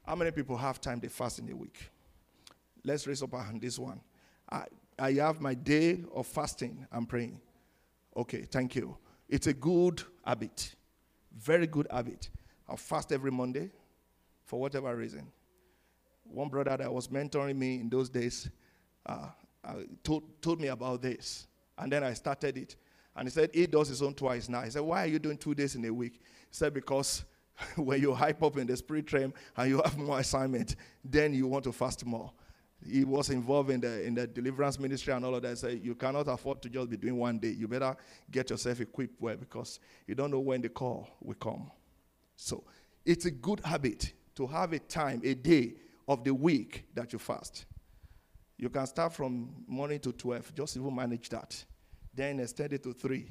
How 0.07 0.17
many 0.17 0.31
people 0.31 0.57
have 0.57 0.81
time 0.81 1.01
they 1.01 1.09
fast 1.09 1.39
in 1.39 1.51
a 1.51 1.57
week? 1.57 1.91
Let's 2.85 3.07
raise 3.07 3.23
up 3.23 3.33
our 3.35 3.43
hand 3.43 3.61
this 3.61 3.79
one. 3.79 4.01
I, 4.51 4.65
I 4.99 5.13
have 5.13 5.41
my 5.41 5.55
day 5.55 6.03
of 6.15 6.27
fasting 6.27 6.87
and 6.93 7.09
praying. 7.09 7.41
Okay, 8.17 8.43
thank 8.43 8.75
you. 8.75 8.97
It's 9.29 9.47
a 9.47 9.53
good 9.55 10.03
habit. 10.25 10.75
Very 11.37 11.67
good 11.67 11.87
habit. 11.91 12.29
I'll 12.69 12.77
fast 12.77 13.13
every 13.13 13.31
Monday 13.31 13.71
for 14.45 14.61
whatever 14.61 14.95
reason. 14.95 15.27
One 16.25 16.49
brother 16.49 16.77
that 16.77 16.93
was 16.93 17.09
mentoring 17.09 17.57
me 17.57 17.77
in 17.77 17.89
those 17.89 18.09
days 18.09 18.49
uh, 19.07 19.29
uh, 19.65 19.75
told, 20.05 20.23
told 20.41 20.61
me 20.61 20.69
about 20.69 21.03
this. 21.03 21.47
And 21.79 21.91
then 21.91 22.05
I 22.05 22.13
started 22.15 22.57
it. 22.57 22.77
And 23.17 23.27
he 23.27 23.33
said, 23.33 23.51
he 23.53 23.67
does 23.67 23.89
his 23.89 24.03
own 24.03 24.15
twice 24.15 24.49
now. 24.49 24.63
He 24.63 24.71
said, 24.71 24.83
why 24.83 25.05
are 25.05 25.09
you 25.09 25.19
doing 25.19 25.37
two 25.37 25.55
days 25.55 25.75
in 25.75 25.85
a 25.85 25.91
week? 25.93 26.15
He 26.15 26.53
said, 26.53 26.73
because 26.73 27.25
when 27.77 28.01
you 28.01 28.15
hype 28.15 28.43
up 28.43 28.57
in 28.57 28.67
the 28.67 28.77
spirit 28.77 29.13
realm 29.13 29.35
and 29.57 29.69
you 29.69 29.83
have 29.83 29.99
more 29.99 30.21
assignment, 30.21 30.77
then 31.05 31.35
you 31.35 31.47
want 31.47 31.65
to 31.65 31.73
fast 31.73 32.05
more. 32.07 32.33
He 32.87 33.05
was 33.05 33.31
involved 33.31 33.71
in 33.71 33.81
the, 33.81 34.03
in 34.05 34.15
the 34.15 34.27
deliverance 34.27 34.79
ministry 34.79 35.13
and 35.13 35.25
all 35.25 35.35
of 35.35 35.43
that. 35.43 35.59
So 35.59 35.69
you 35.69 35.95
cannot 35.95 36.29
afford 36.29 36.63
to 36.63 36.69
just 36.69 36.89
be 36.89 36.97
doing 36.97 37.17
one 37.17 37.39
day. 37.39 37.51
You 37.51 37.69
better 37.69 37.95
get 38.31 38.51
yourself 38.51 38.81
equipped 38.81 39.21
well 39.21 39.37
because 39.37 39.81
you 40.07 40.15
don't 40.15 40.31
know 40.31 40.41
when 40.41 40.63
the 40.63 40.69
call 40.71 41.09
will 41.21 41.35
come. 41.35 41.71
So 42.37 42.65
it's 43.05 43.27
a 43.27 43.31
good 43.31 43.61
habit 43.61 44.13
to 44.37 44.47
have 44.47 44.73
a 44.73 44.79
time, 44.79 45.21
a 45.25 45.35
day 45.35 45.75
of 46.09 46.25
the 46.25 46.33
week 46.33 46.87
that 46.95 47.13
you 47.13 47.19
fast. 47.19 47.67
You 48.57 48.69
can 48.69 48.87
start 48.87 49.13
from 49.13 49.51
morning 49.67 50.01
to 50.01 50.13
12, 50.13 50.55
just 50.55 50.77
even 50.77 50.95
manage 50.95 51.29
that. 51.31 51.63
Then 52.15 52.41
extend 52.41 52.73
it 52.73 52.83
to 52.83 52.93
3, 52.93 53.31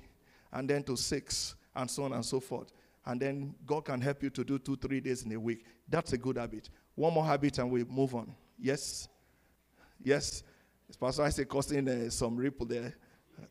and 0.53 0.69
then 0.69 0.83
to 0.83 0.95
6, 0.95 1.55
and 1.75 1.89
so 1.89 2.03
on 2.03 2.13
and 2.13 2.25
so 2.25 2.39
forth. 2.39 2.71
And 3.05 3.19
then 3.21 3.55
God 3.65 3.85
can 3.85 4.01
help 4.01 4.23
you 4.23 4.29
to 4.31 4.43
do 4.43 4.59
two, 4.59 4.75
three 4.75 4.99
days 4.99 5.23
in 5.23 5.31
a 5.31 5.39
week. 5.39 5.65
That's 5.87 6.13
a 6.13 6.17
good 6.17 6.37
habit. 6.37 6.69
One 6.95 7.13
more 7.13 7.25
habit, 7.25 7.57
and 7.57 7.71
we 7.71 7.83
move 7.83 8.13
on. 8.13 8.33
Yes? 8.59 9.07
Yes? 10.03 10.43
Is 10.89 10.95
Pastor 10.95 11.23
Isaac 11.23 11.47
causing 11.47 11.87
uh, 11.87 12.09
some 12.09 12.35
ripple 12.35 12.65
there? 12.65 12.95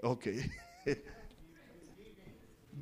Okay. 0.03 0.51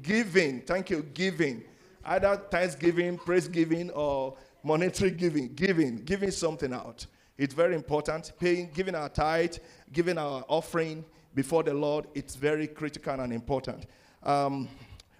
giving. 0.02 0.62
Thank 0.62 0.90
you. 0.90 1.02
Giving. 1.14 1.64
Either 2.04 2.36
thanksgiving, 2.50 3.18
praise 3.18 3.48
giving, 3.48 3.90
or 3.90 4.36
monetary 4.62 5.10
giving. 5.10 5.52
Giving. 5.54 5.96
Giving 6.04 6.30
something 6.30 6.72
out. 6.72 7.06
It's 7.36 7.54
very 7.54 7.74
important. 7.74 8.32
Paying, 8.38 8.70
giving 8.72 8.94
our 8.94 9.08
tithe, 9.08 9.56
giving 9.92 10.16
our 10.16 10.44
offering 10.48 11.04
before 11.34 11.62
the 11.62 11.74
Lord. 11.74 12.06
It's 12.14 12.34
very 12.34 12.66
critical 12.66 13.20
and 13.20 13.32
important. 13.32 13.86
Um, 14.22 14.68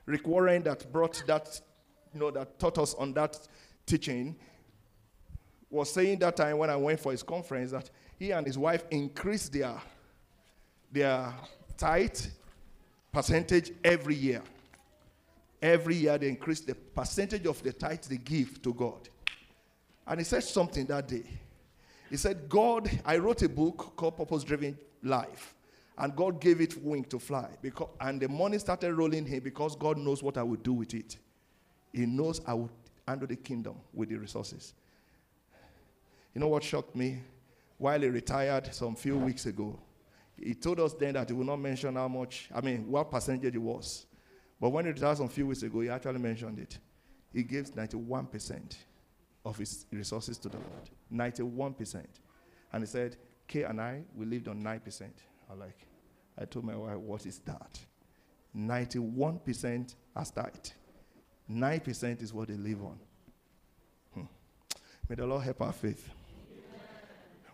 Rick 0.07 0.27
Warren 0.27 0.63
that 0.63 0.91
brought 0.93 1.23
that, 1.27 1.61
you 2.15 2.21
know, 2.21 2.31
that 2.31 2.59
taught 2.59 2.79
us 2.79 2.95
on 2.95 3.13
that 3.15 3.39
teaching 3.85 4.37
was 5.71 5.93
saying 5.93 6.19
that 6.21 6.37
time 6.37 6.59
when 6.59 6.71
I 6.71 6.77
went 6.77 7.01
for 7.01 7.13
his 7.13 7.23
conference 7.23 7.71
that 7.73 7.91
he 8.19 8.31
and 8.31 8.47
his 8.47 8.59
wife 8.59 8.85
increased 8.91 9.53
their, 9.53 9.81
their 10.91 11.33
tithe 11.77 12.19
percentage 13.13 13.73
every 13.85 14.15
year. 14.15 14.43
Every 15.61 15.97
year 15.97 16.19
they 16.19 16.29
increase 16.29 16.61
the 16.61 16.75
percentage 16.75 17.47
of 17.47 17.63
the 17.63 17.73
tithe 17.73 18.03
they 18.05 18.19
give 18.19 18.61
to 18.63 18.75
God. 18.75 19.09
And 20.07 20.21
he 20.21 20.25
said 20.25 20.45
something 20.45 20.87
that 20.87 21.09
day. 21.09 21.25
He 22.09 22.17
said, 22.17 22.49
God, 22.49 22.89
I 23.05 23.19
wrote 23.19 23.43
a 23.43 23.49
book 23.49 23.95
called 23.97 24.17
Purpose 24.17 24.45
Driven 24.45 24.79
Life. 25.03 25.55
And 25.99 26.15
God 26.15 26.41
gave 26.41 26.61
it 26.61 26.83
wing 26.83 27.05
to 27.05 27.19
fly. 27.19 27.49
Because, 27.63 27.89
and 28.01 28.21
the 28.21 28.29
money 28.29 28.59
started 28.59 28.95
rolling 28.95 29.27
in 29.27 29.41
because 29.41 29.75
God 29.75 29.97
knows 29.97 30.23
what 30.23 30.37
I 30.37 30.43
would 30.43 30.63
do 30.63 30.75
with 30.75 30.95
it. 30.95 31.17
He 31.93 32.05
knows 32.07 32.41
I 32.47 32.55
would 32.55 32.71
handle 33.09 33.27
the 33.27 33.37
kingdom 33.37 33.77
with 33.95 34.11
the 34.11 34.17
resources. 34.17 34.75
You 36.35 36.41
know 36.41 36.49
what 36.49 36.63
shocked 36.63 36.95
me? 36.95 37.21
While 37.79 38.01
he 38.01 38.09
retired 38.09 38.75
some 38.75 38.95
few 38.95 39.19
weeks 39.19 39.47
ago. 39.47 39.79
He 40.39 40.55
told 40.55 40.81
us 40.81 40.93
then 40.95 41.15
that 41.15 41.29
he 41.29 41.35
would 41.35 41.47
not 41.47 41.57
mention 41.57 41.95
how 41.95 42.09
much, 42.09 42.49
I 42.55 42.61
mean, 42.61 42.91
what 42.91 43.11
percentage 43.11 43.55
it 43.55 43.59
was. 43.59 44.07
But 44.61 44.71
when 44.71 44.85
he 44.87 44.93
retired 44.93 45.19
some 45.19 45.29
few 45.29 45.47
weeks 45.47 45.63
ago, 45.63 45.81
he 45.81 45.89
actually 45.89 46.19
mentioned 46.19 46.59
it. 46.59 46.79
He 47.33 47.43
gives 47.43 47.71
91% 47.71 48.77
of 49.45 49.57
his 49.57 49.87
resources 49.93 50.39
to 50.39 50.49
the 50.49 50.59
Lord. 50.59 51.35
91%. 51.35 52.05
And 52.73 52.83
he 52.83 52.87
said, 52.87 53.17
Kay 53.47 53.63
and 53.63 53.81
I, 53.81 54.03
we 54.15 54.27
lived 54.27 54.49
on 54.49 54.63
9%. 54.63 55.03
I 55.51 55.55
like, 55.55 55.87
I 56.39 56.45
told 56.45 56.65
my 56.65 56.77
wife, 56.77 56.97
what 56.97 57.27
is 57.27 57.39
that? 57.41 57.79
91% 58.57 59.95
has 60.17 60.31
died. 60.31 60.71
9% 61.51 62.23
is 62.23 62.33
what 62.33 62.49
they 62.49 62.55
live 62.55 62.83
on. 62.83 62.99
Hmm. 64.15 64.23
May 65.09 65.15
the 65.17 65.27
Lord 65.27 65.45
help 65.45 65.63
our 65.63 65.73
faith. 65.73 66.09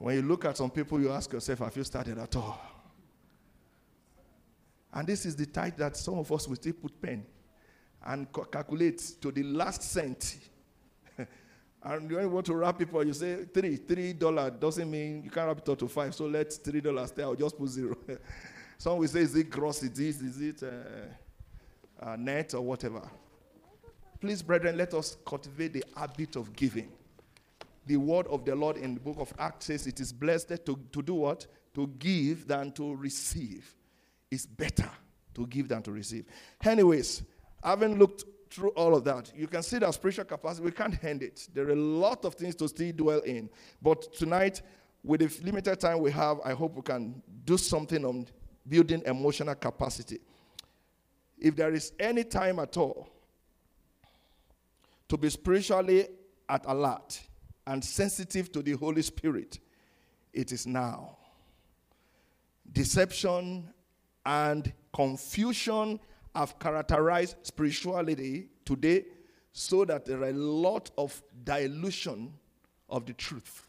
When 0.02 0.16
you 0.16 0.22
look 0.22 0.44
at 0.46 0.56
some 0.56 0.68
people, 0.68 1.00
you 1.00 1.12
ask 1.12 1.32
yourself, 1.32 1.60
have 1.60 1.76
you 1.76 1.84
started 1.84 2.18
at 2.18 2.34
all? 2.34 2.60
And 4.92 5.06
this 5.06 5.24
is 5.24 5.36
the 5.36 5.46
type 5.46 5.76
that 5.76 5.96
some 5.96 6.18
of 6.18 6.32
us 6.32 6.48
will 6.48 6.56
still 6.56 6.72
put 6.72 7.00
pen 7.00 7.24
and 8.04 8.26
calculate 8.50 9.00
to 9.20 9.30
the 9.30 9.44
last 9.44 9.80
cent. 9.84 10.38
and 11.16 12.10
when 12.10 12.20
you 12.24 12.28
want 12.28 12.46
to 12.46 12.54
wrap 12.56 12.80
people, 12.80 13.06
you 13.06 13.12
say 13.12 13.44
three, 13.44 13.76
three 13.76 14.12
dollar 14.12 14.50
doesn't 14.50 14.90
mean 14.90 15.22
you 15.22 15.30
can't 15.30 15.46
wrap 15.46 15.58
it 15.58 15.68
up 15.68 15.78
to 15.78 15.86
five. 15.86 16.12
So 16.16 16.26
let 16.26 16.52
three 16.52 16.80
dollars 16.80 17.10
stay. 17.10 17.22
I'll 17.22 17.36
just 17.36 17.56
put 17.56 17.68
zero. 17.68 17.96
some 18.78 18.98
will 18.98 19.06
say, 19.06 19.20
is 19.20 19.36
it 19.36 19.48
gross? 19.48 19.84
Is 19.84 20.00
it, 20.00 20.20
is 20.20 20.40
it 20.40 20.62
uh, 20.64 22.04
uh, 22.04 22.16
net 22.16 22.54
or 22.54 22.62
whatever? 22.62 23.02
Please, 24.20 24.42
brethren, 24.42 24.76
let 24.76 24.94
us 24.94 25.16
cultivate 25.24 25.74
the 25.74 25.84
habit 25.96 26.34
of 26.34 26.52
giving. 26.56 26.90
The 27.86 27.96
word 27.96 28.26
of 28.28 28.44
the 28.44 28.54
Lord 28.54 28.76
in 28.76 28.94
the 28.94 29.00
book 29.00 29.16
of 29.18 29.32
Acts 29.38 29.66
says 29.66 29.86
it 29.86 29.98
is 30.00 30.12
blessed 30.12 30.64
to, 30.66 30.78
to 30.92 31.02
do 31.02 31.14
what? 31.14 31.46
To 31.74 31.88
give 31.98 32.46
than 32.46 32.72
to 32.72 32.94
receive. 32.94 33.74
It's 34.30 34.46
better 34.46 34.90
to 35.34 35.46
give 35.46 35.68
than 35.68 35.82
to 35.82 35.92
receive. 35.92 36.26
Anyways, 36.64 37.22
having 37.62 37.98
looked 37.98 38.24
through 38.50 38.70
all 38.70 38.94
of 38.94 39.04
that, 39.04 39.32
you 39.34 39.46
can 39.46 39.62
see 39.62 39.78
that 39.78 39.92
spiritual 39.94 40.24
capacity, 40.24 40.64
we 40.64 40.70
can't 40.70 41.02
end 41.02 41.22
it. 41.22 41.48
There 41.52 41.66
are 41.66 41.72
a 41.72 41.76
lot 41.76 42.24
of 42.24 42.34
things 42.34 42.54
to 42.56 42.68
still 42.68 42.92
dwell 42.92 43.20
in. 43.20 43.50
But 43.80 44.12
tonight, 44.14 44.62
with 45.02 45.20
the 45.20 45.44
limited 45.44 45.80
time 45.80 46.00
we 46.00 46.12
have, 46.12 46.38
I 46.44 46.52
hope 46.52 46.76
we 46.76 46.82
can 46.82 47.22
do 47.44 47.58
something 47.58 48.04
on 48.04 48.26
building 48.68 49.02
emotional 49.06 49.54
capacity. 49.54 50.20
If 51.38 51.56
there 51.56 51.72
is 51.72 51.92
any 51.98 52.22
time 52.22 52.60
at 52.60 52.76
all 52.76 53.08
to 55.08 55.16
be 55.16 55.28
spiritually 55.28 56.06
at 56.48 56.64
alert 56.66 57.20
and 57.66 57.84
sensitive 57.84 58.50
to 58.52 58.62
the 58.62 58.72
Holy 58.72 59.02
Spirit, 59.02 59.58
it 60.32 60.52
is 60.52 60.66
now. 60.66 61.16
Deception 62.72 63.68
and 64.24 64.72
confusion 64.92 66.00
have 66.34 66.58
characterized 66.58 67.36
spirituality 67.42 68.48
today 68.64 69.04
so 69.52 69.84
that 69.84 70.04
there 70.06 70.22
are 70.22 70.30
a 70.30 70.32
lot 70.32 70.90
of 70.96 71.22
dilution 71.44 72.32
of 72.88 73.04
the 73.06 73.12
truth. 73.12 73.68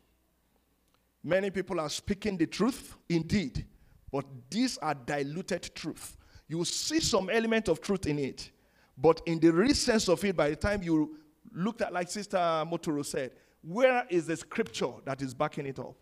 Many 1.24 1.50
people 1.50 1.80
are 1.80 1.90
speaking 1.90 2.38
the 2.38 2.48
truth, 2.48 2.96
indeed, 3.10 3.66
but 4.12 4.26
these 4.50 4.78
are 4.78 4.94
diluted 4.94 5.74
truth. 5.76 6.18
You 6.48 6.64
see 6.66 7.00
some 7.00 7.30
element 7.30 7.68
of 7.68 7.82
truth 7.82 8.06
in 8.06 8.20
it, 8.20 8.52
but 8.98 9.22
in 9.26 9.40
the 9.40 9.52
real 9.52 9.74
sense 9.74 10.08
of 10.08 10.24
it, 10.24 10.36
by 10.36 10.50
the 10.50 10.56
time 10.56 10.84
you 10.84 11.18
looked 11.54 11.82
at, 11.82 11.94
like 11.94 12.10
Sister 12.10 12.38
Motoro 12.38 13.06
said, 13.06 13.32
where 13.64 14.06
is 14.10 14.28
the 14.28 14.36
scripture 14.36 14.92
that 15.06 15.22
is 15.22 15.34
backing 15.34 15.66
it 15.66 15.80
up? 15.80 15.96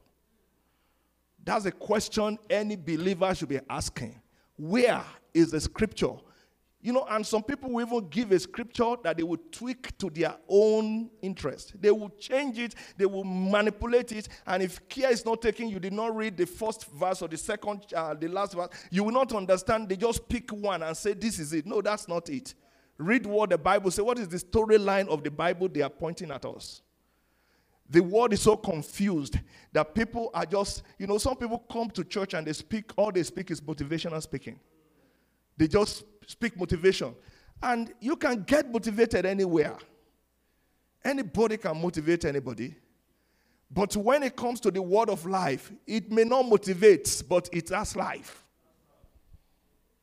That's 1.43 1.65
a 1.65 1.71
question 1.71 2.37
any 2.49 2.75
believer 2.75 3.33
should 3.33 3.49
be 3.49 3.59
asking. 3.69 4.19
Where 4.57 5.03
is 5.33 5.51
the 5.51 5.61
scripture? 5.61 6.13
You 6.83 6.93
know, 6.93 7.05
and 7.09 7.25
some 7.25 7.43
people 7.43 7.69
will 7.69 7.85
even 7.85 8.09
give 8.09 8.31
a 8.31 8.39
scripture 8.39 8.95
that 9.03 9.15
they 9.17 9.21
will 9.21 9.39
tweak 9.51 9.95
to 9.99 10.09
their 10.09 10.35
own 10.49 11.11
interest. 11.21 11.79
They 11.79 11.91
will 11.91 12.09
change 12.09 12.57
it, 12.57 12.73
they 12.97 13.05
will 13.05 13.23
manipulate 13.23 14.11
it, 14.11 14.29
and 14.47 14.63
if 14.63 14.87
care 14.89 15.11
is 15.11 15.23
not 15.23 15.43
taken, 15.43 15.69
you 15.69 15.79
did 15.79 15.93
not 15.93 16.15
read 16.15 16.37
the 16.37 16.47
first 16.47 16.89
verse 16.89 17.21
or 17.21 17.27
the 17.27 17.37
second, 17.37 17.85
uh, 17.95 18.15
the 18.15 18.27
last 18.27 18.55
verse, 18.55 18.69
you 18.89 19.03
will 19.03 19.11
not 19.11 19.31
understand. 19.33 19.89
They 19.89 19.97
just 19.97 20.27
pick 20.27 20.51
one 20.51 20.81
and 20.81 20.97
say, 20.97 21.13
This 21.13 21.37
is 21.37 21.53
it. 21.53 21.67
No, 21.67 21.81
that's 21.81 22.07
not 22.07 22.29
it. 22.29 22.55
Read 22.97 23.27
what 23.27 23.51
the 23.51 23.59
Bible 23.59 23.91
says. 23.91 24.03
What 24.03 24.17
is 24.17 24.27
the 24.27 24.37
storyline 24.37 25.07
of 25.07 25.23
the 25.23 25.31
Bible 25.31 25.69
they 25.69 25.81
are 25.81 25.89
pointing 25.89 26.31
at 26.31 26.45
us? 26.45 26.81
The 27.91 27.99
world 28.01 28.31
is 28.31 28.41
so 28.41 28.55
confused 28.55 29.37
that 29.73 29.93
people 29.93 30.31
are 30.33 30.45
just, 30.45 30.83
you 30.97 31.07
know, 31.07 31.17
some 31.17 31.35
people 31.35 31.59
come 31.69 31.89
to 31.91 32.05
church 32.05 32.33
and 32.33 32.47
they 32.47 32.53
speak, 32.53 32.91
all 32.95 33.11
they 33.11 33.23
speak 33.23 33.51
is 33.51 33.59
motivational 33.59 34.21
speaking. 34.21 34.57
They 35.57 35.67
just 35.67 36.05
speak 36.25 36.57
motivation. 36.57 37.13
And 37.61 37.93
you 37.99 38.15
can 38.15 38.43
get 38.43 38.71
motivated 38.71 39.25
anywhere. 39.25 39.75
Anybody 41.03 41.57
can 41.57 41.81
motivate 41.81 42.23
anybody. 42.23 42.75
But 43.69 43.95
when 43.97 44.23
it 44.23 44.37
comes 44.37 44.61
to 44.61 44.71
the 44.71 44.81
word 44.81 45.09
of 45.09 45.25
life, 45.25 45.69
it 45.85 46.09
may 46.09 46.23
not 46.23 46.47
motivate, 46.47 47.23
but 47.27 47.49
it 47.51 47.69
has 47.69 47.97
life. 47.97 48.45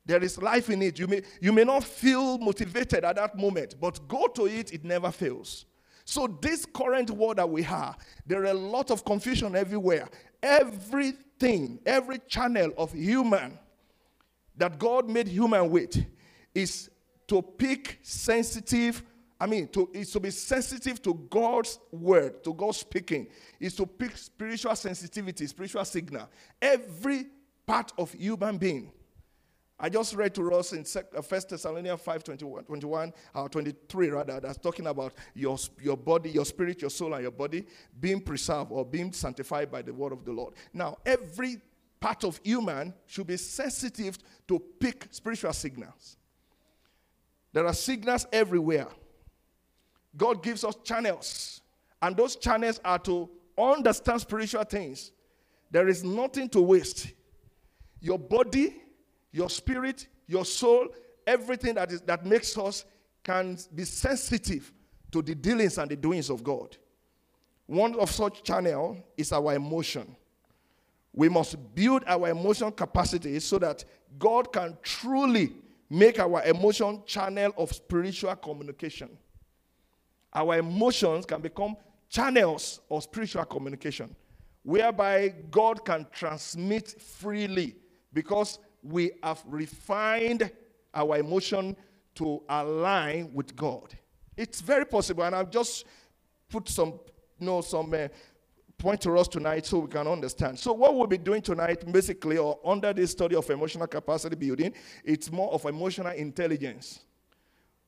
There 0.04 0.22
is 0.22 0.36
life 0.40 0.68
in 0.68 0.82
it. 0.82 0.98
You 0.98 1.06
may, 1.06 1.22
you 1.40 1.54
may 1.54 1.64
not 1.64 1.84
feel 1.84 2.36
motivated 2.36 3.04
at 3.04 3.16
that 3.16 3.36
moment, 3.36 3.76
but 3.80 4.06
go 4.08 4.26
to 4.26 4.46
it, 4.46 4.74
it 4.74 4.84
never 4.84 5.10
fails. 5.10 5.64
So, 6.10 6.26
this 6.26 6.64
current 6.64 7.10
world 7.10 7.36
that 7.36 7.50
we 7.50 7.62
have, 7.64 7.98
there 8.26 8.40
are 8.40 8.46
a 8.46 8.54
lot 8.54 8.90
of 8.90 9.04
confusion 9.04 9.54
everywhere. 9.54 10.08
Everything, 10.42 11.80
every 11.84 12.18
channel 12.26 12.72
of 12.78 12.94
human 12.94 13.58
that 14.56 14.78
God 14.78 15.06
made 15.06 15.28
human 15.28 15.68
with 15.68 16.02
is 16.54 16.88
to 17.26 17.42
pick 17.42 17.98
sensitive 18.00 19.02
I 19.38 19.46
mean, 19.46 19.68
to, 19.68 19.90
is 19.92 20.10
to 20.12 20.20
be 20.20 20.30
sensitive 20.30 21.02
to 21.02 21.14
God's 21.28 21.78
word, 21.92 22.42
to 22.42 22.54
God's 22.54 22.78
speaking, 22.78 23.28
is 23.60 23.76
to 23.76 23.84
pick 23.84 24.16
spiritual 24.16 24.74
sensitivity, 24.76 25.46
spiritual 25.46 25.84
signal. 25.84 26.28
Every 26.60 27.26
part 27.66 27.92
of 27.98 28.12
human 28.14 28.56
being 28.56 28.90
I 29.80 29.88
just 29.88 30.14
read 30.14 30.34
to 30.34 30.54
us 30.54 30.72
in 30.72 30.82
1 30.82 31.04
uh, 31.16 31.20
Thessalonians 31.48 32.00
5 32.00 32.24
21, 32.24 32.64
21 32.64 33.12
or 33.34 33.44
uh, 33.44 33.48
23, 33.48 34.08
rather, 34.08 34.40
that's 34.40 34.58
talking 34.58 34.88
about 34.88 35.12
your, 35.34 35.56
your 35.80 35.96
body, 35.96 36.30
your 36.30 36.44
spirit, 36.44 36.80
your 36.80 36.90
soul, 36.90 37.14
and 37.14 37.22
your 37.22 37.30
body 37.30 37.64
being 38.00 38.20
preserved 38.20 38.72
or 38.72 38.84
being 38.84 39.12
sanctified 39.12 39.70
by 39.70 39.82
the 39.82 39.94
word 39.94 40.12
of 40.12 40.24
the 40.24 40.32
Lord. 40.32 40.54
Now, 40.72 40.98
every 41.06 41.60
part 42.00 42.24
of 42.24 42.40
human 42.42 42.92
should 43.06 43.28
be 43.28 43.36
sensitive 43.36 44.18
to 44.48 44.58
pick 44.58 45.06
spiritual 45.10 45.52
signals. 45.52 46.16
There 47.52 47.66
are 47.66 47.74
signals 47.74 48.26
everywhere. 48.32 48.88
God 50.16 50.42
gives 50.42 50.64
us 50.64 50.74
channels, 50.82 51.60
and 52.02 52.16
those 52.16 52.34
channels 52.34 52.80
are 52.84 52.98
to 53.00 53.30
understand 53.56 54.22
spiritual 54.22 54.64
things. 54.64 55.12
There 55.70 55.86
is 55.86 56.02
nothing 56.02 56.48
to 56.50 56.60
waste. 56.60 57.12
Your 58.00 58.18
body 58.18 58.74
your 59.32 59.50
spirit, 59.50 60.06
your 60.26 60.44
soul, 60.44 60.88
everything 61.26 61.74
that, 61.74 61.92
is, 61.92 62.00
that 62.02 62.24
makes 62.24 62.56
us 62.56 62.84
can 63.22 63.58
be 63.74 63.84
sensitive 63.84 64.72
to 65.10 65.22
the 65.22 65.34
dealings 65.34 65.78
and 65.78 65.90
the 65.90 65.96
doings 65.96 66.30
of 66.30 66.42
God. 66.42 66.76
One 67.66 67.94
of 67.96 68.10
such 68.10 68.42
channel 68.42 68.96
is 69.16 69.32
our 69.32 69.54
emotion. 69.54 70.16
We 71.12 71.28
must 71.28 71.56
build 71.74 72.04
our 72.06 72.28
emotion 72.28 72.70
capacity 72.72 73.38
so 73.40 73.58
that 73.58 73.84
God 74.18 74.52
can 74.52 74.76
truly 74.82 75.52
make 75.90 76.18
our 76.18 76.42
emotion 76.44 77.02
channel 77.06 77.52
of 77.56 77.72
spiritual 77.72 78.36
communication. 78.36 79.10
Our 80.32 80.58
emotions 80.58 81.26
can 81.26 81.40
become 81.40 81.76
channels 82.08 82.80
of 82.90 83.02
spiritual 83.02 83.44
communication 83.44 84.14
whereby 84.62 85.34
God 85.50 85.84
can 85.84 86.06
transmit 86.12 87.00
freely 87.00 87.76
because 88.12 88.58
we 88.82 89.12
have 89.22 89.42
refined 89.46 90.50
our 90.94 91.18
emotion 91.18 91.76
to 92.16 92.42
align 92.48 93.30
with 93.32 93.54
God. 93.54 93.96
It's 94.36 94.60
very 94.60 94.84
possible, 94.84 95.24
and 95.24 95.34
I've 95.34 95.50
just 95.50 95.84
put 96.48 96.68
some, 96.68 97.00
you 97.38 97.46
know, 97.46 97.60
some 97.60 97.92
uh, 97.92 98.08
point 98.76 99.00
to 99.02 99.16
us 99.18 99.28
tonight 99.28 99.66
so 99.66 99.80
we 99.80 99.88
can 99.88 100.06
understand. 100.06 100.58
So, 100.58 100.72
what 100.72 100.94
we'll 100.94 101.06
be 101.06 101.18
doing 101.18 101.42
tonight, 101.42 101.90
basically, 101.90 102.38
or 102.38 102.58
under 102.64 102.92
this 102.92 103.10
study 103.10 103.34
of 103.36 103.48
emotional 103.50 103.86
capacity 103.86 104.36
building, 104.36 104.72
it's 105.04 105.30
more 105.30 105.52
of 105.52 105.64
emotional 105.64 106.12
intelligence. 106.12 107.00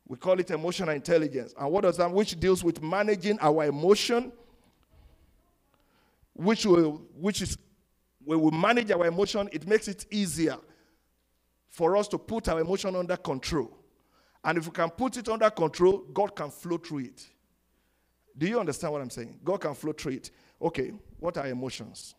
We 0.06 0.16
call 0.16 0.40
it 0.40 0.50
emotional 0.50 0.90
intelligence. 0.90 1.54
And 1.58 1.70
what 1.70 1.82
does 1.82 1.96
that, 1.98 2.10
which 2.10 2.38
deals 2.38 2.64
with 2.64 2.82
managing 2.82 3.38
our 3.40 3.64
emotion, 3.64 4.32
which 6.34 6.66
will, 6.66 7.02
which 7.16 7.42
is, 7.42 7.56
we 8.26 8.36
manage 8.50 8.90
our 8.90 9.06
emotion, 9.06 9.48
it 9.52 9.68
makes 9.68 9.86
it 9.86 10.06
easier 10.10 10.56
for 11.70 11.96
us 11.96 12.08
to 12.08 12.18
put 12.18 12.48
our 12.48 12.60
emotion 12.60 12.94
under 12.96 13.16
control. 13.16 13.70
And 14.44 14.58
if 14.58 14.66
we 14.66 14.72
can 14.72 14.90
put 14.90 15.16
it 15.16 15.28
under 15.28 15.48
control, 15.50 15.98
God 16.12 16.34
can 16.34 16.50
flow 16.50 16.76
through 16.76 16.98
it. 16.98 17.26
Do 18.36 18.46
you 18.46 18.58
understand 18.58 18.92
what 18.92 19.02
I'm 19.02 19.10
saying? 19.10 19.38
God 19.44 19.60
can 19.60 19.74
flow 19.74 19.92
through 19.92 20.12
it. 20.12 20.30
Okay, 20.60 20.92
what 21.18 21.36
are 21.36 21.46
emotions? 21.46 22.14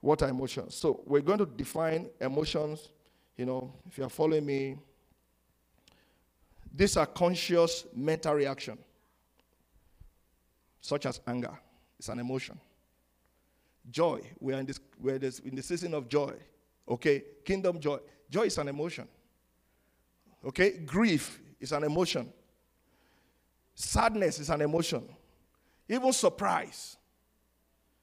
What 0.00 0.22
are 0.22 0.28
emotions? 0.28 0.74
So 0.74 1.02
we're 1.06 1.22
going 1.22 1.38
to 1.38 1.46
define 1.46 2.08
emotions. 2.20 2.88
You 3.36 3.46
know, 3.46 3.72
if 3.86 3.98
you 3.98 4.04
are 4.04 4.10
following 4.10 4.46
me, 4.46 4.76
these 6.74 6.96
are 6.96 7.06
conscious 7.06 7.86
mental 7.94 8.34
reaction, 8.34 8.78
such 10.80 11.06
as 11.06 11.20
anger. 11.26 11.56
It's 11.98 12.08
an 12.08 12.18
emotion. 12.18 12.58
Joy. 13.90 14.20
We 14.40 14.54
are 14.54 14.60
in 14.60 14.66
this, 14.66 14.80
we're 15.00 15.18
this, 15.18 15.38
in 15.40 15.54
the 15.54 15.62
season 15.62 15.94
of 15.94 16.08
joy. 16.08 16.34
Okay? 16.88 17.24
Kingdom 17.44 17.80
joy. 17.80 17.98
Joy 18.30 18.42
is 18.42 18.58
an 18.58 18.68
emotion. 18.68 19.08
Okay? 20.44 20.78
Grief 20.78 21.40
is 21.60 21.72
an 21.72 21.84
emotion. 21.84 22.32
Sadness 23.74 24.38
is 24.38 24.50
an 24.50 24.60
emotion. 24.60 25.04
Even 25.88 26.12
surprise. 26.12 26.96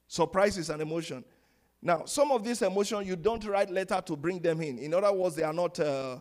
Surprise 0.08 0.58
is 0.58 0.70
an 0.70 0.82
emotion. 0.82 1.24
Now, 1.82 2.06
some 2.06 2.32
of 2.32 2.44
these 2.44 2.62
emotions, 2.62 3.08
you 3.08 3.16
don't 3.16 3.44
write 3.46 3.70
letter 3.70 4.02
to 4.06 4.16
bring 4.16 4.40
them 4.40 4.62
in. 4.62 4.78
In 4.78 4.94
other 4.94 5.12
words, 5.12 5.36
they 5.36 5.44
are 5.44 5.54
not, 5.54 5.80
uh, 5.80 6.20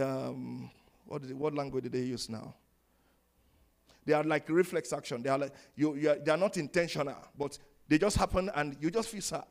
um, 0.00 0.70
what, 1.04 1.22
what 1.32 1.54
language 1.54 1.84
do 1.84 1.90
they 1.90 2.00
use 2.00 2.28
now? 2.28 2.54
They 4.04 4.14
are 4.14 4.24
like 4.24 4.48
reflex 4.48 4.92
action. 4.92 5.22
They 5.22 5.28
are 5.28 5.38
like, 5.38 5.52
you, 5.76 5.94
you 5.96 6.10
are, 6.10 6.16
they 6.16 6.30
are 6.32 6.36
not 6.36 6.56
intentional, 6.56 7.16
but 7.38 7.58
they 7.88 7.98
just 7.98 8.16
happen 8.16 8.50
and 8.54 8.76
you 8.80 8.90
just 8.90 9.10
feel 9.10 9.20
sad. 9.20 9.44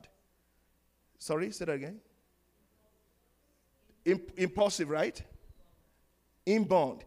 Sorry, 1.20 1.52
say 1.52 1.66
that 1.66 1.74
again. 1.74 2.00
Imp- 4.06 4.32
impulsive, 4.38 4.90
right? 4.90 5.22
Inbound. 6.46 7.04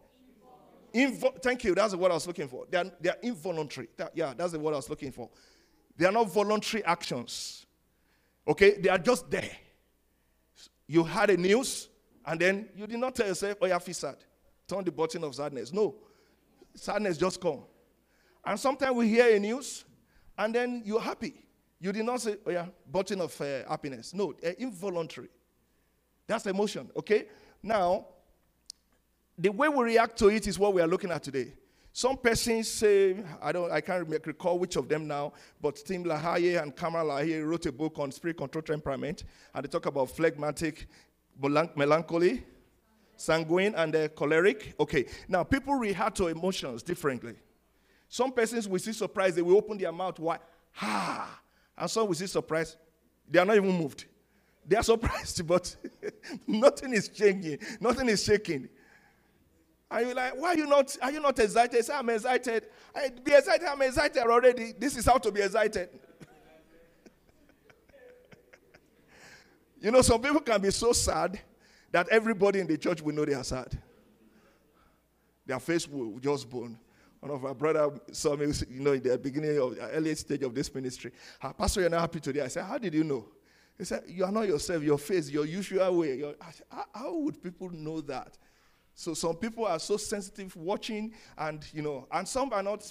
Invo- 0.93 1.41
thank 1.41 1.63
you. 1.63 1.75
That's 1.75 1.91
the 1.91 1.97
word 1.97 2.11
I 2.11 2.15
was 2.15 2.25
looking 2.25 2.47
for. 2.47 2.65
They 2.69 2.77
are, 2.77 2.91
they 3.01 3.09
are 3.09 3.17
involuntary. 3.21 3.89
That, 3.97 4.11
yeah, 4.15 4.33
that's 4.35 4.53
the 4.53 4.59
word 4.59 4.73
I 4.73 4.77
was 4.77 4.89
looking 4.89 5.11
for. 5.11 5.29
They 5.97 6.05
are 6.05 6.11
not 6.11 6.31
voluntary 6.31 6.83
actions. 6.85 7.65
Okay? 8.47 8.77
They 8.77 8.89
are 8.89 8.97
just 8.97 9.29
there. 9.29 9.51
You 10.87 11.03
had 11.03 11.29
a 11.31 11.37
news, 11.37 11.89
and 12.25 12.39
then 12.39 12.69
you 12.75 12.87
did 12.87 12.99
not 12.99 13.15
tell 13.15 13.27
yourself, 13.27 13.57
oh, 13.61 13.65
you 13.65 13.79
feel 13.79 13.93
sad. 13.93 14.17
Turn 14.67 14.83
the 14.83 14.91
button 14.91 15.23
of 15.23 15.35
sadness. 15.35 15.73
No. 15.73 15.95
Sadness 16.75 17.17
just 17.17 17.41
come. 17.41 17.63
And 18.45 18.59
sometimes 18.59 18.95
we 18.95 19.09
hear 19.09 19.35
a 19.35 19.39
news, 19.39 19.83
and 20.37 20.53
then 20.53 20.81
you're 20.85 21.01
happy. 21.01 21.33
You 21.79 21.91
did 21.91 22.05
not 22.05 22.21
say, 22.21 22.37
oh 22.45 22.51
yeah, 22.51 22.67
button 22.89 23.21
of 23.21 23.39
uh, 23.41 23.67
happiness. 23.67 24.13
No, 24.13 24.33
involuntary. 24.57 25.29
That's 26.27 26.45
emotion, 26.47 26.89
okay? 26.95 27.25
Now, 27.61 28.07
the 29.37 29.49
way 29.49 29.67
we 29.67 29.83
react 29.83 30.17
to 30.19 30.29
it 30.29 30.47
is 30.47 30.57
what 30.57 30.73
we 30.73 30.81
are 30.81 30.87
looking 30.87 31.11
at 31.11 31.23
today. 31.23 31.53
Some 31.91 32.17
persons 32.17 32.67
say, 32.67 33.23
I 33.41 33.53
don't, 33.53 33.71
I 33.71 33.79
can't 33.79 34.07
recall 34.25 34.59
which 34.59 34.75
of 34.75 34.89
them 34.89 35.07
now, 35.07 35.31
but 35.61 35.77
Tim 35.77 36.03
LaHaye 36.03 36.61
and 36.61 36.75
Kamal 36.75 37.05
LaHaye 37.05 37.45
wrote 37.45 37.65
a 37.67 37.71
book 37.71 37.99
on 37.99 38.11
spirit 38.11 38.37
control 38.37 38.61
temperament, 38.61 39.23
and 39.53 39.63
they 39.63 39.69
talk 39.69 39.85
about 39.85 40.09
phlegmatic, 40.09 40.87
melancholy, 41.41 42.43
sanguine, 43.15 43.73
and 43.75 43.95
uh, 43.95 44.07
choleric. 44.09 44.75
Okay, 44.77 45.05
now 45.29 45.43
people 45.43 45.75
react 45.75 46.17
to 46.17 46.27
emotions 46.27 46.83
differently. 46.83 47.35
Some 48.09 48.33
persons 48.33 48.67
will 48.67 48.79
see 48.79 48.91
surprise, 48.91 49.35
they 49.35 49.41
will 49.41 49.57
open 49.57 49.77
their 49.77 49.91
mouth 49.93 50.19
wide, 50.19 50.39
ha, 50.73 51.39
and 51.77 51.89
some 51.89 52.07
will 52.07 52.13
see 52.13 52.27
surprise, 52.27 52.75
they 53.29 53.39
are 53.39 53.45
not 53.45 53.55
even 53.55 53.71
moved. 53.71 54.05
They 54.67 54.75
are 54.75 54.83
surprised, 54.83 55.45
but 55.53 55.75
nothing 56.47 56.93
is 56.93 57.09
changing, 57.09 57.59
nothing 57.79 58.09
is 58.09 58.23
shaking. 58.23 58.69
And 59.91 60.07
you're 60.07 60.15
like, 60.15 60.35
why 60.35 60.49
are 60.49 60.57
you 60.57 60.65
not, 60.65 60.97
are 61.01 61.11
you 61.11 61.19
not 61.19 61.37
excited? 61.37 61.85
Say, 61.85 61.93
I'm 61.93 62.09
excited. 62.09 62.65
I, 62.95 63.09
be 63.09 63.33
excited, 63.33 63.67
I'm 63.67 63.81
excited 63.81 64.23
already. 64.23 64.73
This 64.77 64.97
is 64.97 65.05
how 65.05 65.17
to 65.19 65.31
be 65.31 65.41
excited. 65.41 65.89
you 69.79 69.91
know, 69.91 70.01
some 70.01 70.21
people 70.21 70.41
can 70.41 70.59
be 70.59 70.71
so 70.71 70.91
sad 70.91 71.39
that 71.91 72.09
everybody 72.09 72.59
in 72.59 72.67
the 72.67 72.77
church 72.77 73.01
will 73.01 73.13
know 73.13 73.25
they 73.25 73.35
are 73.35 73.43
sad. 73.43 73.77
Their 75.45 75.59
face 75.59 75.87
will 75.87 76.19
just 76.19 76.49
burn. 76.49 76.79
One 77.19 77.31
of 77.31 77.45
our 77.45 77.53
brother 77.53 77.91
saw 78.11 78.35
me, 78.35 78.47
you 78.69 78.81
know, 78.81 78.93
in 78.93 79.03
the 79.03 79.17
beginning 79.17 79.59
of 79.59 79.75
the 79.75 79.89
early 79.91 80.15
stage 80.15 80.41
of 80.41 80.53
this 80.53 80.73
ministry. 80.73 81.11
Pastor, 81.57 81.81
you're 81.81 81.89
not 81.89 82.01
happy 82.01 82.19
today. 82.19 82.41
I 82.41 82.47
said, 82.47 82.65
How 82.65 82.79
did 82.79 82.93
you 82.93 83.03
know? 83.03 83.25
He 83.77 83.83
said, 83.83 84.03
You 84.07 84.25
are 84.25 84.31
not 84.31 84.47
yourself, 84.47 84.83
your 84.83 84.97
face, 84.97 85.29
your 85.29 85.45
usual 85.45 85.97
way. 85.97 86.17
Your, 86.17 86.35
how, 86.69 86.83
how 86.93 87.17
would 87.17 87.41
people 87.41 87.69
know 87.69 88.01
that? 88.01 88.37
So 88.93 89.13
some 89.13 89.35
people 89.35 89.65
are 89.65 89.79
so 89.79 89.97
sensitive 89.97 90.55
watching, 90.55 91.13
and 91.37 91.65
you 91.73 91.81
know, 91.81 92.07
and 92.11 92.27
some 92.27 92.53
are 92.53 92.63
not, 92.63 92.89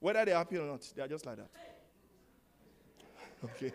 whether 0.00 0.24
they're 0.24 0.36
happy 0.36 0.56
or 0.56 0.66
not, 0.66 0.90
they 0.96 1.02
are 1.02 1.08
just 1.08 1.26
like 1.26 1.36
that. 1.36 1.50
Okay. 3.44 3.72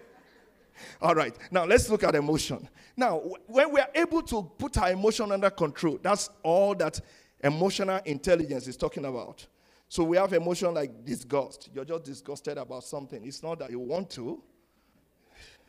All 1.00 1.14
right. 1.14 1.36
Now 1.52 1.66
let's 1.66 1.90
look 1.92 2.04
at 2.04 2.16
emotion. 2.16 2.68
Now, 2.98 3.22
when 3.46 3.72
we 3.72 3.80
are 3.80 3.90
able 3.94 4.24
to 4.24 4.42
put 4.58 4.80
our 4.80 4.90
emotion 4.92 5.32
under 5.32 5.52
control, 5.52 6.00
that's 6.02 6.32
all 6.42 6.74
that 6.76 7.00
emotional 7.44 8.00
intelligence 8.06 8.68
is 8.68 8.76
talking 8.76 9.06
about. 9.06 9.46
So 9.88 10.04
we 10.04 10.18
have 10.18 10.34
emotion 10.34 10.74
like 10.74 11.06
disgust. 11.06 11.70
You're 11.74 11.86
just 11.86 12.04
disgusted 12.04 12.58
about 12.58 12.84
something. 12.84 13.24
It's 13.24 13.44
not 13.44 13.60
that 13.60 13.70
you 13.70 13.80
want 13.80 14.10
to. 14.12 14.42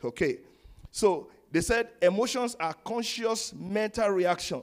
Okay. 0.02 0.38
So 0.90 1.30
they 1.50 1.60
said 1.60 1.88
emotions 2.02 2.56
are 2.60 2.74
conscious 2.74 3.52
mental 3.54 4.08
reaction 4.08 4.62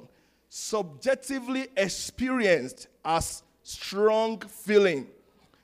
subjectively 0.50 1.68
experienced 1.76 2.88
as 3.04 3.44
strong 3.64 4.40
feeling, 4.42 5.08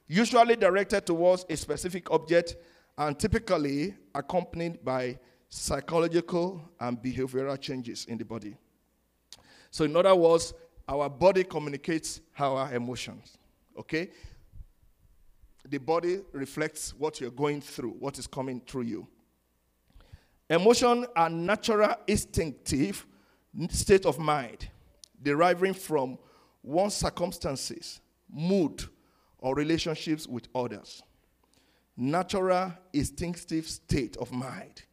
usually 0.07 0.55
directed 0.55 1.05
towards 1.05 1.45
a 1.49 1.55
specific 1.55 2.11
object 2.11 2.55
and 2.97 3.18
typically 3.18 3.95
accompanied 4.14 4.84
by 4.84 5.18
psychological 5.49 6.61
and 6.80 7.01
behavioral 7.01 7.59
changes 7.59 8.05
in 8.05 8.18
the 8.18 8.26
body. 8.26 8.55
So, 9.72 9.86
in 9.86 9.95
other 9.95 10.16
words, 10.16 10.53
our 10.88 11.09
body 11.09 11.43
communicates 11.43 12.22
our 12.38 12.74
emotions. 12.74 13.38
Okay? 13.78 14.09
The 15.68 15.78
body 15.78 16.20
reflects 16.34 16.93
what 16.93 17.22
you're 17.22 17.32
going 17.32 17.61
through, 17.61 17.91
what 17.91 18.20
is 18.20 18.28
coming 18.28 18.61
through 18.68 18.84
you. 18.84 19.07
Emotion 20.50 21.06
are 21.16 21.30
natural, 21.30 21.96
instinctive 22.08 23.06
state 23.70 24.06
of 24.06 24.20
mind 24.20 24.70
deriving 25.22 25.74
from 25.74 26.18
one's 26.62 26.96
circumstances, 26.96 28.02
mood, 28.30 28.84
or 29.39 29.56
relationships 29.56 30.28
with 30.28 30.48
others. 30.54 31.02
Natural, 31.96 32.74
instinctive 32.91 33.68
state 33.70 34.18
of 34.18 34.32
mind 34.32 34.84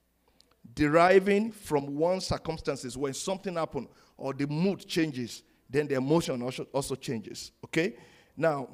deriving 0.74 1.50
from 1.50 1.96
one's 1.96 2.26
circumstances 2.26 2.96
when 2.96 3.14
something 3.14 3.54
happens 3.54 3.88
or 4.16 4.32
the 4.32 4.46
mood 4.46 4.86
changes, 4.86 5.42
then 5.68 5.86
the 5.86 5.94
emotion 5.94 6.42
also, 6.42 6.64
also 6.72 6.94
changes. 6.94 7.52
Okay? 7.64 7.94
Now, 8.36 8.68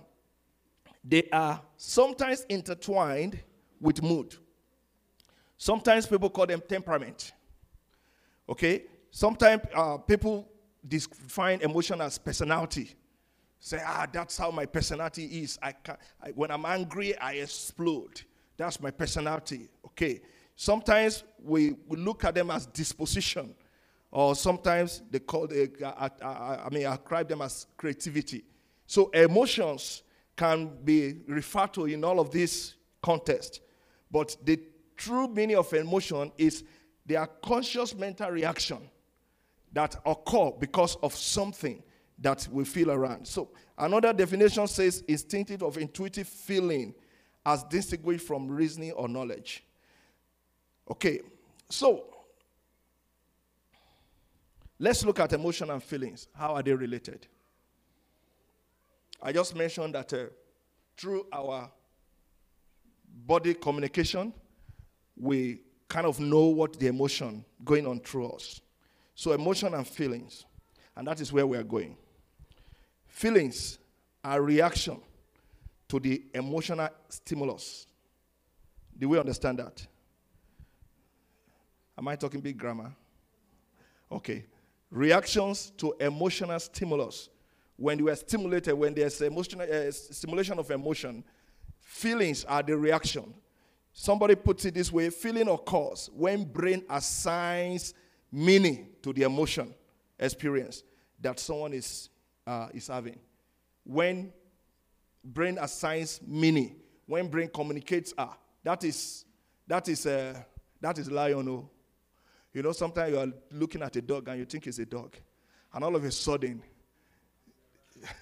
they 1.05 1.29
are 1.33 1.61
sometimes 1.77 2.45
intertwined 2.49 3.39
with 3.81 4.03
mood. 4.03 4.35
Sometimes 5.59 6.07
people 6.07 6.30
call 6.30 6.46
them 6.46 6.62
temperament. 6.66 7.32
Okay? 8.48 8.84
Sometimes 9.11 9.62
uh, 9.74 9.98
people 9.98 10.48
define 10.86 11.61
emotion 11.61 12.00
as 12.00 12.18
personality. 12.18 12.90
Say, 13.59 13.80
ah, 13.84 14.07
that's 14.12 14.36
how 14.36 14.50
my 14.50 14.66
personality 14.66 15.24
is. 15.42 15.59
I, 15.62 15.72
can, 15.72 15.96
I 16.22 16.30
when 16.30 16.50
I'm 16.50 16.66
angry, 16.66 17.16
I 17.18 17.34
explode. 17.34 18.22
That's 18.57 18.80
my 18.80 18.90
personality. 18.90 19.68
Okay. 19.86 20.20
Sometimes 20.54 21.24
we, 21.42 21.74
we 21.88 21.96
look 21.98 22.24
at 22.24 22.34
them 22.34 22.50
as 22.50 22.66
disposition, 22.66 23.54
or 24.11 24.34
sometimes 24.34 25.02
they 25.11 25.18
call 25.18 25.46
they, 25.46 25.68
I, 25.84 26.11
I, 26.22 26.26
I 26.64 26.68
mean, 26.70 26.86
I 26.86 26.94
ascribe 26.94 27.28
them 27.28 27.42
as 27.42 27.66
creativity. 27.76 28.44
So 28.86 29.09
emotions 29.11 30.02
can 30.36 30.70
be 30.84 31.16
referred 31.26 31.74
to 31.74 31.86
in 31.86 32.04
all 32.04 32.20
of 32.20 32.30
these 32.30 32.74
contexts, 33.02 33.61
but 34.11 34.36
the 34.44 34.61
true 34.97 35.28
meaning 35.28 35.57
of 35.57 35.72
emotion 35.72 36.32
is 36.38 36.64
they 37.05 37.16
are 37.16 37.26
conscious 37.26 37.94
mental 37.94 38.30
reaction 38.30 38.78
that 39.72 39.97
occur 40.05 40.51
because 40.59 40.97
of 41.03 41.14
something 41.14 41.82
that 42.18 42.49
we 42.51 42.64
feel 42.64 42.90
around. 42.90 43.26
So 43.26 43.51
another 43.76 44.12
definition 44.12 44.66
says 44.66 45.05
instinctive 45.07 45.62
of 45.62 45.76
intuitive 45.76 46.26
feeling 46.26 46.94
as 47.44 47.62
distinguished 47.64 48.26
from 48.26 48.49
reasoning 48.49 48.92
or 48.92 49.09
knowledge. 49.09 49.64
Okay, 50.90 51.20
so 51.68 52.07
let's 54.78 55.05
look 55.05 55.20
at 55.20 55.32
emotion 55.32 55.70
and 55.70 55.82
feelings. 55.82 56.28
How 56.34 56.55
are 56.55 56.62
they 56.62 56.72
related? 56.72 57.26
I 59.22 59.32
just 59.32 59.55
mentioned 59.55 59.94
that 59.94 60.12
uh, 60.12 60.26
through 60.97 61.26
our 61.32 61.70
body 63.26 63.55
communication, 63.55 64.32
we 65.17 65.61
kind 65.89 66.07
of 66.07 66.21
know 66.21 66.47
what 66.47 66.79
the 66.79 66.87
emotion 66.89 67.45
going 67.64 67.87
on 67.87 68.01
through 68.01 68.31
us. 68.31 68.61
So, 69.14 69.33
emotion 69.33 69.75
and 69.75 69.87
feelings. 69.87 70.45
And 70.97 71.07
that 71.07 71.21
is 71.21 71.33
where 71.33 71.47
we 71.47 71.57
are 71.57 71.62
going. 71.62 71.97
Feelings 73.07 73.79
are 74.25 74.43
reaction 74.43 75.01
to 75.89 76.01
the 76.01 76.23
emotional 76.35 76.89
stimulus. 77.09 77.87
Do 78.99 79.09
we 79.09 79.19
understand 79.19 79.59
that? 79.59 79.87
Am 81.99 82.09
I 82.09 82.17
talking 82.17 82.41
big 82.41 82.59
grammar? 82.59 82.93
Okay. 84.11 84.45
Reactions 84.91 85.73
to 85.79 85.95
emotional 86.01 86.59
stimulus. 86.61 87.29
When 87.77 87.99
you 87.99 88.09
are 88.09 88.17
stimulated, 88.17 88.75
when 88.75 88.95
there's 88.95 89.21
emotional 89.21 89.67
uh, 89.71 89.91
stimulation 89.91 90.59
of 90.59 90.71
emotion, 90.71 91.25
feelings 91.81 92.45
are 92.45 92.62
the 92.62 92.77
reaction. 92.77 93.35
Somebody 93.99 94.34
puts 94.34 94.66
it 94.66 94.74
this 94.74 94.92
way 94.92 95.09
feeling 95.09 95.49
occurs 95.49 96.11
when 96.12 96.44
brain 96.44 96.84
assigns 96.90 97.94
meaning 98.30 98.90
to 99.03 99.11
the 99.11 99.22
emotion 99.22 99.74
experience 100.18 100.82
that 101.18 101.40
someone 101.40 101.72
is, 101.72 102.11
uh, 102.47 102.68
is 102.74 102.88
having. 102.88 103.18
When 103.84 104.34
brain 105.24 105.57
assigns 105.59 106.20
meaning, 106.26 106.76
when 107.07 107.28
brain 107.28 107.49
communicates, 107.49 108.12
ah, 108.18 108.36
that 108.62 108.84
is, 108.84 109.24
that 109.66 109.88
is, 109.88 110.05
uh, 110.05 110.42
that 110.78 110.99
is 110.99 111.11
lion. 111.11 111.49
Oh. 111.49 111.70
You 112.53 112.62
know, 112.62 112.72
sometimes 112.72 113.12
you 113.12 113.18
are 113.18 113.32
looking 113.51 113.80
at 113.80 113.97
a 113.97 114.03
dog 114.03 114.28
and 114.28 114.38
you 114.38 114.44
think 114.44 114.66
it's 114.66 114.78
a 114.78 114.84
dog. 114.84 115.16
And 115.72 115.82
all 115.82 115.97
of 115.97 116.05
a 116.05 116.12
sudden, 116.12 116.62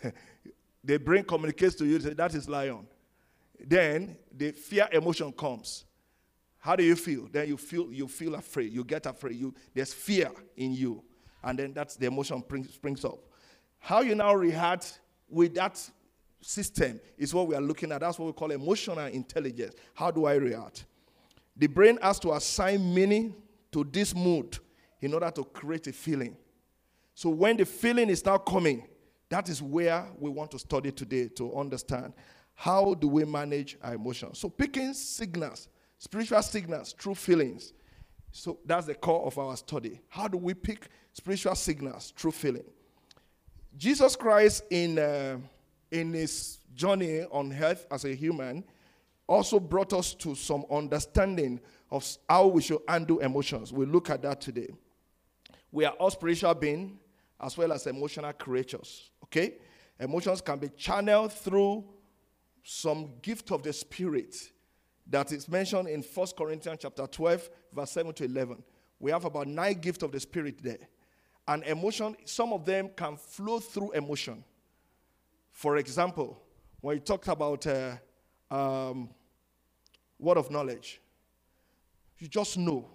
the 0.84 0.98
brain 0.98 1.24
communicates 1.24 1.74
to 1.76 1.84
you, 1.84 1.98
that 1.98 2.32
is 2.32 2.48
lion. 2.48 2.86
Then 3.58 4.16
the 4.36 4.52
fear 4.52 4.88
emotion 4.92 5.32
comes. 5.32 5.84
How 6.58 6.76
do 6.76 6.82
you 6.82 6.96
feel? 6.96 7.28
Then 7.30 7.48
you 7.48 7.56
feel 7.56 7.92
you 7.92 8.08
feel 8.08 8.34
afraid. 8.34 8.72
You 8.72 8.84
get 8.84 9.06
afraid. 9.06 9.36
You 9.36 9.54
there's 9.74 9.92
fear 9.92 10.30
in 10.56 10.72
you, 10.72 11.02
and 11.42 11.58
then 11.58 11.72
that's 11.74 11.96
the 11.96 12.06
emotion 12.06 12.42
springs 12.68 13.04
up. 13.04 13.18
How 13.78 14.00
you 14.00 14.14
now 14.14 14.34
react 14.34 15.00
with 15.28 15.54
that 15.54 15.78
system 16.40 17.00
is 17.18 17.34
what 17.34 17.48
we 17.48 17.54
are 17.54 17.60
looking 17.60 17.92
at. 17.92 18.00
That's 18.00 18.18
what 18.18 18.26
we 18.26 18.32
call 18.32 18.50
emotional 18.50 19.06
intelligence. 19.06 19.74
How 19.94 20.10
do 20.10 20.24
I 20.26 20.34
react? 20.34 20.86
The 21.56 21.66
brain 21.66 21.98
has 22.02 22.18
to 22.20 22.32
assign 22.32 22.94
meaning 22.94 23.34
to 23.72 23.84
this 23.84 24.14
mood 24.14 24.58
in 25.00 25.12
order 25.14 25.30
to 25.30 25.44
create 25.44 25.86
a 25.86 25.92
feeling. 25.92 26.36
So 27.14 27.28
when 27.28 27.56
the 27.56 27.64
feeling 27.64 28.08
is 28.08 28.24
now 28.24 28.38
coming, 28.38 28.86
that 29.28 29.48
is 29.48 29.62
where 29.62 30.06
we 30.18 30.30
want 30.30 30.50
to 30.52 30.58
study 30.58 30.90
today 30.90 31.28
to 31.36 31.54
understand 31.54 32.12
how 32.54 32.94
do 32.94 33.08
we 33.08 33.24
manage 33.24 33.76
our 33.82 33.94
emotions. 33.94 34.38
So 34.38 34.48
picking 34.48 34.92
signals 34.94 35.68
spiritual 36.04 36.42
signals 36.42 36.94
through 36.98 37.14
feelings. 37.14 37.72
So 38.30 38.58
that's 38.66 38.86
the 38.86 38.94
core 38.94 39.26
of 39.26 39.38
our 39.38 39.56
study. 39.56 40.00
How 40.08 40.28
do 40.28 40.36
we 40.36 40.52
pick 40.52 40.88
spiritual 41.12 41.54
signals 41.54 42.12
through 42.16 42.32
feeling? 42.32 42.64
Jesus 43.76 44.14
Christ, 44.14 44.64
in, 44.70 44.98
uh, 44.98 45.38
in 45.90 46.12
his 46.12 46.58
journey 46.74 47.22
on 47.30 47.52
earth 47.52 47.86
as 47.90 48.04
a 48.04 48.14
human, 48.14 48.64
also 49.26 49.58
brought 49.58 49.92
us 49.94 50.12
to 50.14 50.34
some 50.34 50.66
understanding 50.70 51.58
of 51.90 52.06
how 52.28 52.48
we 52.48 52.60
should 52.60 52.82
handle 52.86 53.20
emotions. 53.20 53.72
We'll 53.72 53.88
look 53.88 54.10
at 54.10 54.20
that 54.22 54.40
today. 54.40 54.68
We 55.72 55.86
are 55.86 55.92
all 55.92 56.10
spiritual 56.10 56.54
beings 56.54 56.92
as 57.40 57.56
well 57.56 57.72
as 57.72 57.86
emotional 57.86 58.32
creatures. 58.32 59.10
Okay? 59.24 59.54
Emotions 59.98 60.40
can 60.40 60.58
be 60.58 60.68
channeled 60.68 61.32
through 61.32 61.84
some 62.64 63.10
gift 63.20 63.52
of 63.52 63.62
the 63.62 63.72
Spirit 63.72 64.34
that 65.06 65.30
is 65.30 65.48
mentioned 65.48 65.86
in 65.86 66.02
1 66.02 66.26
Corinthians 66.36 66.78
chapter 66.80 67.06
12, 67.06 67.50
verse 67.72 67.90
7 67.90 68.12
to 68.14 68.24
11. 68.24 68.62
We 68.98 69.10
have 69.10 69.26
about 69.26 69.46
nine 69.46 69.74
gifts 69.74 70.02
of 70.02 70.10
the 70.10 70.18
Spirit 70.18 70.62
there. 70.62 70.78
And 71.46 71.62
emotion, 71.64 72.16
some 72.24 72.54
of 72.54 72.64
them 72.64 72.88
can 72.96 73.18
flow 73.18 73.60
through 73.60 73.92
emotion. 73.92 74.42
For 75.52 75.76
example, 75.76 76.40
when 76.80 76.96
you 76.96 77.00
talked 77.00 77.28
about 77.28 77.66
uh, 77.66 77.96
um, 78.50 79.10
word 80.18 80.38
of 80.38 80.50
knowledge, 80.50 81.02
you 82.18 82.28
just 82.28 82.56
know. 82.56 82.88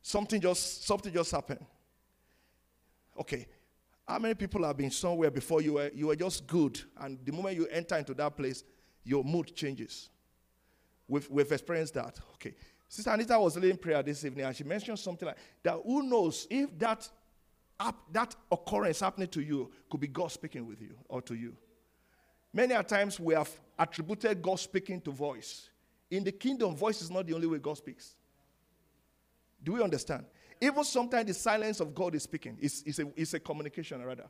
Something 0.00 0.40
just 0.40 0.86
something 0.86 1.12
just 1.12 1.30
happened. 1.30 1.64
Okay. 3.18 3.46
How 4.10 4.18
many 4.18 4.34
people 4.34 4.64
have 4.64 4.76
been 4.76 4.90
somewhere 4.90 5.30
before 5.30 5.62
you 5.62 5.74
were 5.74 5.88
you 5.94 6.08
were 6.08 6.16
just 6.16 6.44
good, 6.44 6.80
and 6.98 7.16
the 7.24 7.30
moment 7.30 7.54
you 7.54 7.68
enter 7.68 7.96
into 7.96 8.12
that 8.14 8.36
place, 8.36 8.64
your 9.04 9.22
mood 9.22 9.54
changes? 9.54 10.10
We've, 11.06 11.30
we've 11.30 11.52
experienced 11.52 11.94
that. 11.94 12.18
Okay. 12.34 12.56
Sister 12.88 13.08
Anita 13.12 13.38
was 13.38 13.56
leading 13.56 13.76
prayer 13.76 14.02
this 14.02 14.24
evening 14.24 14.46
and 14.46 14.56
she 14.56 14.64
mentioned 14.64 14.98
something 14.98 15.26
like 15.28 15.36
that. 15.62 15.78
Who 15.84 16.02
knows 16.02 16.48
if 16.50 16.76
that, 16.80 17.08
that 18.10 18.34
occurrence 18.50 18.98
happening 18.98 19.28
to 19.28 19.42
you 19.42 19.70
could 19.88 20.00
be 20.00 20.08
God 20.08 20.32
speaking 20.32 20.66
with 20.66 20.82
you 20.82 20.96
or 21.08 21.22
to 21.22 21.34
you? 21.34 21.56
Many 22.52 22.74
a 22.74 22.82
times 22.82 23.20
we 23.20 23.34
have 23.34 23.50
attributed 23.78 24.42
God 24.42 24.58
speaking 24.58 25.00
to 25.02 25.12
voice. 25.12 25.68
In 26.10 26.24
the 26.24 26.32
kingdom, 26.32 26.74
voice 26.74 27.00
is 27.00 27.12
not 27.12 27.28
the 27.28 27.34
only 27.34 27.46
way 27.46 27.58
God 27.58 27.76
speaks. 27.76 28.16
Do 29.62 29.74
we 29.74 29.82
understand? 29.82 30.24
Even 30.60 30.84
sometimes 30.84 31.26
the 31.26 31.34
silence 31.34 31.80
of 31.80 31.94
God 31.94 32.14
is 32.14 32.22
speaking. 32.22 32.58
It's, 32.60 32.82
it's, 32.84 32.98
a, 32.98 33.06
it's 33.16 33.34
a 33.34 33.40
communication, 33.40 34.04
rather. 34.04 34.26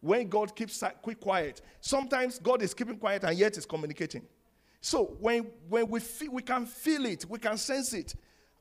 When 0.00 0.28
God 0.28 0.54
keeps 0.54 0.82
quiet, 1.20 1.62
sometimes 1.80 2.38
God 2.38 2.62
is 2.62 2.74
keeping 2.74 2.98
quiet 2.98 3.24
and 3.24 3.36
yet 3.38 3.56
is 3.56 3.64
communicating. 3.64 4.22
So 4.80 5.16
when, 5.18 5.46
when 5.68 5.88
we, 5.88 6.00
feel, 6.00 6.32
we 6.32 6.42
can 6.42 6.66
feel 6.66 7.06
it, 7.06 7.24
we 7.28 7.38
can 7.38 7.56
sense 7.56 7.92
it. 7.94 8.14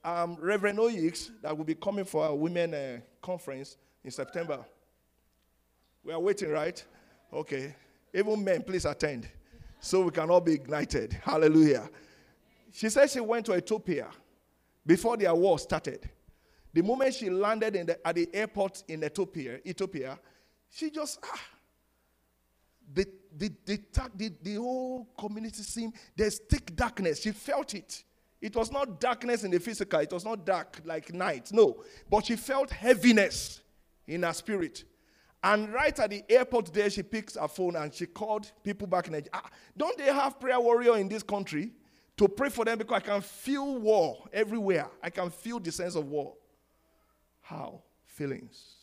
Um, 0.04 0.38
Reverend 0.40 0.80
Oyix, 0.80 1.32
that 1.42 1.56
will 1.56 1.66
be 1.66 1.76
coming 1.76 2.06
for 2.06 2.24
our 2.26 2.36
women 2.36 2.74
uh, 2.74 3.00
conference 3.22 3.78
in 4.04 4.12
September. 4.12 4.64
We 6.04 6.14
are 6.14 6.20
waiting, 6.20 6.50
right? 6.50 6.84
Okay. 7.34 7.76
Even 8.14 8.44
men, 8.44 8.64
please 8.64 8.86
attend 8.86 9.28
so 9.80 10.02
we 10.02 10.12
can 10.12 10.30
all 10.30 10.42
be 10.42 10.54
ignited. 10.54 11.14
Hallelujah. 11.22 11.90
She 12.72 12.90
said 12.90 13.10
she 13.10 13.20
went 13.20 13.46
to 13.48 13.56
Ethiopia 13.56 14.08
before 14.86 15.18
their 15.18 15.34
war 15.36 15.60
started. 15.60 16.10
The 16.76 16.84
moment 16.84 17.14
she 17.14 17.30
landed 17.30 17.74
the, 17.74 18.06
at 18.06 18.16
the 18.16 18.28
airport 18.34 18.84
in 18.90 19.02
Ethiopia, 19.02 19.60
Ethiopia, 19.66 20.20
she 20.70 20.92
just 20.92 21.20
ah, 21.24 21.40
the, 22.94 23.08
the, 23.38 23.50
the, 23.66 23.80
the, 24.14 24.34
the 24.44 24.56
whole 24.56 25.08
community 25.18 25.64
seemed, 25.64 25.94
there's 26.18 26.38
thick 26.38 26.76
darkness. 26.76 27.22
She 27.22 27.32
felt 27.32 27.74
it. 27.74 28.04
It 28.42 28.54
was 28.58 28.74
not 28.74 29.00
darkness 29.00 29.46
in 29.46 29.52
the 29.52 29.60
physical, 29.60 30.02
it 30.02 30.12
was 30.12 30.26
not 30.26 30.46
dark 30.46 30.82
like 30.84 31.14
night, 31.14 31.50
no. 31.54 31.82
But 32.10 32.26
she 32.26 32.36
felt 32.36 32.72
heaviness 32.72 33.62
in 34.06 34.24
her 34.24 34.34
spirit. 34.34 34.84
And 35.42 35.72
right 35.72 35.98
at 35.98 36.10
the 36.10 36.26
airport 36.28 36.74
there, 36.74 36.90
she 36.90 37.04
picks 37.04 37.38
her 37.38 37.48
phone 37.48 37.78
and 37.78 37.94
she 37.94 38.06
called 38.06 38.52
people 38.64 38.86
back 38.86 39.08
in. 39.08 39.26
Ah, 39.32 39.50
don't 39.78 39.98
they 39.98 40.12
have 40.12 40.42
prayer 40.42 40.60
warrior 40.60 40.98
in 40.98 41.08
this 41.08 41.24
country 41.24 41.72
to 42.18 42.28
pray 42.28 42.50
for 42.50 42.66
them? 42.66 42.78
Because 42.80 42.98
I 42.98 43.00
can 43.00 43.22
feel 43.22 43.80
war 43.80 44.26
everywhere. 44.34 44.90
I 45.02 45.10
can 45.10 45.30
feel 45.30 45.62
the 45.62 45.72
sense 45.72 45.96
of 45.96 46.06
war. 46.10 46.34
How? 47.46 47.82
Feelings. 48.06 48.76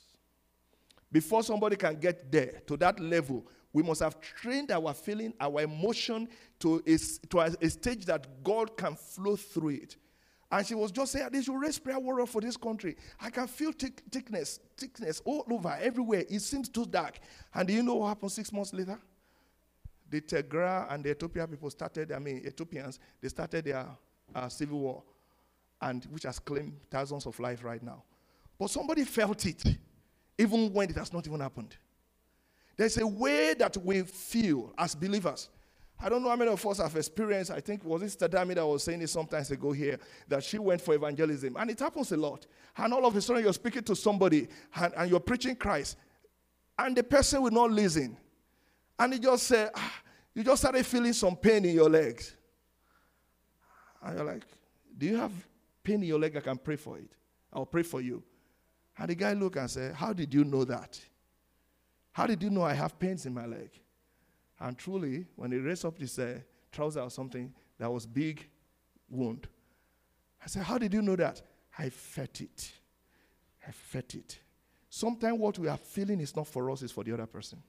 Before 1.10 1.42
somebody 1.42 1.76
can 1.76 1.96
get 1.96 2.30
there 2.30 2.62
to 2.66 2.76
that 2.78 2.98
level 3.00 3.46
we 3.72 3.82
must 3.82 4.02
have 4.02 4.20
trained 4.20 4.70
our 4.70 4.92
feeling, 4.92 5.32
our 5.40 5.62
emotion 5.62 6.28
to 6.60 6.82
a, 6.86 6.98
to 7.28 7.40
a, 7.40 7.50
a 7.60 7.70
stage 7.70 8.04
that 8.04 8.26
God 8.44 8.76
can 8.76 8.94
flow 8.96 9.36
through 9.36 9.70
it. 9.70 9.96
And 10.50 10.66
she 10.66 10.74
was 10.74 10.92
just 10.92 11.12
saying, 11.12 11.28
they 11.32 11.40
should 11.40 11.58
raise 11.58 11.78
prayer 11.78 11.98
warrior 11.98 12.26
for 12.26 12.42
this 12.42 12.58
country. 12.58 12.96
I 13.18 13.30
can 13.30 13.46
feel 13.46 13.72
thick, 13.72 14.02
thickness, 14.10 14.60
thickness 14.76 15.22
all 15.24 15.46
over, 15.50 15.78
everywhere. 15.80 16.24
It 16.28 16.40
seems 16.40 16.68
too 16.68 16.84
dark. 16.84 17.18
And 17.54 17.66
do 17.66 17.72
you 17.72 17.82
know 17.82 17.94
what 17.94 18.08
happened 18.08 18.32
six 18.32 18.52
months 18.52 18.74
later? 18.74 18.98
The 20.10 20.20
Tigray 20.20 20.92
and 20.92 21.02
the 21.02 21.12
Ethiopian 21.12 21.46
people 21.46 21.70
started, 21.70 22.12
I 22.12 22.18
mean, 22.18 22.42
Ethiopians, 22.46 22.98
they 23.22 23.28
started 23.28 23.64
their 23.64 23.86
uh, 24.34 24.48
civil 24.50 24.78
war, 24.78 25.02
and 25.80 26.04
which 26.10 26.24
has 26.24 26.38
claimed 26.38 26.76
thousands 26.90 27.24
of 27.24 27.40
lives 27.40 27.62
right 27.62 27.82
now. 27.82 28.02
But 28.62 28.70
somebody 28.70 29.02
felt 29.02 29.44
it, 29.44 29.60
even 30.38 30.72
when 30.72 30.88
it 30.88 30.94
has 30.94 31.12
not 31.12 31.26
even 31.26 31.40
happened. 31.40 31.74
There's 32.76 32.96
a 32.96 33.04
way 33.04 33.54
that 33.54 33.76
we 33.76 34.02
feel 34.02 34.72
as 34.78 34.94
believers. 34.94 35.48
I 35.98 36.08
don't 36.08 36.22
know 36.22 36.28
how 36.28 36.36
many 36.36 36.52
of 36.52 36.64
us 36.64 36.78
have 36.78 36.94
experienced, 36.94 37.50
I 37.50 37.58
think 37.58 37.84
was 37.84 38.02
it 38.02 38.16
Stadami 38.16 38.54
that 38.54 38.64
was 38.64 38.84
saying 38.84 39.00
this 39.00 39.10
sometimes 39.10 39.50
ago 39.50 39.72
here, 39.72 39.98
that 40.28 40.44
she 40.44 40.60
went 40.60 40.80
for 40.80 40.94
evangelism. 40.94 41.56
And 41.58 41.72
it 41.72 41.80
happens 41.80 42.12
a 42.12 42.16
lot. 42.16 42.46
And 42.76 42.94
all 42.94 43.04
of 43.04 43.16
a 43.16 43.20
sudden 43.20 43.42
you're 43.42 43.52
speaking 43.52 43.82
to 43.82 43.96
somebody 43.96 44.46
and, 44.76 44.94
and 44.96 45.10
you're 45.10 45.18
preaching 45.18 45.56
Christ. 45.56 45.96
And 46.78 46.96
the 46.96 47.02
person 47.02 47.42
will 47.42 47.50
not 47.50 47.72
listen. 47.72 48.16
And 48.96 49.12
you 49.12 49.18
just 49.18 49.42
say, 49.42 49.70
ah, 49.74 50.02
you 50.36 50.44
just 50.44 50.62
started 50.62 50.86
feeling 50.86 51.14
some 51.14 51.34
pain 51.34 51.64
in 51.64 51.74
your 51.74 51.90
legs. 51.90 52.36
And 54.04 54.18
you're 54.18 54.24
like, 54.24 54.44
do 54.96 55.06
you 55.06 55.16
have 55.16 55.32
pain 55.82 55.96
in 55.96 56.04
your 56.04 56.20
leg? 56.20 56.36
I 56.36 56.40
can 56.40 56.58
pray 56.58 56.76
for 56.76 56.96
it. 56.98 57.10
I'll 57.52 57.66
pray 57.66 57.82
for 57.82 58.00
you. 58.00 58.22
And 59.02 59.10
the 59.10 59.16
guy 59.16 59.32
look 59.32 59.56
and 59.56 59.68
say, 59.68 59.90
how 59.92 60.12
did 60.12 60.32
you 60.32 60.44
know 60.44 60.64
that? 60.64 61.00
How 62.12 62.24
did 62.24 62.40
you 62.40 62.50
know 62.50 62.62
I 62.62 62.72
have 62.72 63.00
pains 63.00 63.26
in 63.26 63.34
my 63.34 63.46
leg? 63.46 63.70
And 64.60 64.78
truly, 64.78 65.26
when 65.34 65.50
he 65.50 65.58
raised 65.58 65.84
up 65.84 65.98
his 65.98 66.16
uh, 66.20 66.38
trouser 66.70 67.00
or 67.00 67.10
something, 67.10 67.52
that 67.80 67.90
was 67.90 68.06
big 68.06 68.48
wound. 69.10 69.48
I 70.40 70.46
said, 70.46 70.62
How 70.62 70.78
did 70.78 70.94
you 70.94 71.02
know 71.02 71.16
that? 71.16 71.42
I 71.76 71.88
felt 71.90 72.40
it. 72.42 72.70
I 73.66 73.72
felt 73.72 74.14
it. 74.14 74.38
Sometimes 74.88 75.36
what 75.36 75.58
we 75.58 75.66
are 75.66 75.78
feeling 75.78 76.20
is 76.20 76.36
not 76.36 76.46
for 76.46 76.70
us, 76.70 76.82
it's 76.82 76.92
for 76.92 77.02
the 77.02 77.12
other 77.12 77.26
person. 77.26 77.60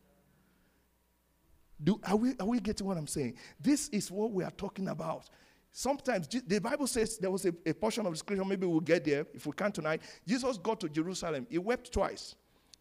Do, 1.84 1.99
are, 2.05 2.15
we, 2.15 2.36
are 2.39 2.45
we 2.45 2.59
getting 2.59 2.86
what 2.86 2.95
I'm 2.95 3.07
saying? 3.07 3.38
This 3.59 3.89
is 3.89 4.11
what 4.11 4.31
we 4.31 4.43
are 4.43 4.51
talking 4.51 4.88
about. 4.88 5.31
Sometimes 5.76 6.28
the 6.28 6.59
Bible 6.59 6.86
says 6.86 7.17
there 7.17 7.32
was 7.32 7.47
a, 7.47 7.53
a 7.65 7.74
portion 7.74 8.05
of 8.05 8.13
the 8.13 8.17
scripture, 8.17 8.45
maybe 8.45 8.67
we'll 8.67 8.80
get 8.80 9.03
there 9.03 9.26
if 9.34 9.47
we 9.47 9.53
can 9.53 9.71
tonight. 9.71 10.03
Jesus 10.26 10.59
got 10.59 10.80
to 10.82 10.88
Jerusalem. 10.88 11.47
He 11.49 11.57
wept 11.57 11.91
twice. 11.91 12.36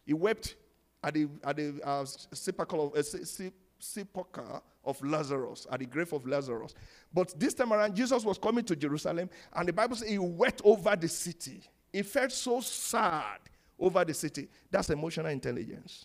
He 0.05 0.12
wept 0.12 0.57
at 1.03 1.14
the, 1.14 1.26
at 1.43 1.57
the 1.57 1.80
uh, 1.82 2.05
sepulchre 2.05 2.76
of, 2.76 2.95
uh, 2.95 3.03
se- 3.03 3.24
se- 3.24 3.53
sepulchre 3.78 4.61
of 4.84 5.03
Lazarus, 5.03 5.66
at 5.72 5.78
the 5.80 5.86
grave 5.86 6.12
of 6.12 6.26
Lazarus. 6.26 6.74
But 7.14 7.32
this 7.40 7.55
time 7.55 7.72
around, 7.72 7.97
Jesus 7.97 8.24
was 8.24 8.36
coming 8.36 8.64
to 8.64 8.76
Jerusalem, 8.76 9.30
and 9.55 9.66
the 9.66 9.72
Bible 9.72 9.97
says 9.97 10.11
he 10.11 10.18
wept 10.18 10.61
over 10.62 10.95
the 10.95 11.09
city. 11.09 11.62
He 11.90 12.03
felt 12.03 12.30
so 12.30 12.61
sad 12.61 13.38
over 13.78 14.05
the 14.05 14.12
city. 14.12 14.49
That's 14.70 14.90
emotional 14.90 15.28
intelligence. 15.28 16.05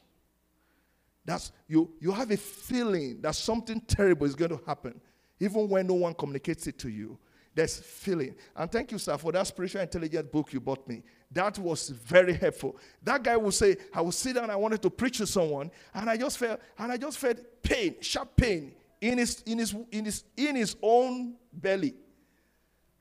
That's 1.25 1.51
you 1.67 1.91
you 1.99 2.11
have 2.13 2.31
a 2.31 2.37
feeling 2.37 3.19
that 3.21 3.35
something 3.35 3.81
terrible 3.81 4.25
is 4.25 4.35
going 4.35 4.51
to 4.51 4.61
happen, 4.65 5.01
even 5.39 5.67
when 5.69 5.87
no 5.87 5.93
one 5.95 6.13
communicates 6.13 6.67
it 6.67 6.77
to 6.79 6.89
you. 6.89 7.17
There's 7.53 7.79
feeling. 7.79 8.35
And 8.55 8.71
thank 8.71 8.91
you, 8.91 8.99
sir, 8.99 9.17
for 9.17 9.31
that 9.31 9.47
spiritual 9.47 9.81
intelligence 9.81 10.27
book 10.31 10.53
you 10.53 10.59
bought 10.59 10.87
me. 10.87 11.01
That 11.31 11.57
was 11.57 11.89
very 11.89 12.33
helpful. 12.33 12.77
That 13.01 13.23
guy 13.23 13.35
will 13.35 13.51
say, 13.51 13.77
I 13.93 14.01
will 14.01 14.11
sit 14.11 14.35
down, 14.35 14.49
I 14.51 14.55
wanted 14.55 14.81
to 14.83 14.89
preach 14.91 15.17
to 15.17 15.27
someone, 15.27 15.71
and 15.93 16.07
I 16.09 16.17
just 16.17 16.37
felt, 16.37 16.59
and 16.77 16.91
I 16.91 16.97
just 16.97 17.17
felt 17.17 17.37
pain, 17.63 17.95
sharp 17.99 18.35
pain 18.35 18.73
in 19.01 19.17
his 19.17 19.41
in 19.45 19.57
his 19.59 19.75
in 19.91 20.05
his 20.05 20.23
in 20.35 20.55
his 20.55 20.75
own 20.81 21.35
belly. 21.51 21.95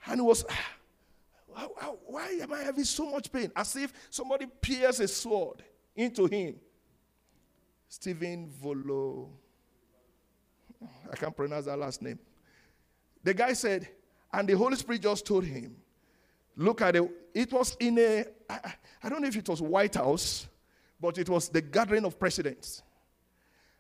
And 0.07 0.21
it 0.21 0.23
was 0.23 0.45
ah, 0.49 0.71
"How- 1.55 1.73
how- 1.79 1.99
why 2.07 2.29
am 2.41 2.53
I 2.53 2.63
having 2.63 2.85
so 2.85 3.11
much 3.11 3.31
pain? 3.31 3.53
As 3.55 3.77
if 3.77 3.93
somebody 4.11 4.47
pierced 4.47 5.01
a 5.01 5.09
sword 5.09 5.63
into 5.95 6.27
him. 6.27 6.59
Stephen 7.89 8.49
Volo. 8.51 9.31
I 11.11 11.17
can't 11.17 11.37
pronounce 11.37 11.67
that 11.67 11.79
last 11.79 12.03
name. 12.03 12.19
The 13.23 13.35
guy 13.35 13.53
said, 13.53 13.89
and 14.33 14.49
the 14.49 14.57
Holy 14.57 14.77
Spirit 14.77 15.03
just 15.03 15.27
told 15.27 15.45
him, 15.45 15.77
look 16.57 16.81
at 16.83 16.97
it. 16.97 17.11
It 17.35 17.53
was 17.53 17.77
in 17.81 17.99
a, 17.99 18.25
I, 18.49 18.75
I 19.03 19.09
don't 19.09 19.23
know 19.23 19.29
if 19.29 19.37
it 19.37 19.49
was 19.49 19.63
White 19.63 19.95
House, 19.95 20.47
but 21.01 21.19
it 21.19 21.29
was 21.29 21.49
the 21.49 21.61
gathering 21.61 22.05
of 22.05 22.19
presidents. 22.19 22.83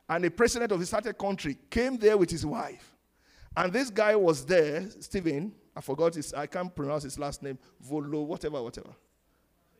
And 0.09 0.25
the 0.25 0.31
president 0.31 0.73
of 0.73 0.81
a 0.81 0.87
certain 0.87 1.15
country 1.15 1.59
came 1.71 1.97
there 1.97 2.17
with 2.17 2.31
his 2.31 2.47
wife. 2.47 2.95
And 3.57 3.73
this 3.73 3.91
guy 3.91 4.15
was 4.15 4.45
there, 4.45 4.85
Stephen, 5.01 5.53
I 5.75 5.81
forgot 5.81 6.15
his, 6.15 6.33
I 6.33 6.47
can't 6.47 6.75
pronounce 6.75 7.03
his 7.03 7.19
last 7.19 7.43
name, 7.43 7.59
Volo, 7.81 8.23
whatever, 8.23 8.63
whatever. 8.63 8.95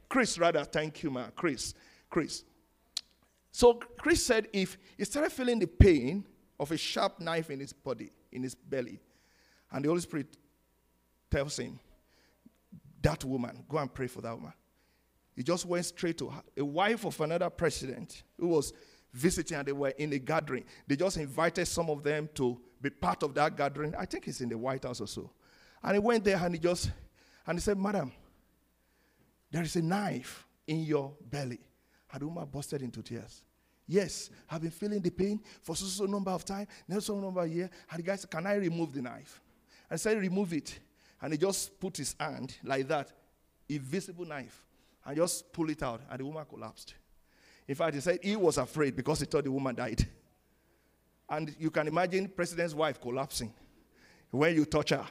Chris, 0.09 0.39
rather, 0.39 0.65
thank 0.65 1.03
you, 1.03 1.11
man. 1.11 1.33
Chris, 1.35 1.75
Chris. 2.11 2.45
So 3.51 3.75
Chris 3.75 4.25
said 4.25 4.49
if 4.53 4.77
he 4.99 5.05
started 5.05 5.33
feeling 5.33 5.59
the 5.59 5.67
pain 5.67 6.27
of 6.59 6.71
a 6.71 6.77
sharp 6.77 7.21
knife 7.21 7.51
in 7.51 7.61
his 7.61 7.73
body, 7.73 8.11
in 8.33 8.43
his 8.43 8.55
belly, 8.55 9.01
and 9.71 9.85
the 9.85 9.89
Holy 9.89 10.01
Spirit 10.01 10.37
tells 11.31 11.59
him, 11.59 11.79
that 13.03 13.25
woman, 13.25 13.65
go 13.69 13.79
and 13.79 13.93
pray 13.93 14.07
for 14.07 14.21
that 14.23 14.35
woman. 14.35 14.53
He 15.35 15.43
just 15.43 15.67
went 15.67 15.85
straight 15.85 16.19
to 16.19 16.29
her, 16.29 16.43
a 16.57 16.65
wife 16.65 17.05
of 17.05 17.21
another 17.21 17.51
president 17.51 18.23
who 18.41 18.49
was 18.49 18.73
visiting 19.13 19.59
and 19.59 19.69
they 19.69 19.73
were 19.73 19.91
in 19.91 20.13
a 20.13 20.19
gathering. 20.19 20.65
They 20.87 20.97
just 20.97 21.17
invited 21.17 21.67
some 21.67 21.91
of 21.91 22.03
them 22.03 22.29
to 22.35 22.61
be 22.81 22.91
part 22.91 23.23
of 23.23 23.35
that 23.35 23.57
gathering. 23.57 23.95
I 23.97 24.07
think 24.07 24.27
it's 24.29 24.41
in 24.41 24.49
the 24.49 24.59
White 24.59 24.85
House 24.85 25.01
or 25.01 25.07
so. 25.07 25.31
And 25.83 25.93
he 25.95 25.99
went 25.99 26.25
there 26.25 26.39
and 26.39 26.55
he 26.55 26.59
just, 26.59 26.91
and 27.47 27.59
he 27.59 27.63
said, 27.63 27.79
Madam, 27.79 28.13
there 29.51 29.63
is 29.63 29.77
a 29.77 29.83
knife 29.83 30.47
in 30.67 30.81
your 30.81 31.15
belly. 31.31 31.61
And 32.13 32.23
the 32.23 32.27
woman 32.27 32.47
busted 32.47 32.83
into 32.83 33.03
tears. 33.03 33.43
Yes, 33.87 34.31
I've 34.51 34.63
been 34.63 34.71
feeling 34.71 35.01
the 35.01 35.11
pain 35.11 35.41
for 35.63 35.77
so 35.77 35.87
so 35.87 36.07
number 36.07 36.31
of 36.31 36.45
time, 36.45 36.67
now 36.89 36.99
so 36.99 37.19
number 37.21 37.41
of 37.41 37.49
year. 37.49 37.71
And 37.91 37.99
the 37.99 38.03
guy 38.03 38.17
said, 38.17 38.31
Can 38.31 38.47
I 38.47 38.55
remove 38.55 38.93
the 38.93 39.03
knife? 39.03 39.41
I 39.91 39.97
said, 39.97 40.19
Remove 40.21 40.53
it. 40.53 40.79
And 41.23 41.33
he 41.33 41.39
just 41.39 41.79
put 41.81 41.97
his 41.97 42.15
hand 42.19 42.57
like 42.65 42.89
that, 42.89 43.13
invisible 43.69 44.25
knife, 44.25 44.65
and 45.05 45.17
just 45.17 45.53
pull 45.53 45.71
it 45.71 45.83
out. 45.83 46.01
And 46.11 46.21
the 46.21 46.25
woman 46.25 46.45
collapsed. 46.49 46.95
In 47.69 47.75
fact, 47.75 47.95
he 47.95 48.01
said 48.01 48.19
he 48.23 48.37
was 48.37 48.59
afraid 48.59 48.97
because 48.97 49.21
he 49.21 49.27
thought 49.27 49.45
the 49.45 49.51
woman 49.51 49.75
died. 49.75 50.07
And 51.29 51.55
you 51.59 51.71
can 51.71 51.89
imagine 51.89 52.29
president's 52.29 52.75
wife 52.75 53.01
collapsing 53.01 53.53
when 54.31 54.55
you 54.55 54.65
touch 54.65 54.91
her. 54.91 55.07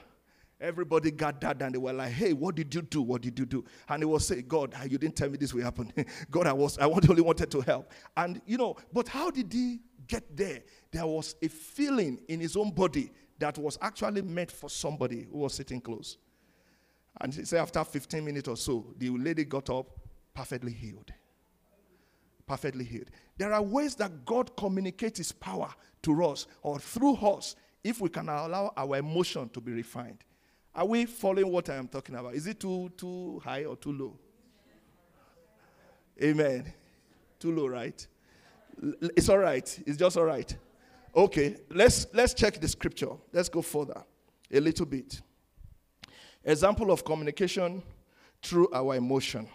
Everybody 0.59 1.11
gathered 1.11 1.61
and 1.61 1.75
they 1.75 1.79
were 1.79 1.91
like, 1.91 2.11
"Hey, 2.11 2.31
what 2.31 2.55
did 2.55 2.73
you 2.73 2.81
do? 2.81 3.01
What 3.01 3.21
did 3.21 3.37
you 3.37 3.45
do?" 3.45 3.65
And 3.89 4.01
he 4.01 4.05
was 4.05 4.25
saying, 4.25 4.45
"God, 4.47 4.73
you 4.89 4.97
didn't 4.97 5.15
tell 5.15 5.29
me 5.29 5.37
this 5.37 5.53
will 5.53 5.63
happen. 5.63 5.91
God, 6.31 6.47
I 6.47 6.53
was, 6.53 6.77
I 6.77 6.85
only 6.85 7.21
wanted 7.21 7.51
to 7.51 7.61
help." 7.61 7.91
And 8.15 8.41
you 8.45 8.57
know, 8.57 8.77
but 8.93 9.07
how 9.07 9.31
did 9.31 9.51
he 9.51 9.81
get 10.07 10.35
there? 10.35 10.63
There 10.91 11.05
was 11.05 11.35
a 11.41 11.49
feeling 11.49 12.21
in 12.29 12.39
his 12.39 12.55
own 12.55 12.71
body 12.71 13.11
that 13.39 13.57
was 13.57 13.77
actually 13.81 14.21
meant 14.21 14.51
for 14.51 14.69
somebody 14.69 15.27
who 15.29 15.39
was 15.39 15.53
sitting 15.53 15.81
close. 15.81 16.17
And 17.21 17.33
he 17.33 17.45
said, 17.45 17.59
after 17.59 17.83
15 17.83 18.23
minutes 18.23 18.47
or 18.47 18.57
so, 18.57 18.93
the 18.97 19.09
lady 19.09 19.45
got 19.45 19.69
up, 19.69 19.87
perfectly 20.33 20.71
healed. 20.71 21.11
Perfectly 22.45 22.83
healed. 22.83 23.09
There 23.37 23.53
are 23.53 23.61
ways 23.61 23.95
that 23.95 24.25
God 24.25 24.55
communicates 24.55 25.17
His 25.17 25.31
power 25.31 25.73
to 26.03 26.25
us 26.25 26.47
or 26.61 26.79
through 26.79 27.15
us 27.15 27.55
if 27.83 28.01
we 28.01 28.09
can 28.09 28.29
allow 28.29 28.73
our 28.75 28.97
emotion 28.97 29.49
to 29.49 29.61
be 29.61 29.71
refined. 29.71 30.23
Are 30.75 30.85
we 30.85 31.05
following 31.05 31.49
what 31.49 31.69
I 31.69 31.75
am 31.75 31.87
talking 31.87 32.15
about? 32.15 32.35
Is 32.35 32.47
it 32.47 32.59
too 32.59 32.91
too 32.97 33.41
high 33.43 33.63
or 33.63 33.77
too 33.77 33.93
low? 33.93 34.19
Amen. 36.21 36.73
Too 37.39 37.55
low, 37.55 37.67
right? 37.67 38.05
It's 39.15 39.29
all 39.29 39.37
right. 39.37 39.83
It's 39.87 39.97
just 39.97 40.17
all 40.17 40.25
right. 40.25 40.53
Okay, 41.15 41.55
let's 41.69 42.07
let's 42.13 42.33
check 42.33 42.59
the 42.59 42.67
scripture. 42.67 43.11
Let's 43.31 43.47
go 43.47 43.61
further 43.61 44.03
a 44.51 44.59
little 44.59 44.85
bit. 44.85 45.21
Example 46.43 46.91
of 46.91 47.05
communication 47.05 47.81
through 48.43 48.67
our 48.73 48.95
emotion. 48.95 49.47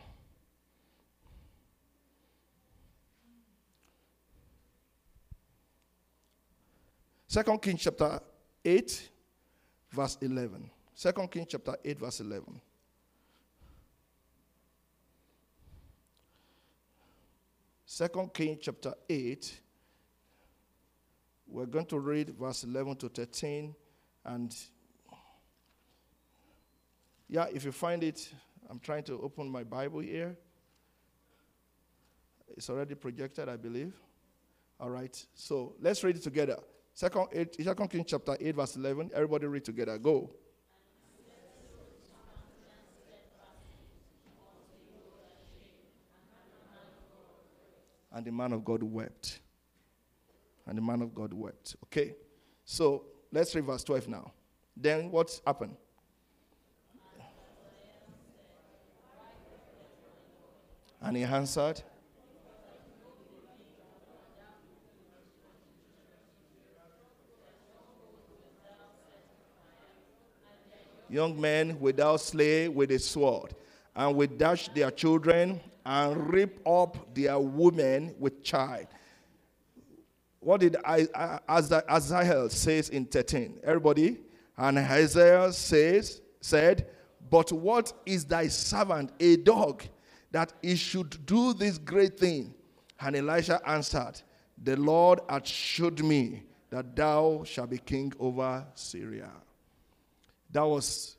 Second 7.29 7.63
Kings 7.63 7.83
chapter 7.83 8.21
8, 8.65 9.11
verse 9.93 10.19
11. 10.21 10.69
Second 11.01 11.31
Kings 11.31 11.47
chapter 11.49 11.77
8, 11.83 11.99
verse 11.99 12.21
11. 12.21 12.61
Second 17.87 18.35
Kings 18.35 18.59
chapter 18.61 18.93
8. 19.09 19.61
We're 21.47 21.65
going 21.65 21.87
to 21.87 21.99
read 21.99 22.35
verse 22.39 22.65
11 22.65 22.97
to 22.97 23.09
13. 23.09 23.75
And 24.27 24.55
yeah, 27.31 27.47
if 27.51 27.65
you 27.65 27.73
find 27.73 28.05
it, 28.05 28.31
I'm 28.69 28.79
trying 28.79 29.05
to 29.05 29.23
open 29.23 29.49
my 29.49 29.65
Bible 29.65 30.01
here. 30.01 30.37
It's 32.59 32.69
already 32.69 32.95
projected, 32.95 33.49
I 33.49 33.57
believe. 33.57 33.95
All 34.79 34.91
right. 34.91 35.17
So 35.33 35.77
let's 35.81 36.05
read 36.05 36.17
it 36.17 36.23
together. 36.23 36.59
Second, 36.93 37.29
eight, 37.33 37.57
Second 37.65 37.89
Kings 37.89 38.05
chapter 38.07 38.37
8, 38.39 38.55
verse 38.55 38.77
11. 38.77 39.13
Everybody 39.15 39.47
read 39.47 39.65
together. 39.65 39.97
Go. 39.97 40.31
And 48.13 48.25
the 48.25 48.33
man 48.33 48.53
of 48.53 48.65
God 48.65 48.83
wept. 48.83 49.41
And 50.67 50.77
the 50.77 50.83
man 50.83 51.03
of 51.03 51.15
God 51.15 51.33
wept. 51.33 51.77
Okay. 51.85 52.15
So 52.65 53.05
let's 53.33 53.55
read 53.55 53.65
verse 53.65 53.85
12 53.85 54.09
now. 54.09 54.33
Then 54.77 55.11
what 55.11 55.41
happened? 55.47 55.77
And 61.03 61.17
he 61.17 61.25
answered, 61.25 61.83
Young 71.09 71.41
men 71.41 71.81
without 71.81 72.21
slay 72.21 72.69
with 72.69 72.93
a 72.93 72.99
sword, 72.99 73.55
and 73.97 74.15
will 74.15 74.29
dash 74.29 74.69
their 74.69 74.93
children 74.93 75.61
and 75.91 76.33
rip 76.33 76.61
up 76.65 77.13
their 77.13 77.37
women 77.37 78.15
with 78.21 78.45
child. 78.45 78.87
What 80.39 80.61
did 80.61 80.77
Hazael 80.87 82.49
says 82.49 82.91
in 82.91 83.07
13? 83.07 83.59
Everybody? 83.65 84.19
And 84.57 84.79
Hazael 84.79 85.53
says, 85.53 86.23
said, 86.41 86.87
But 87.29 87.51
what 87.51 87.93
is 88.07 88.25
thy 88.25 88.47
servant, 88.47 89.11
a 89.19 89.37
dog, 89.39 89.83
that 90.31 90.53
he 90.63 90.77
should 90.77 91.27
do 91.27 91.55
this 91.55 91.77
great 91.77 92.17
thing? 92.17 92.55
And 93.01 93.17
Elisha 93.17 93.61
answered, 93.69 94.23
The 94.63 94.77
Lord 94.77 95.19
hath 95.29 95.49
showed 95.49 96.05
me 96.05 96.45
that 96.71 96.95
thou 96.95 97.43
shalt 97.45 97.71
be 97.71 97.79
king 97.79 98.13
over 98.21 98.65
Syria. 98.77 99.31
That 100.53 100.63
was 100.63 101.17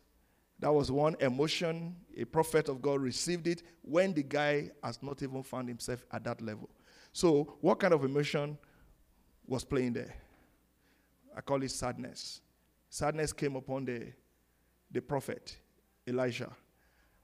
that 0.61 0.71
was 0.71 0.91
one 0.91 1.15
emotion. 1.19 1.95
A 2.15 2.23
prophet 2.23 2.69
of 2.69 2.81
God 2.81 3.01
received 3.01 3.47
it 3.47 3.63
when 3.81 4.13
the 4.13 4.23
guy 4.23 4.69
has 4.83 5.01
not 5.01 5.21
even 5.21 5.43
found 5.43 5.67
himself 5.67 6.05
at 6.11 6.23
that 6.23 6.41
level. 6.41 6.69
So, 7.11 7.57
what 7.61 7.79
kind 7.79 7.93
of 7.93 8.05
emotion 8.05 8.57
was 9.45 9.63
playing 9.63 9.93
there? 9.93 10.13
I 11.35 11.41
call 11.41 11.61
it 11.63 11.71
sadness. 11.71 12.41
Sadness 12.89 13.33
came 13.33 13.55
upon 13.55 13.85
the 13.85 14.13
the 14.91 15.01
prophet 15.01 15.57
Elijah. 16.07 16.51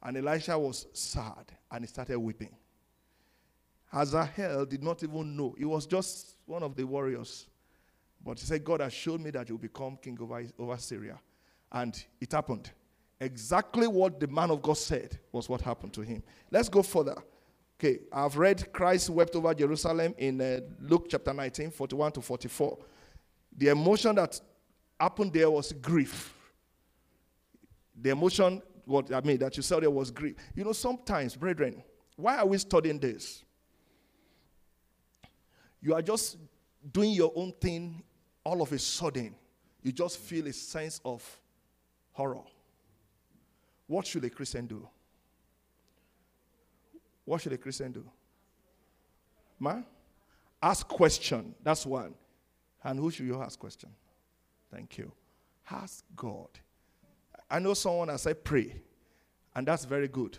And 0.02 0.18
Elisha 0.18 0.58
was 0.58 0.88
sad 0.94 1.52
and 1.72 1.84
he 1.84 1.88
started 1.88 2.20
weeping. 2.20 2.56
Hazael 3.92 4.66
did 4.66 4.84
not 4.84 5.04
even 5.04 5.36
know. 5.36 5.56
He 5.58 5.66
was 5.66 5.86
just 5.86 6.38
one 6.46 6.64
of 6.64 6.76
the 6.76 6.84
warriors. 6.84 7.48
But 8.24 8.40
he 8.40 8.46
said, 8.46 8.64
God 8.64 8.82
has 8.82 8.94
shown 8.94 9.24
me 9.24 9.32
that 9.32 9.48
you'll 9.50 9.58
become 9.58 9.98
king 10.02 10.18
over, 10.22 10.44
over 10.60 10.78
Syria. 10.78 11.20
And 11.72 12.04
it 12.20 12.32
happened. 12.32 12.72
Exactly 13.20 13.88
what 13.88 14.20
the 14.20 14.28
man 14.28 14.52
of 14.52 14.62
God 14.62 14.78
said 14.78 15.18
was 15.32 15.50
what 15.50 15.62
happened 15.62 15.94
to 15.94 16.02
him. 16.02 16.22
Let's 16.52 16.70
go 16.70 16.84
further. 16.84 17.16
Okay, 17.80 18.00
I've 18.12 18.38
read 18.38 18.72
Christ 18.74 19.10
wept 19.10 19.36
over 19.36 19.54
Jerusalem 19.54 20.14
in 20.18 20.42
uh, 20.42 20.60
Luke 20.82 21.08
chapter 21.10 21.34
19, 21.34 21.72
41 21.72 22.12
to 22.14 22.22
44. 22.22 22.78
The 23.56 23.68
emotion 23.70 24.16
that 24.16 24.40
happened 25.00 25.34
there 25.34 25.50
was 25.50 25.74
grief. 25.74 26.34
The 28.00 28.12
emotion, 28.12 28.62
what 28.86 29.14
I 29.14 29.22
mean, 29.22 29.38
that 29.40 29.56
you 29.58 29.64
saw 29.64 29.80
there 29.80 29.90
was 29.90 30.12
grief. 30.12 30.36
You 30.56 30.64
know, 30.64 30.74
sometimes, 30.74 31.36
brethren, 31.36 31.84
why 32.16 32.38
are 32.38 32.46
we 32.46 32.58
studying 32.58 33.00
this? 33.00 33.44
You 35.82 35.94
are 35.94 36.02
just 36.02 36.38
doing 36.92 37.12
your 37.12 37.32
own 37.36 37.54
thing 37.60 38.04
all 38.44 38.62
of 38.62 38.72
a 38.72 38.80
sudden. 38.80 39.36
You 39.82 39.92
just 39.92 40.18
feel 40.20 40.48
a 40.48 40.54
sense 40.54 41.00
of 41.06 41.24
horror. 42.12 42.44
What 43.88 44.06
should 44.06 44.24
a 44.26 44.30
Christian 44.30 44.68
do? 44.68 44.88
What 47.26 47.42
should 47.42 47.54
a 47.54 47.58
Christian 47.58 47.92
do? 47.92 48.04
Man, 49.60 49.86
ask 50.62 50.88
question. 50.88 51.56
That's 51.64 51.86
one. 51.86 52.14
And 52.84 53.00
who 53.00 53.10
should 53.12 53.26
you 53.26 53.42
ask 53.42 53.58
question? 53.58 53.90
Thank 54.72 54.98
you. 54.98 55.12
Ask 55.70 56.04
God. 56.16 56.50
I 57.50 57.60
know 57.60 57.74
someone 57.74 58.10
has 58.10 58.24
said 58.24 58.44
pray, 58.44 58.82
and 59.56 59.68
that's 59.68 59.86
very 59.86 60.08
good. 60.08 60.38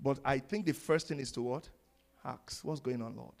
But 0.00 0.18
I 0.24 0.38
think 0.38 0.66
the 0.66 0.72
first 0.72 1.08
thing 1.08 1.20
is 1.20 1.32
to 1.32 1.42
what? 1.42 1.68
Ask. 2.24 2.64
What's 2.64 2.80
going 2.80 3.00
on, 3.02 3.16
Lord? 3.16 3.34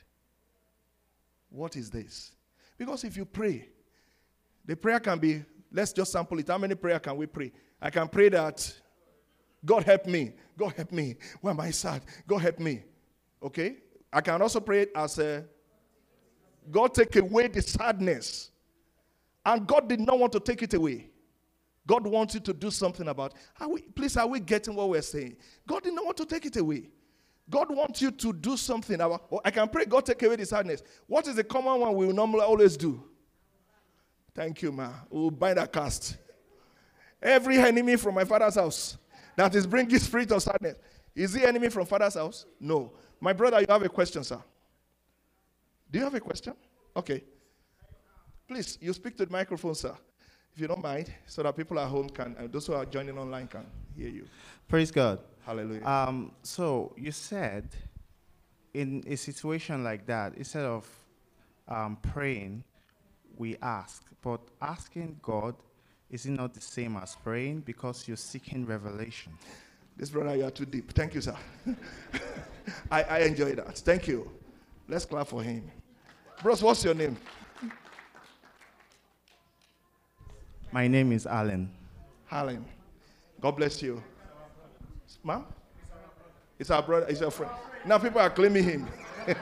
What 1.50 1.76
is 1.76 1.90
this? 1.90 2.32
Because 2.76 3.04
if 3.04 3.16
you 3.16 3.24
pray, 3.24 3.68
the 4.64 4.76
prayer 4.76 4.98
can 4.98 5.18
be, 5.18 5.44
let's 5.72 5.92
just 5.92 6.10
sample 6.10 6.38
it. 6.38 6.48
How 6.48 6.58
many 6.58 6.74
prayer 6.74 6.98
can 6.98 7.16
we 7.16 7.26
pray? 7.26 7.52
I 7.80 7.90
can 7.90 8.08
pray 8.08 8.28
that 8.30 8.74
God 9.64 9.84
help 9.84 10.06
me. 10.06 10.32
God 10.56 10.74
help 10.76 10.92
me. 10.92 11.16
Why 11.40 11.50
am 11.50 11.60
I 11.60 11.70
sad? 11.70 12.02
God 12.26 12.38
help 12.38 12.58
me. 12.58 12.82
Okay? 13.42 13.76
I 14.12 14.20
can 14.20 14.40
also 14.40 14.60
pray 14.60 14.82
it 14.82 14.92
as 14.94 15.18
a 15.18 15.44
God 16.70 16.94
take 16.94 17.16
away 17.16 17.48
the 17.48 17.62
sadness. 17.62 18.50
And 19.44 19.66
God 19.66 19.88
did 19.88 20.00
not 20.00 20.18
want 20.18 20.32
to 20.32 20.40
take 20.40 20.62
it 20.62 20.72
away. 20.74 21.10
God 21.86 22.06
wants 22.06 22.34
you 22.34 22.40
to 22.40 22.52
do 22.54 22.70
something 22.70 23.06
about. 23.08 23.34
Are 23.60 23.68
we, 23.68 23.82
please, 23.82 24.16
are 24.16 24.26
we 24.26 24.40
getting 24.40 24.74
what 24.74 24.88
we're 24.88 25.02
saying? 25.02 25.36
God 25.66 25.82
did 25.82 25.92
not 25.92 26.04
want 26.04 26.16
to 26.16 26.24
take 26.24 26.46
it 26.46 26.56
away. 26.56 26.88
God 27.50 27.68
wants 27.70 28.00
you 28.00 28.10
to 28.10 28.32
do 28.32 28.56
something 28.56 28.98
about. 28.98 29.26
Oh, 29.30 29.40
I 29.44 29.50
can 29.50 29.68
pray, 29.68 29.84
God 29.84 30.06
take 30.06 30.22
away 30.22 30.36
the 30.36 30.46
sadness. 30.46 30.82
What 31.06 31.26
is 31.26 31.36
the 31.36 31.44
common 31.44 31.80
one 31.80 31.94
we 31.94 32.10
normally 32.10 32.40
always 32.40 32.74
do? 32.76 33.02
Thank 34.34 34.62
you, 34.62 34.72
ma. 34.72 34.90
We'll 35.10 35.30
bind 35.30 35.58
a 35.58 35.66
cast. 35.66 36.16
Every 37.22 37.58
enemy 37.58 37.96
from 37.96 38.14
my 38.14 38.24
father's 38.24 38.54
house 38.54 38.96
that 39.36 39.54
is 39.54 39.66
bringing 39.66 39.98
spirit 39.98 40.30
of 40.32 40.42
sadness. 40.42 40.76
Is 41.14 41.32
the 41.32 41.46
enemy 41.46 41.68
from 41.68 41.86
father's 41.86 42.14
house? 42.14 42.46
No. 42.60 42.92
My 43.20 43.32
brother, 43.32 43.60
you 43.60 43.66
have 43.68 43.82
a 43.82 43.88
question, 43.88 44.24
sir. 44.24 44.42
Do 45.90 45.98
you 45.98 46.04
have 46.04 46.14
a 46.14 46.20
question? 46.20 46.54
Okay. 46.96 47.22
Please, 48.48 48.78
you 48.80 48.92
speak 48.92 49.16
to 49.16 49.24
the 49.24 49.32
microphone, 49.32 49.74
sir, 49.74 49.94
if 50.54 50.60
you 50.60 50.66
don't 50.66 50.82
mind, 50.82 51.12
so 51.26 51.42
that 51.42 51.56
people 51.56 51.78
at 51.78 51.88
home 51.88 52.08
can, 52.10 52.34
and 52.38 52.52
those 52.52 52.66
who 52.66 52.74
are 52.74 52.84
joining 52.84 53.16
online 53.16 53.46
can 53.46 53.64
hear 53.96 54.08
you. 54.08 54.26
Praise 54.68 54.90
God. 54.90 55.20
Hallelujah. 55.46 55.84
Um, 55.86 56.32
so 56.42 56.92
you 56.96 57.12
said, 57.12 57.68
in 58.74 59.04
a 59.06 59.16
situation 59.16 59.84
like 59.84 60.06
that, 60.06 60.34
instead 60.36 60.64
of 60.64 60.88
um, 61.68 61.96
praying, 62.02 62.64
we 63.36 63.56
ask. 63.62 64.04
But 64.20 64.40
asking 64.60 65.18
God 65.22 65.54
is 66.10 66.26
it 66.26 66.30
not 66.30 66.54
the 66.54 66.60
same 66.60 66.96
as 66.96 67.16
praying 67.22 67.60
because 67.60 68.06
you're 68.06 68.16
seeking 68.16 68.66
revelation? 68.66 69.32
This 69.96 70.10
brother, 70.10 70.36
you 70.36 70.44
are 70.44 70.50
too 70.50 70.66
deep. 70.66 70.92
Thank 70.92 71.14
you, 71.14 71.20
sir. 71.20 71.36
I, 72.90 73.02
I 73.02 73.18
enjoy 73.20 73.54
that. 73.54 73.78
Thank 73.78 74.08
you. 74.08 74.30
Let's 74.88 75.04
clap 75.04 75.28
for 75.28 75.42
him. 75.42 75.70
Bros, 76.42 76.62
what's 76.62 76.84
your 76.84 76.94
name? 76.94 77.16
My 80.72 80.88
name 80.88 81.12
is 81.12 81.26
Alan. 81.26 81.70
Alan. 82.30 82.64
God 83.40 83.52
bless 83.52 83.80
you. 83.82 84.02
Ma'am? 85.22 85.44
It's 86.58 86.70
our 86.70 86.82
brother, 86.82 87.06
it's 87.08 87.22
our 87.22 87.30
friend. 87.30 87.52
Now 87.86 87.98
people 87.98 88.20
are 88.20 88.30
claiming 88.30 88.64
him. 88.64 88.88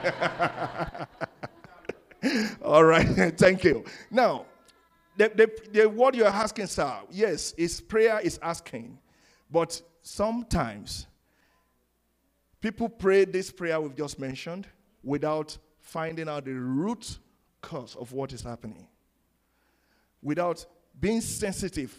All 2.63 2.83
right, 2.83 3.07
thank 3.37 3.63
you. 3.63 3.83
Now, 4.09 4.45
the, 5.17 5.31
the, 5.35 5.79
the 5.79 5.89
word 5.89 6.15
you're 6.15 6.27
asking, 6.27 6.67
sir, 6.67 6.99
yes, 7.11 7.53
is 7.53 7.79
prayer 7.81 8.19
is 8.21 8.39
asking. 8.41 8.97
But 9.49 9.81
sometimes 10.01 11.07
people 12.61 12.89
pray 12.89 13.25
this 13.25 13.51
prayer 13.51 13.79
we've 13.79 13.95
just 13.95 14.19
mentioned 14.19 14.67
without 15.03 15.57
finding 15.79 16.29
out 16.29 16.45
the 16.45 16.53
root 16.53 17.19
cause 17.61 17.95
of 17.95 18.11
what 18.13 18.33
is 18.33 18.41
happening. 18.41 18.87
Without 20.21 20.65
being 20.99 21.21
sensitive 21.21 21.95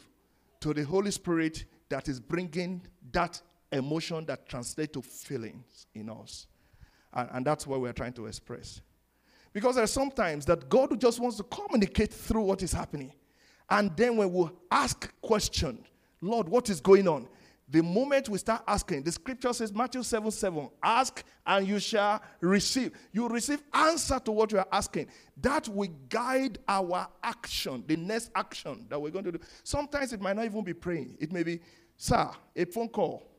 to 0.60 0.72
the 0.72 0.82
Holy 0.82 1.10
Spirit 1.10 1.64
that 1.88 2.08
is 2.08 2.18
bringing 2.18 2.80
that 3.12 3.40
emotion 3.70 4.24
that 4.26 4.48
translates 4.48 4.92
to 4.92 5.02
feelings 5.02 5.86
in 5.94 6.08
us. 6.08 6.46
And, 7.12 7.28
and 7.32 7.46
that's 7.46 7.66
what 7.66 7.80
we're 7.80 7.92
trying 7.92 8.14
to 8.14 8.26
express. 8.26 8.80
Because 9.54 9.76
there 9.76 9.84
are 9.84 9.86
sometimes 9.86 10.44
that 10.46 10.68
God 10.68 11.00
just 11.00 11.20
wants 11.20 11.36
to 11.38 11.44
communicate 11.44 12.12
through 12.12 12.42
what 12.42 12.62
is 12.62 12.72
happening. 12.72 13.12
And 13.70 13.96
then 13.96 14.16
when 14.16 14.30
we 14.32 14.48
ask 14.70 15.10
question, 15.22 15.82
Lord, 16.20 16.48
what 16.48 16.68
is 16.68 16.80
going 16.80 17.08
on? 17.08 17.28
The 17.68 17.82
moment 17.82 18.28
we 18.28 18.36
start 18.36 18.62
asking, 18.68 19.04
the 19.04 19.12
scripture 19.12 19.52
says, 19.52 19.72
Matthew 19.72 20.02
7 20.02 20.30
7, 20.30 20.68
ask 20.82 21.24
and 21.46 21.66
you 21.66 21.78
shall 21.78 22.20
receive. 22.40 22.92
You 23.12 23.26
receive 23.28 23.62
answer 23.72 24.18
to 24.20 24.32
what 24.32 24.52
you 24.52 24.58
are 24.58 24.68
asking. 24.70 25.06
That 25.40 25.68
will 25.68 25.88
guide 26.08 26.58
our 26.68 27.08
action, 27.22 27.84
the 27.86 27.96
next 27.96 28.30
action 28.34 28.86
that 28.90 29.00
we're 29.00 29.10
going 29.10 29.24
to 29.24 29.32
do. 29.32 29.38
Sometimes 29.62 30.12
it 30.12 30.20
might 30.20 30.36
not 30.36 30.44
even 30.44 30.62
be 30.62 30.74
praying, 30.74 31.16
it 31.20 31.32
may 31.32 31.42
be, 31.42 31.60
sir, 31.96 32.28
a 32.54 32.64
phone 32.66 32.88
call. 32.88 33.30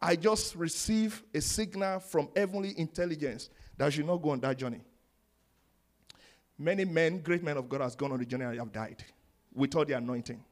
I 0.00 0.14
just 0.14 0.54
received 0.54 1.24
a 1.34 1.40
signal 1.40 2.00
from 2.00 2.28
heavenly 2.36 2.74
intelligence 2.78 3.50
that 3.76 3.86
you 3.86 3.90
should 3.92 4.06
not 4.06 4.18
go 4.18 4.30
on 4.30 4.40
that 4.40 4.58
journey. 4.58 4.82
Many 6.58 6.84
men, 6.84 7.20
great 7.20 7.42
men 7.42 7.56
of 7.56 7.68
God, 7.68 7.80
has 7.80 7.94
gone 7.94 8.12
on 8.12 8.18
the 8.18 8.26
journey 8.26 8.44
and 8.44 8.58
have 8.58 8.72
died 8.72 9.04
without 9.54 9.86
the 9.86 9.94
anointing. 9.94 10.42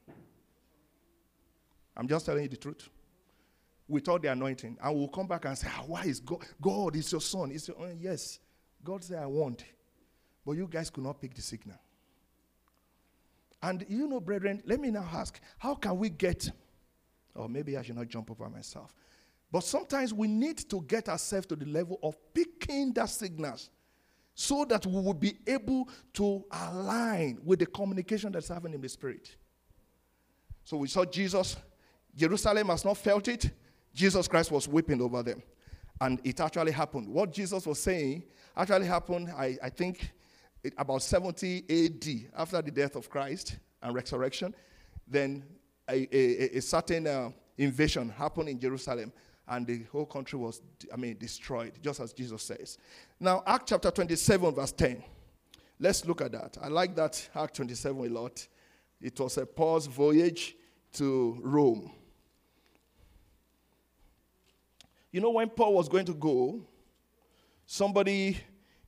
I'm 1.96 2.06
just 2.06 2.26
telling 2.26 2.44
you 2.44 2.48
the 2.48 2.56
truth. 2.56 2.88
Without 3.88 4.22
the 4.22 4.30
anointing. 4.30 4.76
And 4.80 4.96
we'll 4.96 5.08
come 5.08 5.26
back 5.26 5.44
and 5.46 5.56
say, 5.56 5.68
ah, 5.70 5.82
why 5.86 6.02
is 6.02 6.20
God? 6.20 6.44
God 6.60 6.94
is 6.96 7.10
your 7.10 7.20
son. 7.20 7.50
Is 7.50 7.68
your, 7.68 7.80
uh, 7.80 7.88
yes. 7.98 8.38
God 8.84 9.02
said, 9.02 9.22
I 9.22 9.26
want. 9.26 9.64
But 10.44 10.52
you 10.52 10.68
guys 10.70 10.90
could 10.90 11.04
not 11.04 11.20
pick 11.20 11.34
the 11.34 11.42
signal. 11.42 11.78
And 13.62 13.84
you 13.88 14.06
know, 14.06 14.20
brethren, 14.20 14.62
let 14.66 14.78
me 14.78 14.90
now 14.90 15.08
ask, 15.12 15.40
how 15.58 15.74
can 15.74 15.98
we 15.98 16.10
get, 16.10 16.48
or 17.34 17.48
maybe 17.48 17.76
I 17.76 17.82
should 17.82 17.96
not 17.96 18.08
jump 18.08 18.30
over 18.30 18.48
myself. 18.48 18.94
But 19.50 19.64
sometimes 19.64 20.12
we 20.12 20.28
need 20.28 20.58
to 20.70 20.82
get 20.82 21.08
ourselves 21.08 21.46
to 21.46 21.56
the 21.56 21.66
level 21.66 21.98
of 22.02 22.16
picking 22.34 22.92
the 22.92 23.06
signals 23.06 23.70
so 24.38 24.66
that 24.66 24.84
we 24.84 25.00
will 25.00 25.14
be 25.14 25.38
able 25.46 25.88
to 26.12 26.44
align 26.50 27.38
with 27.42 27.58
the 27.58 27.64
communication 27.64 28.30
that's 28.30 28.48
happening 28.48 28.74
in 28.74 28.80
the 28.82 28.88
spirit. 28.88 29.34
So 30.62 30.76
we 30.76 30.88
saw 30.88 31.06
Jesus, 31.06 31.56
Jerusalem 32.14 32.68
has 32.68 32.84
not 32.84 32.98
felt 32.98 33.26
it. 33.28 33.50
Jesus 33.94 34.28
Christ 34.28 34.50
was 34.50 34.68
weeping 34.68 35.00
over 35.00 35.22
them. 35.22 35.42
And 36.02 36.20
it 36.22 36.38
actually 36.38 36.72
happened. 36.72 37.08
What 37.08 37.32
Jesus 37.32 37.66
was 37.66 37.80
saying 37.80 38.24
actually 38.54 38.86
happened, 38.86 39.32
I, 39.34 39.56
I 39.62 39.70
think, 39.70 40.12
about 40.76 41.00
70 41.00 41.64
AD, 41.70 42.30
after 42.38 42.60
the 42.60 42.70
death 42.70 42.94
of 42.94 43.08
Christ 43.08 43.56
and 43.80 43.94
resurrection. 43.94 44.54
Then 45.08 45.44
a, 45.88 46.14
a, 46.14 46.58
a 46.58 46.60
certain 46.60 47.06
uh, 47.06 47.30
invasion 47.56 48.10
happened 48.10 48.50
in 48.50 48.60
Jerusalem 48.60 49.14
and 49.48 49.66
the 49.66 49.84
whole 49.92 50.06
country 50.06 50.38
was, 50.38 50.60
I 50.92 50.96
mean, 50.96 51.16
destroyed, 51.18 51.72
just 51.82 52.00
as 52.00 52.12
Jesus 52.12 52.42
says. 52.42 52.78
Now, 53.20 53.42
Act 53.46 53.68
chapter 53.68 53.90
27, 53.90 54.54
verse 54.54 54.72
10. 54.72 55.02
Let's 55.78 56.04
look 56.04 56.20
at 56.20 56.32
that. 56.32 56.56
I 56.60 56.68
like 56.68 56.96
that 56.96 57.28
Act 57.34 57.56
27 57.56 58.06
a 58.06 58.08
lot. 58.08 58.46
It 59.00 59.18
was 59.20 59.36
a 59.36 59.46
Paul's 59.46 59.86
voyage 59.86 60.56
to 60.94 61.38
Rome. 61.42 61.92
You 65.12 65.20
know, 65.20 65.30
when 65.30 65.48
Paul 65.48 65.74
was 65.74 65.88
going 65.88 66.06
to 66.06 66.14
go, 66.14 66.60
somebody 67.66 68.38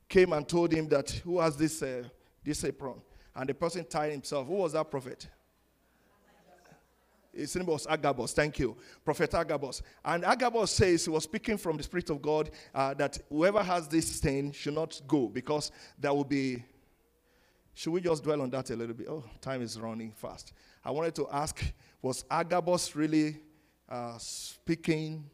came 0.07 0.33
and 0.33 0.47
told 0.47 0.71
him 0.71 0.87
that, 0.89 1.09
who 1.23 1.39
has 1.39 1.55
this, 1.55 1.81
uh, 1.81 2.03
this 2.43 2.63
apron? 2.63 3.01
And 3.35 3.47
the 3.47 3.53
person 3.53 3.85
tied 3.85 4.11
himself. 4.11 4.47
Who 4.47 4.55
was 4.55 4.73
that 4.73 4.89
prophet? 4.91 5.27
His 7.39 7.55
name 7.55 7.65
was 7.65 7.87
Agabus. 7.87 8.33
Thank 8.33 8.59
you, 8.59 8.75
Prophet 9.03 9.33
Agabus. 9.33 9.81
And 10.03 10.25
Agabus 10.25 10.71
says 10.71 11.05
he 11.05 11.11
was 11.11 11.23
speaking 11.23 11.57
from 11.57 11.77
the 11.77 11.83
Spirit 11.83 12.09
of 12.09 12.21
God 12.21 12.51
uh, 12.75 12.93
that 12.95 13.17
whoever 13.29 13.63
has 13.63 13.87
this 13.87 14.19
thing 14.19 14.51
should 14.51 14.75
not 14.75 14.99
go 15.07 15.27
because 15.27 15.71
there 15.97 16.13
will 16.13 16.23
be. 16.23 16.63
Should 17.73 17.91
we 17.91 18.01
just 18.01 18.23
dwell 18.23 18.41
on 18.41 18.49
that 18.49 18.69
a 18.71 18.75
little 18.75 18.95
bit? 18.95 19.07
Oh, 19.09 19.23
time 19.39 19.61
is 19.61 19.79
running 19.79 20.11
fast. 20.11 20.51
I 20.83 20.91
wanted 20.91 21.15
to 21.15 21.27
ask 21.31 21.63
was 22.01 22.25
Agabus 22.29 22.95
really 22.95 23.37
uh, 23.87 24.17
speaking 24.17 25.29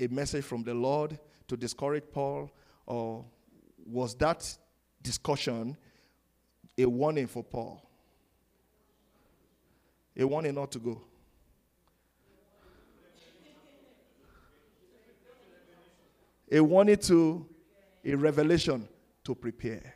a 0.00 0.06
message 0.08 0.44
from 0.44 0.62
the 0.62 0.74
Lord 0.74 1.18
to 1.48 1.56
discourage 1.56 2.04
Paul, 2.12 2.50
or 2.86 3.24
was 3.86 4.14
that 4.16 4.56
discussion 5.02 5.76
a 6.76 6.86
warning 6.86 7.26
for 7.26 7.44
Paul? 7.44 7.80
A 10.16 10.26
warning 10.26 10.54
not 10.54 10.70
to 10.72 10.78
go. 10.78 11.00
A 16.50 16.60
warning 16.60 16.96
to 16.98 17.46
a 18.04 18.14
revelation 18.14 18.88
to 19.24 19.34
prepare. 19.34 19.94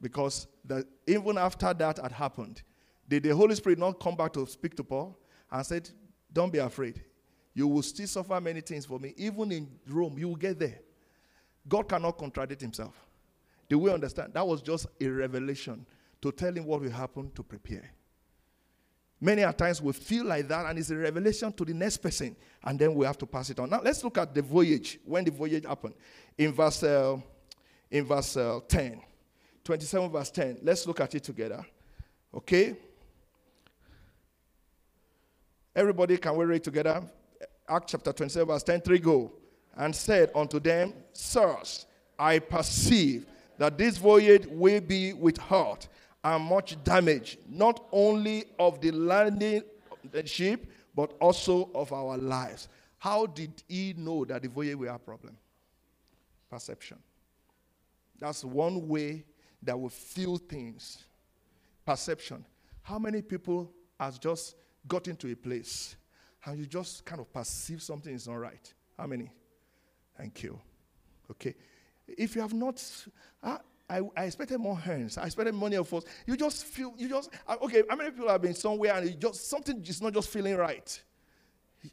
Because 0.00 0.48
the, 0.64 0.86
even 1.06 1.38
after 1.38 1.72
that 1.72 1.98
had 1.98 2.12
happened, 2.12 2.62
did 3.08 3.22
the 3.22 3.30
Holy 3.30 3.54
Spirit 3.54 3.78
not 3.78 4.00
come 4.00 4.16
back 4.16 4.32
to 4.34 4.46
speak 4.46 4.74
to 4.76 4.84
Paul 4.84 5.16
and 5.50 5.64
said, 5.64 5.88
Don't 6.32 6.52
be 6.52 6.58
afraid. 6.58 7.02
You 7.54 7.68
will 7.68 7.82
still 7.82 8.06
suffer 8.06 8.40
many 8.40 8.60
things 8.60 8.86
for 8.86 8.98
me. 8.98 9.14
Even 9.16 9.52
in 9.52 9.68
Rome, 9.86 10.18
you 10.18 10.28
will 10.28 10.36
get 10.36 10.58
there. 10.58 10.80
God 11.68 11.88
cannot 11.88 12.18
contradict 12.18 12.60
himself. 12.60 12.94
Do 13.68 13.78
we 13.78 13.92
understand? 13.92 14.34
That 14.34 14.46
was 14.46 14.60
just 14.60 14.86
a 15.00 15.06
revelation 15.06 15.86
to 16.20 16.32
tell 16.32 16.52
him 16.52 16.64
what 16.64 16.80
will 16.80 16.90
happen 16.90 17.30
to 17.34 17.42
prepare. 17.42 17.90
Many 19.24 19.42
a 19.42 19.52
times 19.52 19.80
we 19.80 19.92
feel 19.92 20.24
like 20.24 20.48
that, 20.48 20.66
and 20.66 20.76
it's 20.76 20.90
a 20.90 20.96
revelation 20.96 21.52
to 21.52 21.64
the 21.64 21.72
next 21.72 21.98
person, 21.98 22.34
and 22.64 22.76
then 22.76 22.92
we 22.92 23.06
have 23.06 23.16
to 23.18 23.24
pass 23.24 23.50
it 23.50 23.60
on. 23.60 23.70
Now 23.70 23.80
let's 23.80 24.02
look 24.02 24.18
at 24.18 24.34
the 24.34 24.42
voyage 24.42 24.98
when 25.04 25.24
the 25.24 25.30
voyage 25.30 25.64
happened 25.64 25.94
in 26.36 26.52
verse 26.52 26.82
uh, 26.82 27.16
in 27.88 28.04
verse 28.04 28.36
uh, 28.36 28.58
10, 28.66 29.00
27 29.62 30.10
verse 30.10 30.28
10. 30.32 30.58
Let's 30.64 30.88
look 30.88 30.98
at 30.98 31.14
it 31.14 31.22
together. 31.22 31.64
Okay. 32.34 32.74
Everybody, 35.76 36.16
can 36.16 36.36
we 36.36 36.44
read 36.44 36.64
together? 36.64 37.00
Acts 37.68 37.92
chapter 37.92 38.12
27, 38.12 38.44
verse 38.44 38.64
10, 38.64 38.80
3 38.80 38.98
go. 38.98 39.30
And 39.76 39.94
said 39.94 40.32
unto 40.34 40.58
them, 40.58 40.94
Sirs, 41.12 41.86
I 42.18 42.40
perceive 42.40 43.26
that 43.56 43.78
this 43.78 43.98
voyage 43.98 44.46
will 44.46 44.80
be 44.80 45.12
with 45.12 45.38
hurt 45.38 45.86
and 46.24 46.44
much 46.44 46.82
damage, 46.84 47.38
not 47.48 47.84
only 47.92 48.44
of 48.58 48.80
the 48.80 48.90
landing 48.92 49.62
of 49.90 50.12
the 50.12 50.26
ship, 50.26 50.66
but 50.94 51.12
also 51.20 51.70
of 51.74 51.92
our 51.92 52.16
lives. 52.16 52.68
How 52.98 53.26
did 53.26 53.62
he 53.68 53.94
know 53.96 54.24
that 54.24 54.42
the 54.42 54.48
voyage 54.48 54.76
will 54.76 54.86
have 54.86 54.96
a 54.96 55.04
problem? 55.04 55.36
Perception. 56.50 56.98
That's 58.18 58.44
one 58.44 58.86
way 58.86 59.24
that 59.62 59.78
we 59.78 59.88
feel 59.88 60.36
things. 60.36 60.98
Perception. 61.84 62.44
How 62.82 62.98
many 62.98 63.22
people 63.22 63.72
has 63.98 64.18
just 64.18 64.54
got 64.86 65.08
into 65.08 65.30
a 65.30 65.34
place 65.34 65.96
and 66.44 66.58
you 66.58 66.66
just 66.66 67.04
kind 67.04 67.20
of 67.20 67.32
perceive 67.32 67.82
something 67.82 68.14
is 68.14 68.28
not 68.28 68.34
right? 68.34 68.72
How 68.96 69.06
many? 69.06 69.32
Thank 70.16 70.42
you. 70.42 70.58
Okay. 71.30 71.54
If 72.06 72.36
you 72.36 72.42
have 72.42 72.54
not, 72.54 72.82
I, 73.42 73.58
I, 73.92 74.00
I 74.16 74.24
expected 74.24 74.58
more 74.58 74.78
hands. 74.78 75.18
I 75.18 75.26
expected 75.26 75.54
money 75.54 75.76
of 75.76 75.92
us. 75.92 76.04
You 76.26 76.34
just 76.34 76.64
feel, 76.64 76.94
you 76.96 77.10
just, 77.10 77.28
uh, 77.46 77.56
okay, 77.60 77.82
how 77.90 77.96
many 77.96 78.10
people 78.10 78.28
have 78.28 78.40
been 78.40 78.54
somewhere 78.54 78.94
and 78.94 79.06
you 79.06 79.14
just, 79.14 79.50
something 79.50 79.84
is 79.84 80.00
not 80.00 80.14
just 80.14 80.30
feeling 80.30 80.56
right? 80.56 81.02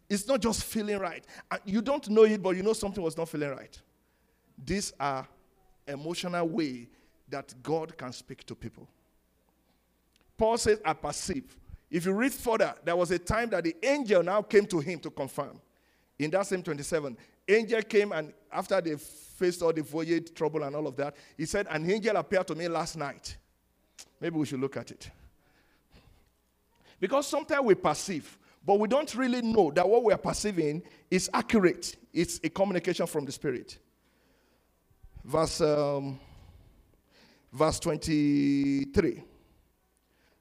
It's 0.10 0.26
not 0.26 0.40
just 0.40 0.64
feeling 0.64 0.98
right. 1.00 1.26
You 1.66 1.82
don't 1.82 2.08
know 2.10 2.24
it, 2.24 2.42
but 2.42 2.56
you 2.56 2.64
know 2.64 2.72
something 2.72 3.04
was 3.04 3.18
not 3.18 3.28
feeling 3.28 3.50
right. 3.50 3.82
These 4.64 4.94
are 4.98 5.28
emotional 5.88 6.48
way 6.48 6.88
that 7.28 7.54
God 7.62 7.98
can 7.98 8.14
speak 8.14 8.46
to 8.46 8.56
people. 8.56 8.88
Paul 10.38 10.58
says, 10.58 10.80
I 10.86 10.94
perceive. 10.94 11.58
If 11.92 12.06
you 12.06 12.14
read 12.14 12.32
further, 12.32 12.76
there 12.86 12.96
was 12.96 13.12
a 13.12 13.20
time 13.20 13.50
that 13.50 13.66
the 13.66 13.76
angel 13.84 14.24
now 14.24 14.42
came 14.42 14.66
to 14.68 14.80
him 14.80 15.00
to 15.00 15.10
confirm. 15.10 15.60
In 16.18 16.32
that 16.32 16.48
same 16.48 16.64
27, 16.64 17.18
angel 17.48 17.82
came 17.82 18.14
and 18.14 18.32
after 18.52 18.80
they 18.80 18.96
faced 19.40 19.62
all 19.62 19.74
the 19.74 19.82
voyage 19.82 20.34
trouble 20.34 20.64
and 20.64 20.76
all 20.76 20.86
of 20.86 20.96
that, 20.98 21.16
he 21.38 21.46
said, 21.46 21.66
An 21.70 21.90
angel 21.90 22.16
appeared 22.18 22.48
to 22.48 22.56
me 22.56 22.68
last 22.68 22.98
night. 22.98 23.38
Maybe 24.20 24.36
we 24.36 24.46
should 24.46 24.60
look 24.60 24.78
at 24.78 24.92
it. 24.92 25.10
Because 27.00 27.28
sometimes 27.28 27.64
we 27.64 27.76
perceive, 27.76 28.38
but 28.66 28.78
we 28.78 28.88
don't 28.90 29.16
really 29.16 29.42
know 29.42 29.72
that 29.72 29.88
what 29.88 30.04
we 30.04 30.12
are 30.12 30.18
perceiving 30.18 30.84
is 31.10 31.30
accurate. 31.34 31.96
It's 32.14 32.40
a 32.44 32.50
communication 32.50 33.08
from 33.08 33.26
the 33.26 33.32
Spirit. 33.32 33.78
Verse, 35.24 35.62
um, 35.62 36.20
verse 37.54 37.80
23. 37.80 39.24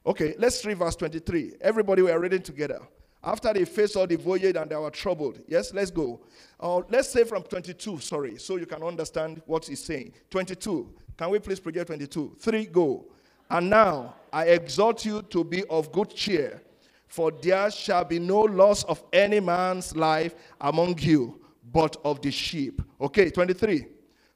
Okay, 0.06 0.34
let's 0.38 0.64
read 0.64 0.78
verse 0.78 0.96
23. 0.96 1.54
Everybody, 1.60 2.02
we 2.02 2.10
are 2.10 2.18
reading 2.18 2.42
together. 2.42 2.80
After 3.22 3.52
they 3.52 3.64
faced 3.64 3.96
all 3.96 4.06
the 4.06 4.16
voyage 4.16 4.56
and 4.56 4.70
they 4.70 4.76
were 4.76 4.90
troubled. 4.90 5.40
Yes, 5.48 5.74
let's 5.74 5.90
go. 5.90 6.20
Uh, 6.60 6.82
let's 6.88 7.08
say 7.08 7.24
from 7.24 7.42
22, 7.42 7.98
sorry, 7.98 8.38
so 8.38 8.56
you 8.56 8.66
can 8.66 8.82
understand 8.82 9.42
what 9.46 9.66
he's 9.66 9.82
saying. 9.82 10.12
22. 10.30 10.88
Can 11.16 11.30
we 11.30 11.38
please 11.40 11.58
project 11.58 11.88
22? 11.88 12.36
3, 12.38 12.66
go. 12.66 13.06
And 13.50 13.70
now 13.70 14.14
I 14.32 14.44
exhort 14.46 15.04
you 15.04 15.22
to 15.22 15.42
be 15.42 15.64
of 15.64 15.90
good 15.90 16.10
cheer, 16.10 16.62
for 17.06 17.32
there 17.32 17.70
shall 17.70 18.04
be 18.04 18.18
no 18.18 18.40
loss 18.40 18.84
of 18.84 19.02
any 19.12 19.40
man's 19.40 19.96
life 19.96 20.34
among 20.60 20.98
you, 20.98 21.40
but 21.72 21.96
of 22.04 22.20
the 22.22 22.30
sheep. 22.30 22.80
Okay, 23.00 23.30
23. 23.30 23.86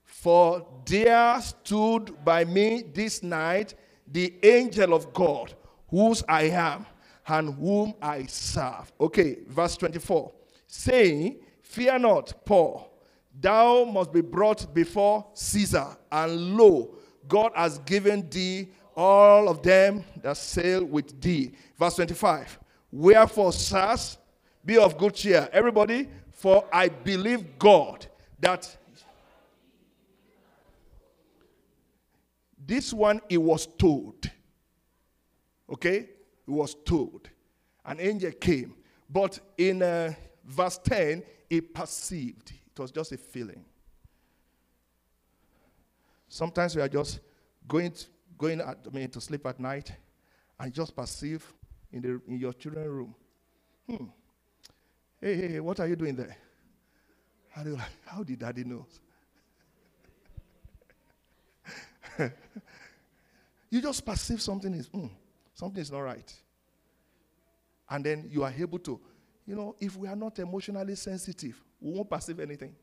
For 0.05 0.67
there 0.87 1.41
stood 1.41 2.25
by 2.25 2.45
me 2.45 2.83
this 2.93 3.23
night 3.23 3.75
the 4.11 4.35
angel 4.43 4.93
of 4.93 5.13
God, 5.13 5.55
whose 5.89 6.25
I 6.29 6.45
am 6.45 6.87
and 7.27 7.55
whom 7.55 7.95
I 8.01 8.27
serve. 8.27 8.93
Okay, 9.01 9.39
verse 9.49 9.77
24. 9.77 10.33
Saying, 10.67 11.37
Fear 11.63 12.01
not, 12.01 12.45
Paul, 12.45 12.93
thou 13.41 13.85
must 13.85 14.13
be 14.13 14.21
brought 14.21 14.75
before 14.75 15.27
Caesar, 15.35 15.97
and 16.11 16.57
lo, 16.57 16.95
God 17.29 17.53
has 17.55 17.79
given 17.81 18.29
thee 18.29 18.69
all 18.97 19.49
of 19.49 19.63
them 19.63 20.05
that 20.23 20.37
sail 20.37 20.85
with 20.85 21.21
thee. 21.21 21.53
Verse 21.79 21.95
25. 21.97 22.59
Wherefore, 22.91 23.53
sirs, 23.53 24.19
be 24.65 24.77
of 24.77 24.99
good 24.99 25.15
cheer. 25.15 25.49
Everybody, 25.53 26.09
for 26.31 26.67
I 26.73 26.89
believe 26.89 27.59
God 27.59 28.07
that 28.41 28.77
this 32.67 32.93
one 32.93 33.21
he 33.29 33.39
was 33.39 33.67
told. 33.79 34.31
Okay? 35.71 36.11
Was 36.47 36.75
told. 36.85 37.29
An 37.85 38.01
angel 38.01 38.33
came. 38.33 38.75
But 39.09 39.39
in 39.59 39.83
uh, 39.83 40.13
verse 40.45 40.79
10, 40.79 41.23
he 41.49 41.61
perceived. 41.61 42.51
It 42.51 42.81
was 42.81 42.91
just 42.91 43.13
a 43.13 43.17
feeling. 43.17 43.65
Sometimes 46.29 46.75
we 46.75 46.83
are 46.83 46.89
just 46.89 47.21
going 47.69 47.93
to, 47.93 48.07
going 48.39 48.61
at, 48.61 48.79
I 48.87 48.91
mean, 48.91 49.11
to 49.11 49.21
sleep 49.21 49.45
at 49.47 49.61
night 49.61 49.93
and 50.59 50.73
just 50.73 50.97
perceive 50.97 51.45
in, 51.93 52.01
the, 52.01 52.21
in 52.27 52.39
your 52.39 52.55
children's 52.55 52.89
room. 52.89 53.15
Hmm. 53.89 54.07
Hey, 55.21 55.37
hey, 55.37 55.61
what 55.61 55.79
are 55.81 55.87
you 55.87 55.97
doing 55.97 56.17
there? 56.17 56.37
How, 57.51 57.63
do, 57.63 57.79
how 58.07 58.23
did 58.23 58.39
daddy 58.39 58.65
know? 58.65 58.87
you 63.71 63.83
just 63.83 64.05
perceive 64.05 64.41
something 64.41 64.73
is, 64.75 64.89
mm, 64.89 65.11
something 65.63 65.81
is 65.81 65.93
not 65.93 66.01
right. 66.01 66.35
And 67.89 68.05
then 68.05 68.29
you 68.29 68.43
are 68.43 68.53
able 68.59 68.81
to, 68.81 69.01
you 69.47 69.55
know, 69.55 69.77
if 69.79 69.97
we 69.97 70.09
are 70.09 70.17
not 70.17 70.41
emotionally 70.41 70.97
sensitive, 70.97 71.63
we 71.81 71.93
won't 71.93 72.11
perceive 72.11 72.41
anything. 72.41 72.75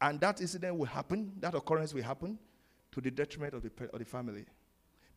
And 0.00 0.18
that 0.20 0.40
incident 0.40 0.74
will 0.76 0.86
happen, 0.86 1.32
that 1.40 1.54
occurrence 1.54 1.92
will 1.92 2.02
happen 2.02 2.38
to 2.92 3.00
the 3.02 3.10
detriment 3.10 3.52
of 3.52 3.62
the, 3.62 3.70
of 3.92 3.98
the 3.98 4.04
family. 4.06 4.46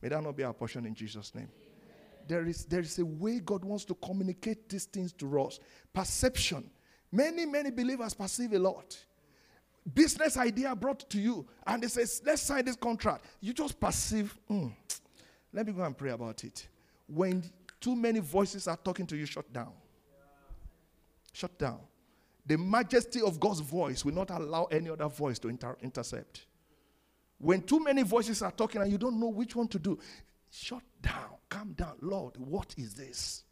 May 0.01 0.09
that 0.09 0.21
not 0.21 0.35
be 0.35 0.43
our 0.43 0.51
portion 0.53 0.85
in 0.85 0.93
Jesus' 0.93 1.33
name. 1.33 1.47
There 2.27 2.45
is, 2.45 2.65
there 2.65 2.81
is 2.81 2.99
a 2.99 3.05
way 3.05 3.39
God 3.39 3.63
wants 3.63 3.85
to 3.85 3.95
communicate 3.95 4.67
these 4.67 4.85
things 4.85 5.13
to 5.13 5.41
us. 5.41 5.59
Perception. 5.93 6.69
Many, 7.13 7.45
many 7.45 7.71
believers 7.71 8.13
perceive 8.13 8.51
a 8.51 8.59
lot. 8.59 8.97
Business 9.93 10.35
idea 10.35 10.75
brought 10.75 11.09
to 11.11 11.17
you, 11.17 11.47
and 11.65 11.81
they 11.81 11.87
say, 11.87 12.05
let's 12.25 12.41
sign 12.41 12.65
this 12.65 12.75
contract. 12.75 13.23
You 13.39 13.53
just 13.53 13.79
perceive, 13.79 14.35
mm, 14.49 14.73
let 15.55 15.65
me 15.65 15.71
go 15.71 15.83
and 15.83 15.97
pray 15.97 16.11
about 16.11 16.43
it. 16.43 16.67
When 17.07 17.41
too 17.79 17.95
many 17.95 18.19
voices 18.19 18.67
are 18.67 18.75
talking 18.75 19.07
to 19.07 19.15
you, 19.15 19.25
shut 19.25 19.51
down. 19.53 19.71
Shut 21.31 21.57
down. 21.57 21.79
The 22.45 22.57
majesty 22.57 23.21
of 23.21 23.39
God's 23.39 23.61
voice 23.61 24.03
will 24.03 24.13
not 24.13 24.29
allow 24.29 24.65
any 24.65 24.89
other 24.89 25.07
voice 25.07 25.39
to 25.39 25.47
inter- 25.47 25.77
intercept. 25.81 26.45
When 27.37 27.61
too 27.61 27.79
many 27.79 28.03
voices 28.03 28.41
are 28.41 28.51
talking 28.51 28.81
and 28.81 28.91
you 28.91 28.97
don't 28.97 29.17
know 29.19 29.29
which 29.29 29.55
one 29.55 29.69
to 29.69 29.79
do, 29.79 29.97
shut 30.51 30.83
down. 31.01 31.29
Calm 31.49 31.59
calm 31.59 31.73
down. 31.73 31.95
Lord, 32.01 32.35
what 32.37 32.75
is 32.77 32.93
this? 32.93 33.43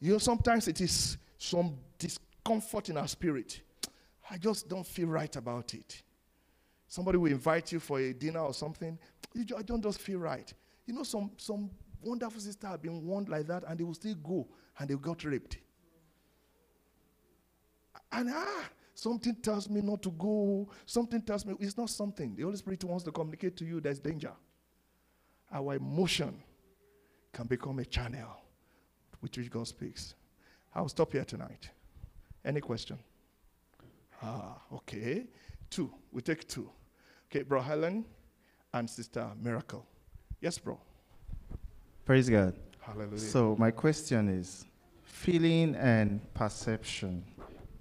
You 0.00 0.12
know, 0.12 0.18
sometimes 0.18 0.66
it 0.66 0.80
is 0.80 1.18
some 1.38 1.76
discomfort 1.98 2.88
in 2.88 2.96
our 2.96 3.06
spirit. 3.06 3.60
I 4.28 4.38
just 4.38 4.68
don't 4.68 4.86
feel 4.86 5.06
right 5.06 5.34
about 5.36 5.74
it. 5.74 6.02
Somebody 6.88 7.18
will 7.18 7.30
invite 7.30 7.72
you 7.72 7.80
for 7.80 8.00
a 8.00 8.12
dinner 8.12 8.40
or 8.40 8.52
something. 8.52 8.98
You 9.34 9.44
I 9.56 9.62
don't 9.62 9.82
just 9.82 10.00
feel 10.00 10.18
right. 10.18 10.52
You 10.86 10.94
know, 10.94 11.02
some, 11.02 11.30
some 11.36 11.70
wonderful 12.02 12.40
sister 12.40 12.66
have 12.66 12.82
been 12.82 13.04
warned 13.04 13.28
like 13.28 13.46
that 13.46 13.64
and 13.66 13.78
they 13.78 13.84
will 13.84 13.94
still 13.94 14.14
go 14.16 14.48
and 14.78 14.88
they 14.88 14.94
got 14.94 15.24
raped. 15.24 15.58
And 18.10 18.30
ah, 18.32 18.68
something 18.94 19.34
tells 19.36 19.70
me 19.70 19.80
not 19.80 20.02
to 20.02 20.10
go. 20.10 20.68
Something 20.84 21.22
tells 21.22 21.46
me 21.46 21.54
it's 21.60 21.78
not 21.78 21.88
something. 21.88 22.34
The 22.36 22.42
Holy 22.42 22.56
Spirit 22.56 22.84
wants 22.84 23.04
to 23.04 23.12
communicate 23.12 23.56
to 23.58 23.64
you 23.64 23.80
there's 23.80 23.98
danger. 23.98 24.32
Our 25.52 25.74
emotion 25.74 26.42
can 27.32 27.46
become 27.46 27.78
a 27.78 27.84
channel 27.84 28.42
with 29.20 29.36
which 29.36 29.50
God 29.50 29.66
speaks. 29.66 30.14
I'll 30.74 30.88
stop 30.88 31.12
here 31.12 31.24
tonight. 31.24 31.70
Any 32.44 32.60
question? 32.60 32.98
Ah, 34.22 34.58
okay. 34.72 35.26
Two. 35.70 35.92
We 36.10 36.22
take 36.22 36.46
two. 36.48 36.70
Okay, 37.30 37.42
bro 37.42 37.60
Helen 37.60 38.04
and 38.72 38.88
sister 38.88 39.28
Miracle. 39.40 39.86
Yes, 40.40 40.58
bro. 40.58 40.78
Praise 42.04 42.28
God. 42.28 42.54
Hallelujah. 42.80 43.18
So 43.18 43.54
my 43.58 43.70
question 43.70 44.28
is, 44.28 44.64
feeling 45.02 45.76
and 45.76 46.20
perception, 46.34 47.24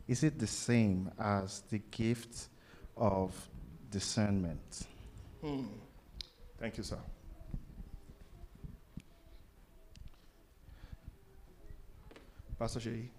is 0.08 0.24
it 0.24 0.38
the 0.38 0.48
same 0.48 1.10
as 1.20 1.64
the 1.70 1.80
gift 1.92 2.50
of 2.98 3.34
discernment? 3.90 4.86
Hmm. 5.42 5.64
Thank 6.60 6.78
you, 6.78 6.84
sir. 6.84 7.00
Pastor 12.60 12.80
Shay, 12.80 13.10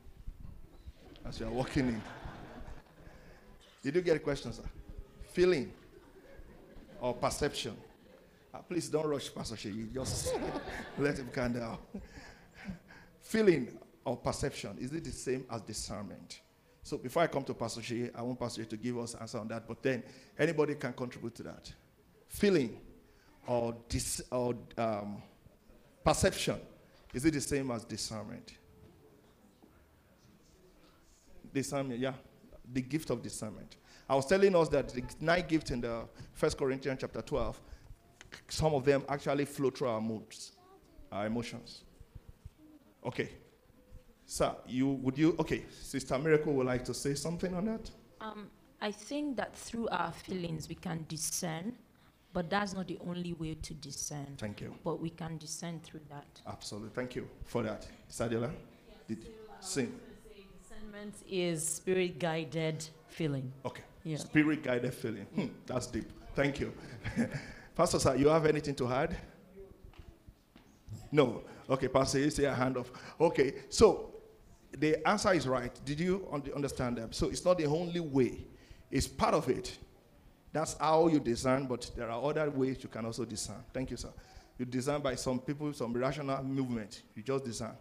as 1.26 1.40
you 1.40 1.46
are 1.46 1.50
walking 1.50 1.88
in, 1.88 2.02
did 3.82 3.94
you 3.96 4.00
get 4.02 4.16
a 4.16 4.20
question, 4.20 4.52
sir? 4.52 4.62
Feeling 5.32 5.72
or 7.02 7.12
perception? 7.14 7.76
Uh, 8.54 8.58
please 8.58 8.88
don't 8.88 9.06
rush, 9.06 9.34
Pastor 9.34 9.56
Shay. 9.56 9.72
Just 9.92 10.34
let 10.98 11.18
him 11.18 11.28
calm 11.32 11.52
down. 11.52 11.78
Feeling 13.20 13.76
or 14.04 14.16
perception, 14.16 14.76
is 14.80 14.92
it 14.92 15.04
the 15.04 15.10
same 15.10 15.44
as 15.50 15.60
discernment? 15.62 16.40
So 16.82 16.98
before 16.98 17.22
I 17.22 17.26
come 17.26 17.44
to 17.44 17.54
Pastor 17.54 17.82
Shay, 17.82 18.10
I 18.14 18.22
want 18.22 18.38
Pastor 18.38 18.62
Shay 18.62 18.68
to 18.68 18.76
give 18.76 18.98
us 18.98 19.14
answer 19.14 19.38
on 19.38 19.48
that, 19.48 19.66
but 19.66 19.82
then 19.82 20.02
anybody 20.38 20.74
can 20.76 20.92
contribute 20.92 21.34
to 21.36 21.42
that. 21.44 21.72
Feeling 22.28 22.78
or, 23.46 23.76
dis- 23.88 24.22
or 24.30 24.54
um, 24.78 25.22
perception, 26.04 26.56
is 27.12 27.24
it 27.24 27.34
the 27.34 27.40
same 27.40 27.70
as 27.72 27.84
discernment? 27.84 28.54
Discernment, 31.52 32.00
yeah. 32.00 32.14
The 32.72 32.80
gift 32.80 33.10
of 33.10 33.22
discernment. 33.22 33.76
I 34.12 34.14
was 34.14 34.26
telling 34.26 34.54
us 34.54 34.68
that 34.68 34.90
the 34.90 35.02
nine 35.20 35.46
gifts 35.48 35.70
in 35.70 35.80
the 35.80 36.02
First 36.34 36.58
Corinthians 36.58 36.98
chapter 37.00 37.22
12, 37.22 37.58
some 38.46 38.74
of 38.74 38.84
them 38.84 39.04
actually 39.08 39.46
flow 39.46 39.70
through 39.70 39.88
our 39.88 40.02
moods, 40.02 40.52
our 41.10 41.24
emotions. 41.24 41.84
Okay. 43.06 43.30
Sir, 44.26 44.54
you 44.66 44.88
would 44.88 45.16
you 45.16 45.34
okay, 45.38 45.62
Sister 45.80 46.18
Miracle 46.18 46.52
would 46.52 46.66
like 46.66 46.84
to 46.84 46.92
say 46.92 47.14
something 47.14 47.54
on 47.54 47.64
that? 47.64 47.90
Um, 48.20 48.50
I 48.82 48.90
think 48.92 49.38
that 49.38 49.56
through 49.56 49.88
our 49.88 50.12
feelings 50.12 50.68
we 50.68 50.74
can 50.74 51.06
discern, 51.08 51.72
but 52.34 52.50
that's 52.50 52.74
not 52.74 52.88
the 52.88 52.98
only 53.08 53.32
way 53.32 53.54
to 53.54 53.72
discern. 53.72 54.34
Thank 54.36 54.60
you. 54.60 54.74
But 54.84 55.00
we 55.00 55.08
can 55.08 55.38
discern 55.38 55.80
through 55.80 56.02
that. 56.10 56.42
Absolutely. 56.46 56.90
Thank 56.90 57.16
you 57.16 57.26
for 57.44 57.62
that. 57.62 57.88
Sadila? 58.10 58.50
Did 59.08 59.26
sing. 59.60 59.98
Discernment 60.60 61.14
is 61.26 61.66
spirit 61.66 62.18
guided 62.18 62.86
feeling. 63.08 63.50
Okay. 63.64 63.84
Yeah. 64.04 64.16
Spirit 64.16 64.62
guided 64.62 64.94
feeling. 64.94 65.26
Hmm, 65.34 65.46
that's 65.66 65.86
deep. 65.86 66.10
Thank 66.34 66.60
you. 66.60 66.72
Pastor, 67.74 67.98
sir, 67.98 68.16
you 68.16 68.28
have 68.28 68.46
anything 68.46 68.74
to 68.76 68.88
add? 68.88 69.16
No. 71.10 71.42
Okay, 71.68 71.88
Pastor, 71.88 72.18
you 72.18 72.30
say 72.30 72.44
a 72.44 72.54
hand 72.54 72.76
off. 72.76 72.90
Okay, 73.20 73.54
so 73.68 74.12
the 74.78 75.06
answer 75.08 75.32
is 75.32 75.46
right. 75.46 75.72
Did 75.84 76.00
you 76.00 76.26
understand 76.54 76.98
that? 76.98 77.14
So 77.14 77.28
it's 77.28 77.44
not 77.44 77.58
the 77.58 77.66
only 77.66 78.00
way, 78.00 78.44
it's 78.90 79.06
part 79.06 79.34
of 79.34 79.48
it. 79.48 79.76
That's 80.52 80.74
how 80.78 81.08
you 81.08 81.18
discern, 81.18 81.66
but 81.66 81.90
there 81.96 82.10
are 82.10 82.22
other 82.22 82.50
ways 82.50 82.78
you 82.82 82.88
can 82.88 83.06
also 83.06 83.24
discern. 83.24 83.64
Thank 83.72 83.90
you, 83.90 83.96
sir. 83.96 84.10
You 84.58 84.66
discern 84.66 85.00
by 85.00 85.14
some 85.14 85.38
people, 85.38 85.72
some 85.72 85.94
rational 85.94 86.42
movement. 86.42 87.02
You 87.14 87.22
just 87.22 87.44
discern. 87.44 87.72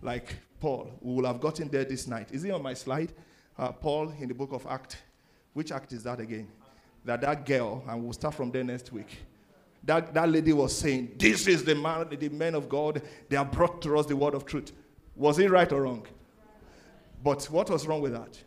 Like 0.00 0.34
Paul, 0.58 0.90
we 1.02 1.14
will 1.14 1.26
have 1.26 1.40
gotten 1.40 1.68
there 1.68 1.84
this 1.84 2.06
night. 2.06 2.28
Is 2.32 2.42
he 2.42 2.50
on 2.50 2.62
my 2.62 2.72
slide? 2.74 3.12
Uh, 3.58 3.72
Paul 3.72 4.14
in 4.18 4.28
the 4.28 4.34
book 4.34 4.52
of 4.52 4.66
Acts. 4.66 4.96
Which 5.54 5.72
act 5.72 5.92
is 5.92 6.02
that 6.02 6.20
again? 6.20 6.48
That 7.04 7.20
that 7.22 7.46
girl, 7.46 7.82
and 7.88 8.02
we'll 8.02 8.12
start 8.12 8.34
from 8.34 8.50
there 8.50 8.64
next 8.64 8.92
week. 8.92 9.18
That, 9.84 10.14
that 10.14 10.28
lady 10.28 10.52
was 10.52 10.76
saying, 10.76 11.14
This 11.18 11.46
is 11.46 11.64
the 11.64 11.74
man, 11.74 12.08
the 12.10 12.28
men 12.28 12.54
of 12.54 12.68
God. 12.68 13.02
They 13.28 13.36
have 13.36 13.50
brought 13.50 13.82
to 13.82 13.98
us 13.98 14.06
the 14.06 14.16
word 14.16 14.34
of 14.34 14.44
truth. 14.44 14.72
Was 15.14 15.38
it 15.38 15.50
right 15.50 15.70
or 15.72 15.82
wrong? 15.82 16.06
But 17.22 17.44
what 17.44 17.70
was 17.70 17.86
wrong 17.86 18.00
with 18.00 18.12
that? 18.12 18.38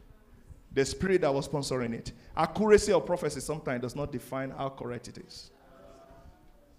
The 0.74 0.86
spirit 0.86 1.22
that 1.22 1.34
was 1.34 1.48
sponsoring 1.48 1.94
it. 1.94 2.12
Accuracy 2.36 2.92
of 2.92 3.06
prophecy 3.06 3.40
sometimes 3.40 3.82
does 3.82 3.96
not 3.96 4.12
define 4.12 4.52
how 4.52 4.70
correct 4.70 5.08
it 5.08 5.18
is. 5.20 5.52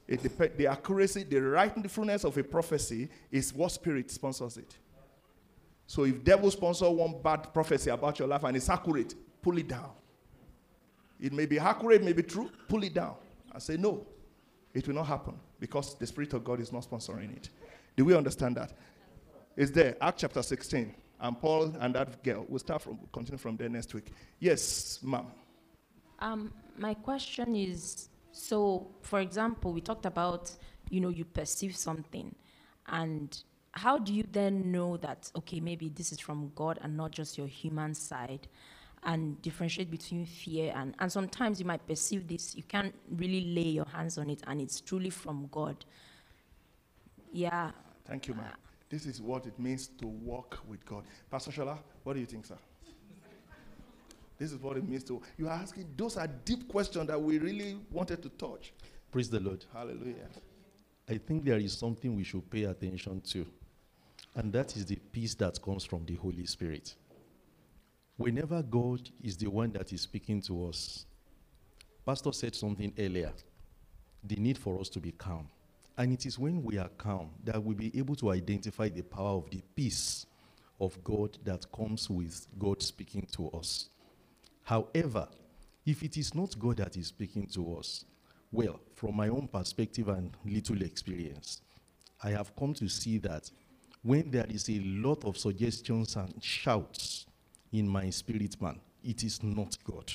It 0.07 0.23
dep- 0.23 0.57
the 0.57 0.67
accuracy, 0.67 1.25
the 1.25 1.41
rightfulness 1.41 2.25
of 2.25 2.37
a 2.39 2.43
prophecy 2.43 3.09
is 3.31 3.53
what 3.53 3.73
spirit 3.73 4.11
sponsors 4.11 4.57
it. 4.57 4.77
So 5.87 6.05
if 6.05 6.23
devil 6.23 6.51
sponsor 6.51 6.91
one 6.91 7.21
bad 7.23 7.53
prophecy 7.53 7.91
about 7.91 8.19
your 8.19 8.29
life 8.29 8.45
and 8.45 8.57
it's 8.57 8.69
accurate, 8.69 9.15
pull 9.43 9.59
it 9.59 9.69
down. 9.69 9.91
It 11.21 11.33
may 11.33 11.47
be 11.47 11.59
accurate, 11.59 12.03
may 12.03 12.13
be 12.13 12.23
true, 12.23 12.51
pull 12.69 12.85
it 12.85 12.95
down. 12.95 13.17
I 13.53 13.59
say 13.59 13.77
no. 13.77 14.07
It 14.75 14.87
will 14.87 14.95
not 14.95 15.07
happen 15.07 15.35
because 15.59 15.97
the 15.97 16.07
Spirit 16.07 16.33
of 16.35 16.45
God 16.45 16.61
is 16.61 16.73
not 16.73 16.89
sponsoring 16.89 17.37
it. 17.37 17.49
Do 17.97 18.05
we 18.05 18.15
understand 18.15 18.57
that? 18.57 18.73
It's 19.57 19.73
there, 19.73 19.97
Act 20.01 20.21
chapter 20.21 20.43
16. 20.43 20.95
And 21.21 21.41
Paul 21.41 21.75
and 21.81 21.95
that 21.97 22.23
girl. 22.23 22.47
We'll 22.49 22.61
start 22.61 22.83
from 22.83 23.01
continue 23.13 23.39
from 23.39 23.57
there 23.57 23.69
next 23.69 23.93
week. 23.93 24.13
Yes, 24.39 25.01
ma'am. 25.03 25.27
Um, 26.21 26.53
my 26.77 26.95
question 26.95 27.57
is 27.57 28.09
so, 28.31 28.87
for 29.03 29.21
example, 29.21 29.73
we 29.73 29.81
talked 29.81 30.07
about, 30.07 30.53
you 30.91 31.01
know, 31.01 31.09
you 31.09 31.25
perceive 31.25 31.75
something, 31.75 32.35
and 32.87 33.43
how 33.73 33.99
do 33.99 34.15
you 34.15 34.25
then 34.31 34.71
know 34.71 34.97
that, 34.99 35.31
okay, 35.37 35.61
maybe 35.61 35.89
this 35.89 36.13
is 36.13 36.21
from 36.21 36.53
God 36.55 36.79
and 36.83 36.97
not 36.97 37.11
just 37.11 37.37
your 37.37 37.47
human 37.47 37.95
side? 37.95 38.47
And 39.05 39.41
differentiate 39.43 39.91
between 39.91 40.27
fear 40.27 40.73
and, 40.77 40.95
and 40.99 41.11
sometimes 41.11 41.61
you 41.61 41.67
might 41.67 41.87
perceive 41.87 42.27
this, 42.27 42.57
you 42.57 42.65
can't 42.65 42.93
really 43.17 43.55
lay 43.55 43.71
your 43.71 43.87
hands 43.87 44.19
on 44.19 44.29
it, 44.29 44.43
and 44.47 44.61
it's 44.61 44.81
truly 44.81 45.09
from 45.11 45.49
God. 45.53 45.85
Yeah. 47.33 47.71
Thank 48.05 48.27
you, 48.27 48.35
ma'am. 48.35 48.51
This 48.91 49.07
is 49.07 49.21
what 49.21 49.47
it 49.47 49.59
means 49.59 49.87
to 50.01 50.07
walk 50.07 50.59
with 50.67 50.85
God. 50.85 51.05
Pastor 51.31 51.53
Shola, 51.53 51.79
what 52.03 52.15
do 52.15 52.21
you 52.21 52.27
think, 52.27 52.47
sir? 52.47 52.59
This 54.37 54.53
is 54.53 54.59
what 54.59 54.77
it 54.77 54.89
means 54.89 55.05
to. 55.05 55.23
You 55.37 55.49
are 55.49 55.55
asking, 55.55 55.87
those 55.97 56.17
are 56.17 56.27
deep 56.27 56.69
questions 56.69 57.07
that 57.07 57.21
we 57.21 57.39
really 57.39 57.77
wanted 57.91 58.23
to 58.23 58.29
touch. 58.31 58.73
Praise 59.11 59.31
the 59.31 59.41
Lord. 59.41 59.65
Hallelujah. 59.73 60.29
I 61.09 61.19
think 61.19 61.45
there 61.45 61.59
is 61.59 61.77
something 61.79 62.15
we 62.15 62.25
should 62.25 62.49
pay 62.51 62.65
attention 62.65 63.21
to, 63.21 63.47
and 64.35 64.53
that 64.53 64.77
is 64.77 64.87
the 64.87 64.97
peace 64.97 65.35
that 65.37 65.63
comes 65.63 65.85
from 65.85 66.05
the 66.05 66.15
Holy 66.17 66.47
Spirit. 66.47 66.95
Whenever 68.19 68.65
God 68.65 69.09
is 69.23 69.37
the 69.37 69.47
one 69.47 69.71
that 69.71 69.93
is 69.93 70.01
speaking 70.01 70.43
to 70.43 70.67
us, 70.67 71.07
Pastor 72.05 72.33
said 72.33 72.53
something 72.53 72.93
earlier 72.99 73.33
the 74.25 74.35
need 74.35 74.59
for 74.59 74.81
us 74.81 74.89
to 74.89 74.99
be 74.99 75.13
calm. 75.13 75.49
And 75.97 76.13
it 76.13 76.27
is 76.27 76.37
when 76.37 76.65
we 76.65 76.79
are 76.79 76.91
calm 76.99 77.31
that 77.45 77.63
we'll 77.63 77.77
be 77.77 77.97
able 77.97 78.17
to 78.17 78.33
identify 78.33 78.89
the 78.89 79.03
power 79.03 79.37
of 79.37 79.49
the 79.51 79.63
peace 79.77 80.27
of 80.81 81.03
God 81.05 81.39
that 81.45 81.71
comes 81.71 82.11
with 82.11 82.49
God 82.59 82.83
speaking 82.83 83.25
to 83.37 83.51
us. 83.51 83.89
However, 84.65 85.29
if 85.87 86.03
it 86.03 86.17
is 86.17 86.35
not 86.35 86.59
God 86.59 86.79
that 86.79 86.97
is 86.97 87.07
speaking 87.07 87.47
to 87.55 87.77
us, 87.77 88.05
well, 88.51 88.81
from 88.97 89.15
my 89.15 89.29
own 89.29 89.47
perspective 89.47 90.09
and 90.09 90.37
little 90.45 90.83
experience, 90.83 91.63
I 92.21 92.31
have 92.31 92.55
come 92.57 92.75
to 92.75 92.89
see 92.89 93.19
that 93.19 93.49
when 94.03 94.33
there 94.33 94.47
is 94.49 94.69
a 94.69 94.81
lot 94.81 95.25
of 95.25 95.39
suggestions 95.39 96.17
and 96.17 96.35
shouts 96.43 97.27
in 97.73 97.89
my 97.89 98.11
spirit 98.11 98.61
man, 98.61 98.81
it 99.03 99.23
is 99.25 99.43
not 99.43 99.77
God. 99.85 100.13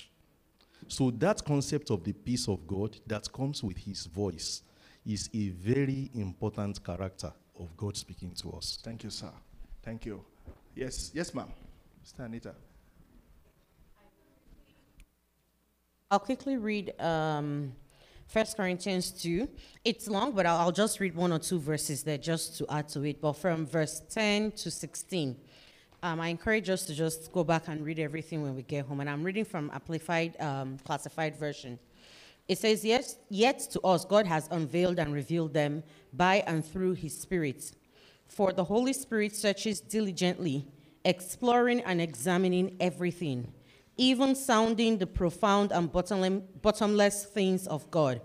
So 0.88 1.12
that 1.12 1.44
concept 1.44 1.90
of 1.90 2.04
the 2.04 2.14
peace 2.14 2.48
of 2.48 2.68
God 2.68 2.98
that 3.08 3.32
comes 3.32 3.64
with 3.64 3.78
his 3.78 4.06
voice 4.06 4.62
is 5.06 5.30
a 5.34 5.50
very 5.50 6.10
important 6.16 6.84
character 6.84 7.32
of 7.60 7.76
God 7.78 7.96
speaking 7.98 8.32
to 8.42 8.52
us. 8.52 8.80
Thank 8.84 9.04
you, 9.04 9.10
sir. 9.10 9.32
Thank 9.82 10.06
you. 10.06 10.24
Yes, 10.76 11.12
yes, 11.14 11.34
ma'am. 11.34 11.48
Mr. 12.06 12.26
Anita. 12.26 12.54
I'll 16.10 16.20
quickly 16.20 16.58
read 16.58 16.94
um, 17.00 17.74
First 18.28 18.58
Corinthians 18.58 19.12
2. 19.12 19.48
It's 19.84 20.08
long, 20.08 20.32
but 20.34 20.46
I'll, 20.46 20.58
I'll 20.58 20.72
just 20.72 21.00
read 21.00 21.16
one 21.16 21.32
or 21.32 21.40
two 21.40 21.60
verses 21.60 22.04
there 22.04 22.18
just 22.18 22.58
to 22.58 22.66
add 22.70 22.88
to 22.90 23.04
it. 23.04 23.22
But 23.22 23.34
from 23.34 23.66
verse 23.66 24.02
10 24.10 24.52
to 24.52 24.72
16, 24.72 25.36
um, 26.04 26.20
I 26.20 26.28
encourage 26.28 26.70
us 26.70 26.86
to 26.86 26.94
just 26.94 27.32
go 27.32 27.46
back 27.46 27.70
and 27.70 27.84
read 27.84 27.98
everything 27.98 28.44
when 28.44 28.56
we 28.56 28.62
get 28.62 28.86
home. 28.86 29.00
And 29.00 29.10
I'm 29.10 29.24
reading 29.24 29.46
from 29.46 29.72
Amplified 29.74 30.40
um, 30.40 30.78
Classified 30.86 31.38
Version. 31.38 31.80
It 32.48 32.58
says, 32.58 32.84
yes, 32.84 33.16
Yet 33.30 33.60
to 33.72 33.82
us 33.82 34.04
God 34.04 34.28
has 34.28 34.50
unveiled 34.52 35.00
and 35.00 35.14
revealed 35.14 35.54
them 35.54 35.82
by 36.12 36.44
and 36.46 36.64
through 36.64 36.94
his 36.94 37.18
Spirit. 37.18 37.72
For 38.28 38.52
the 38.52 38.66
Holy 38.66 38.92
Spirit 38.92 39.34
searches 39.34 39.80
diligently, 39.80 40.68
exploring 41.06 41.80
and 41.82 42.02
examining 42.02 42.76
everything, 42.82 43.54
even 43.96 44.36
sounding 44.36 44.98
the 44.98 45.08
profound 45.08 45.72
and 45.72 45.90
bottomless, 45.90 46.44
bottomless 46.62 47.26
things 47.26 47.66
of 47.68 47.90
God, 47.92 48.20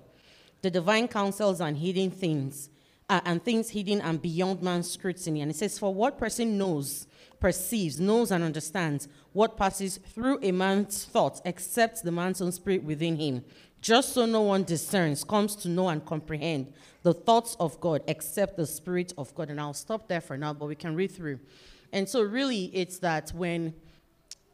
the 0.62 0.70
divine 0.70 1.06
counsels 1.06 1.60
and 1.60 1.76
hidden 1.76 2.10
things, 2.10 2.70
uh, 3.08 3.20
and 3.24 3.44
things 3.44 3.70
hidden 3.70 4.00
and 4.00 4.20
beyond 4.20 4.62
man's 4.62 4.90
scrutiny. 4.90 5.42
And 5.42 5.50
it 5.50 5.56
says, 5.56 5.78
For 5.78 5.94
what 5.94 6.18
person 6.18 6.58
knows, 6.58 7.06
perceives, 7.40 8.00
knows, 8.00 8.30
and 8.30 8.42
understands 8.42 9.08
what 9.32 9.56
passes 9.56 9.98
through 9.98 10.38
a 10.42 10.52
man's 10.52 11.04
thoughts, 11.04 11.40
except 11.44 12.02
the 12.02 12.12
man's 12.12 12.40
own 12.40 12.52
spirit 12.52 12.84
within 12.84 13.16
him? 13.16 13.44
Just 13.80 14.12
so 14.12 14.26
no 14.26 14.42
one 14.42 14.64
discerns, 14.64 15.22
comes 15.22 15.54
to 15.56 15.68
know 15.68 15.88
and 15.88 16.04
comprehend 16.04 16.72
the 17.02 17.14
thoughts 17.14 17.56
of 17.60 17.80
God 17.80 18.02
except 18.06 18.56
the 18.56 18.66
Spirit 18.66 19.12
of 19.16 19.34
God. 19.34 19.50
And 19.50 19.60
I'll 19.60 19.72
stop 19.72 20.08
there 20.08 20.20
for 20.20 20.36
now, 20.36 20.52
but 20.52 20.66
we 20.66 20.74
can 20.74 20.94
read 20.94 21.12
through. 21.12 21.38
And 21.92 22.08
so, 22.08 22.22
really, 22.22 22.64
it's 22.74 22.98
that 22.98 23.30
when 23.30 23.72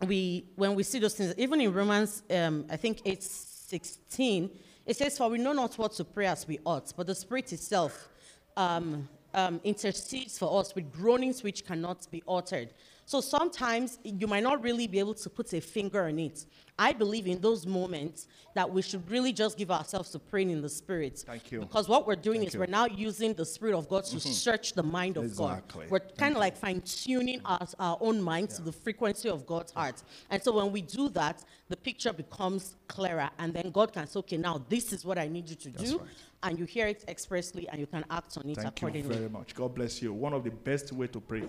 we 0.07 0.45
when 0.57 0.75
we 0.75 0.83
see 0.83 0.99
those 0.99 1.15
things, 1.15 1.35
even 1.39 1.61
in 1.61 1.73
Romans, 1.73 2.23
um, 2.31 2.67
I 2.71 2.77
think 2.77 3.01
it's 3.05 3.27
16, 3.27 4.51
it 4.87 4.97
says, 4.97 5.17
For 5.19 5.29
we 5.29 5.39
know 5.39 5.53
not 5.53 5.77
what 5.79 5.93
to 5.95 6.05
pray 6.05 6.27
as 6.27 6.47
we 6.47 6.59
ought, 6.65 6.93
but 6.97 7.07
the 7.07 7.15
Spirit 7.15 7.53
itself 7.53 8.09
um, 8.57 9.09
um, 9.35 9.61
intercedes 9.65 10.39
for 10.39 10.61
us 10.61 10.75
with 10.75 10.91
groanings 10.93 11.43
which 11.43 11.65
cannot 11.67 12.11
be 12.11 12.23
uttered. 12.29 12.71
So 13.07 13.21
sometimes 13.21 13.99
you 14.03 14.27
might 14.27 14.43
not 14.43 14.63
really 14.63 14.87
be 14.87 14.99
able 14.99 15.13
to 15.15 15.29
put 15.29 15.53
a 15.53 15.61
finger 15.61 16.05
on 16.05 16.19
it. 16.19 16.47
I 16.79 16.93
believe 16.93 17.27
in 17.27 17.39
those 17.41 17.67
moments 17.67 18.27
that 18.55 18.69
we 18.73 18.81
should 18.81 19.09
really 19.11 19.33
just 19.33 19.59
give 19.59 19.71
ourselves 19.71 20.11
to 20.13 20.19
praying 20.19 20.51
in 20.51 20.63
the 20.63 20.69
spirit. 20.71 21.19
Thank 21.27 21.53
you. 21.53 21.61
Because 21.61 21.87
what 21.87 22.07
we're 22.07 22.17
doing 22.17 22.39
Thank 22.41 22.49
is 22.49 22.55
you. 22.55 22.61
we're 22.61 22.67
now 22.67 22.87
using 22.87 23.35
the 23.35 23.45
spirit 23.45 23.77
of 23.77 23.89
God 23.91 24.05
to 24.07 24.17
Mhm. 24.17 24.33
search 24.33 24.73
the 24.73 24.83
mind 24.83 25.19
of 25.19 25.25
Exactly. 25.25 25.83
God. 25.83 25.91
We're 25.91 26.01
kind 26.17 26.35
of 26.35 26.41
like 26.41 26.57
fine 26.57 26.81
tuning 26.81 27.41
our, 27.45 27.69
our 27.79 27.99
own 28.01 28.23
minds 28.23 28.57
to 28.57 28.63
the 28.63 28.73
frequency 28.73 29.29
of 29.29 29.45
God's 29.45 29.73
heart. 29.73 30.03
And 30.31 30.43
so 30.43 30.53
when 30.53 30.73
we 30.73 30.81
do 30.81 31.09
that, 31.11 31.45
the 31.69 31.77
picture 31.77 32.13
becomes 32.13 32.75
clearer. 32.89 33.29
And 33.39 33.53
then 33.53 33.71
God 33.71 33.93
can 33.93 34.07
say, 34.07 34.19
okay, 34.21 34.39
now 34.39 34.65
this 34.69 34.93
is 34.95 35.05
what 35.05 35.19
I 35.19 35.29
need 35.29 35.51
you 35.51 35.57
to 35.57 35.69
That's 35.71 35.91
do. 35.91 35.99
right. 35.99 36.09
And 36.45 36.59
you 36.59 36.67
hear 36.67 36.87
it 36.87 37.05
expressly 37.09 37.67
and 37.71 37.81
you 37.81 37.87
can 37.87 38.05
act 38.11 38.37
on 38.37 38.49
it 38.51 38.59
accordingly. 38.59 39.01
Thank 39.03 39.13
you 39.13 39.19
very 39.19 39.31
much. 39.31 39.55
God 39.55 39.75
bless 39.75 40.03
you. 40.03 40.13
One 40.13 40.35
of 40.35 40.45
the 40.45 40.51
best 40.51 40.93
way 40.93 41.07
to 41.09 41.19
pray, 41.21 41.43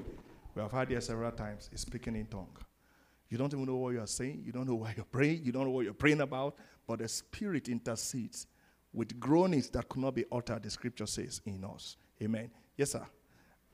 we 0.55 0.61
have 0.61 0.72
had 0.72 0.89
here 0.89 1.01
several 1.01 1.31
times, 1.31 1.69
is 1.73 1.81
speaking 1.81 2.15
in 2.15 2.26
tongue. 2.27 2.55
You 3.30 3.38
don't 3.38 3.53
even 3.53 3.65
know 3.65 3.76
what 3.76 3.93
you 3.93 3.99
are 3.99 4.07
saying. 4.07 4.43
You 4.45 4.53
don't 4.53 4.67
know 4.67 4.76
why 4.76 4.93
you're 4.95 5.05
praying. 5.05 5.41
You 5.43 5.51
don't 5.51 5.65
know 5.65 5.72
what 5.72 5.84
you're 5.84 5.93
praying 5.93 6.22
about. 6.22 6.55
But 6.88 6.99
the 6.99 7.07
Spirit 7.09 7.67
intercedes 7.67 8.47
with 8.93 9.19
groanings 9.19 9.69
that 9.72 9.89
could 9.89 10.01
not 10.01 10.15
be 10.15 10.23
uttered, 10.31 10.63
the 10.63 10.69
scripture 10.69 11.05
says, 11.07 11.41
in 11.45 11.65
us. 11.65 11.97
Amen. 12.23 12.49
Yes, 12.77 12.91
sir. 12.91 13.05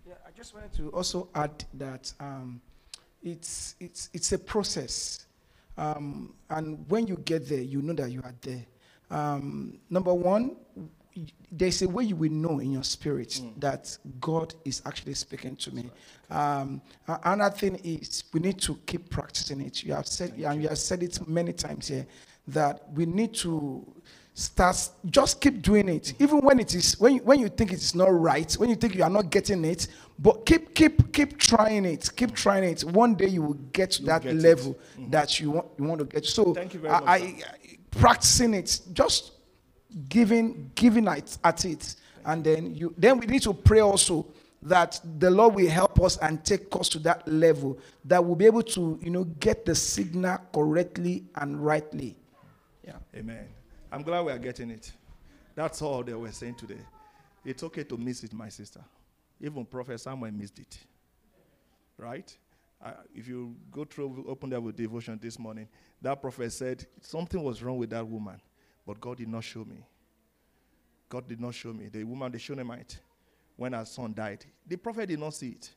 Yeah, 0.07 0.15
I 0.25 0.31
just 0.31 0.55
wanted 0.55 0.73
to 0.73 0.89
also 0.89 1.29
add 1.35 1.63
that 1.75 2.11
um, 2.19 2.59
it's, 3.21 3.75
it's, 3.79 4.09
it's 4.13 4.31
a 4.31 4.39
process. 4.39 5.27
Um, 5.77 6.33
and 6.49 6.83
when 6.89 7.05
you 7.05 7.17
get 7.17 7.47
there, 7.47 7.61
you 7.61 7.83
know 7.83 7.93
that 7.93 8.09
you 8.11 8.21
are 8.23 8.33
there. 8.41 8.65
Um, 9.11 9.77
number 9.91 10.13
one, 10.13 10.55
y- 10.75 10.87
there's 11.51 11.81
a 11.81 11.89
way 11.89 12.05
you 12.05 12.15
will 12.15 12.31
know 12.31 12.59
in 12.59 12.71
your 12.71 12.83
spirit 12.83 13.29
mm. 13.29 13.59
that 13.59 13.97
God 14.19 14.53
is 14.63 14.81
actually 14.85 15.13
speaking 15.15 15.55
to 15.57 15.73
me. 15.73 15.89
Um, 16.29 16.81
another 17.07 17.55
thing 17.55 17.75
is 17.83 18.23
we 18.33 18.39
need 18.39 18.59
to 18.61 18.75
keep 18.85 19.09
practicing 19.09 19.61
it. 19.61 19.83
You 19.83 19.93
have 19.93 20.07
said, 20.07 20.33
and 20.33 20.61
you. 20.61 20.69
have 20.69 20.77
said 20.77 21.03
it 21.03 21.27
many 21.27 21.51
times 21.53 21.89
here, 21.89 22.07
that 22.47 22.89
we 22.93 23.05
need 23.05 23.33
to 23.35 23.85
start 24.33 24.89
just 25.07 25.41
keep 25.41 25.61
doing 25.61 25.89
it. 25.89 26.03
Mm. 26.03 26.21
Even 26.21 26.39
when 26.39 26.59
it 26.59 26.73
is 26.73 26.97
when 26.99 27.15
you, 27.15 27.19
when 27.23 27.39
you 27.39 27.49
think 27.49 27.73
it 27.73 27.79
is 27.79 27.93
not 27.93 28.07
right 28.09 28.51
when 28.53 28.69
you 28.69 28.77
think 28.77 28.95
you 28.95 29.03
are 29.03 29.09
not 29.09 29.29
getting 29.29 29.65
it 29.65 29.89
but 30.19 30.45
keep 30.45 30.73
keep 30.73 31.11
keep 31.11 31.37
trying 31.37 31.83
it 31.85 32.09
keep 32.15 32.33
trying 32.33 32.63
it. 32.63 32.81
One 32.85 33.13
day 33.15 33.27
you 33.27 33.41
will 33.41 33.59
get 33.73 33.91
to 33.91 34.03
that 34.03 34.23
get 34.23 34.35
level 34.35 34.79
mm-hmm. 34.97 35.09
that 35.09 35.39
you 35.41 35.51
want 35.51 35.67
you 35.77 35.83
want 35.83 35.99
to 35.99 36.05
get. 36.05 36.25
So 36.25 36.53
Thank 36.53 36.73
you 36.73 36.79
very 36.79 36.93
I, 36.93 36.99
much, 36.99 37.09
I, 37.09 37.15
I- 37.15 37.77
practicing 37.91 38.53
it 38.53 38.79
just 38.93 39.33
giving 40.09 40.71
giving 40.75 41.07
at, 41.07 41.37
at 41.43 41.65
it 41.65 41.95
and 42.25 42.43
then 42.43 42.73
you 42.75 42.93
then 42.97 43.17
we 43.17 43.25
need 43.25 43.41
to 43.41 43.53
pray 43.53 43.79
also 43.79 44.25
that 44.61 44.99
the 45.19 45.29
lord 45.29 45.55
will 45.55 45.69
help 45.69 45.99
us 46.01 46.17
and 46.17 46.43
take 46.45 46.67
us 46.75 46.87
to 46.87 46.99
that 46.99 47.27
level 47.27 47.77
that 48.05 48.23
we'll 48.23 48.35
be 48.35 48.45
able 48.45 48.61
to 48.63 48.99
you 49.01 49.09
know 49.09 49.23
get 49.39 49.65
the 49.65 49.73
signal 49.75 50.37
correctly 50.53 51.23
and 51.35 51.63
rightly 51.63 52.15
yeah 52.85 52.93
Amen. 53.15 53.47
I'm 53.91 54.03
glad 54.03 54.25
we 54.25 54.31
are 54.31 54.37
getting 54.37 54.71
it. 54.71 54.91
That's 55.53 55.81
all 55.81 56.01
they 56.01 56.13
were 56.13 56.31
saying 56.31 56.55
today. 56.55 56.79
It's 57.43 57.61
okay 57.63 57.83
to 57.83 57.97
miss 57.97 58.23
it, 58.23 58.31
my 58.33 58.47
sister. 58.47 58.79
Even 59.41 59.65
Prophet 59.65 59.99
Samuel 59.99 60.31
missed 60.31 60.59
it. 60.59 60.77
Right? 61.97 62.35
Uh, 62.83 62.93
if 63.13 63.27
you 63.27 63.53
go 63.69 63.83
through, 63.83 64.25
open 64.27 64.49
with 64.63 64.77
devotion 64.77 65.19
this 65.21 65.37
morning, 65.37 65.67
that 66.01 66.19
prophet 66.19 66.51
said 66.51 66.83
something 66.99 67.43
was 67.43 67.61
wrong 67.61 67.77
with 67.77 67.91
that 67.91 68.07
woman, 68.07 68.41
but 68.85 68.99
God 68.99 69.17
did 69.17 69.27
not 69.27 69.43
show 69.43 69.63
me. 69.63 69.85
God 71.09 71.27
did 71.27 71.39
not 71.39 71.53
show 71.53 71.73
me. 71.73 71.89
The 71.89 72.03
woman, 72.03 72.31
the 72.31 72.39
Shunammite, 72.39 72.99
when 73.55 73.73
her 73.73 73.85
son 73.85 74.13
died, 74.13 74.45
the 74.65 74.77
prophet 74.77 75.07
did 75.07 75.19
not 75.19 75.33
see 75.33 75.49
it. 75.49 75.69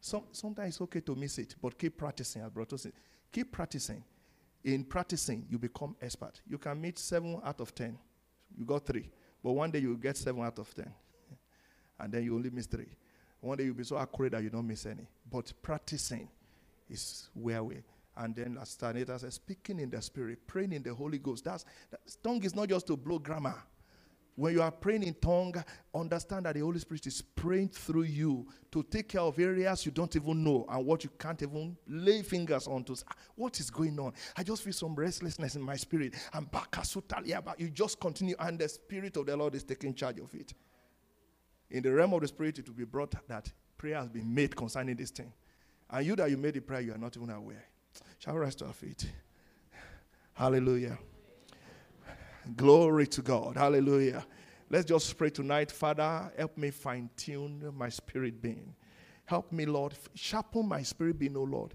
Some, 0.00 0.22
sometimes 0.30 0.74
it's 0.74 0.80
okay 0.82 1.00
to 1.00 1.14
miss 1.14 1.38
it, 1.38 1.56
but 1.60 1.76
keep 1.76 1.96
practicing. 1.98 2.42
as 2.42 2.50
Brother 2.50 2.78
said. 2.78 2.92
Keep 3.32 3.52
practicing. 3.52 4.04
In 4.64 4.84
practicing, 4.84 5.46
you 5.50 5.58
become 5.58 5.96
expert. 6.00 6.40
You 6.48 6.58
can 6.58 6.80
meet 6.80 6.98
seven 6.98 7.40
out 7.44 7.60
of 7.60 7.74
ten. 7.74 7.98
You 8.56 8.64
got 8.64 8.86
three, 8.86 9.10
but 9.42 9.52
one 9.52 9.70
day 9.70 9.80
you 9.80 9.96
get 9.96 10.16
seven 10.16 10.42
out 10.42 10.58
of 10.58 10.72
ten, 10.74 10.92
and 11.98 12.12
then 12.12 12.24
you 12.24 12.34
only 12.34 12.50
miss 12.50 12.66
three. 12.66 12.88
One 13.40 13.56
day 13.56 13.64
you'll 13.64 13.74
be 13.74 13.84
so 13.84 13.98
accurate 13.98 14.32
that 14.32 14.42
you 14.42 14.50
don't 14.50 14.66
miss 14.66 14.86
any. 14.86 15.06
But 15.30 15.52
practicing 15.62 16.28
is 16.88 17.28
where 17.34 17.62
we. 17.62 17.82
And 18.18 18.34
then, 18.34 18.58
as 18.60 18.76
Stanita 18.76 19.18
says, 19.20 19.34
speaking 19.34 19.78
in 19.78 19.90
the 19.90 20.02
spirit, 20.02 20.44
praying 20.46 20.72
in 20.72 20.82
the 20.82 20.92
Holy 20.92 21.18
Ghost. 21.18 21.44
That's 21.44 21.64
that, 21.90 22.00
tongue 22.22 22.42
is 22.42 22.54
not 22.54 22.68
just 22.68 22.86
to 22.88 22.96
blow 22.96 23.18
grammar. 23.20 23.54
When 24.34 24.52
you 24.52 24.62
are 24.62 24.70
praying 24.70 25.02
in 25.04 25.14
tongue, 25.14 25.54
understand 25.94 26.46
that 26.46 26.54
the 26.54 26.60
Holy 26.60 26.78
Spirit 26.78 27.06
is 27.06 27.22
praying 27.22 27.70
through 27.70 28.04
you 28.04 28.46
to 28.70 28.84
take 28.84 29.08
care 29.08 29.20
of 29.20 29.38
areas 29.38 29.84
you 29.84 29.90
don't 29.92 30.14
even 30.14 30.44
know 30.44 30.64
and 30.68 30.84
what 30.86 31.02
you 31.02 31.10
can't 31.18 31.42
even 31.42 31.76
lay 31.88 32.22
fingers 32.22 32.68
on 32.68 32.84
to. 32.84 32.96
"Ah, 33.08 33.14
What 33.34 33.58
is 33.58 33.70
going 33.70 33.98
on? 33.98 34.12
I 34.36 34.44
just 34.44 34.62
feel 34.62 34.72
some 34.72 34.94
restlessness 34.94 35.56
in 35.56 35.62
my 35.62 35.76
spirit. 35.76 36.14
And 36.32 36.48
but 36.50 37.58
you 37.58 37.70
just 37.70 37.98
continue, 38.00 38.36
and 38.38 38.58
the 38.58 38.68
Spirit 38.68 39.16
of 39.16 39.26
the 39.26 39.36
Lord 39.36 39.54
is 39.54 39.64
taking 39.64 39.94
charge 39.94 40.18
of 40.20 40.32
it. 40.34 40.54
In 41.70 41.82
the 41.82 41.92
realm 41.92 42.14
of 42.14 42.20
the 42.20 42.28
Spirit, 42.28 42.58
it 42.58 42.68
will 42.68 42.76
be 42.76 42.84
brought 42.84 43.14
that 43.28 43.52
prayer 43.76 43.96
has 43.96 44.08
been 44.08 44.32
made 44.32 44.54
concerning 44.56 44.96
this 44.96 45.10
thing. 45.10 45.32
And 45.90 46.06
you 46.06 46.16
that 46.16 46.30
you 46.30 46.36
made 46.36 46.54
the 46.54 46.60
prayer, 46.60 46.80
you 46.80 46.92
are 46.92 46.98
not 46.98 47.16
even 47.16 47.30
aware. 47.30 47.64
Shall 48.18 48.34
we 48.34 48.40
rest 48.40 48.58
to 48.58 48.66
our 48.66 48.72
feet? 48.72 49.10
Hallelujah. 50.34 50.98
Glory 52.56 53.06
to 53.08 53.22
God. 53.22 53.56
Hallelujah. 53.56 54.24
Let's 54.70 54.84
just 54.84 55.16
pray 55.16 55.30
tonight. 55.30 55.70
Father, 55.70 56.30
help 56.36 56.56
me 56.56 56.70
fine 56.70 57.10
tune 57.16 57.72
my 57.76 57.88
spirit 57.88 58.40
being. 58.40 58.74
Help 59.24 59.50
me, 59.52 59.66
Lord. 59.66 59.94
Sharpen 60.14 60.66
my 60.66 60.82
spirit 60.82 61.18
being, 61.18 61.36
oh 61.36 61.42
Lord. 61.42 61.74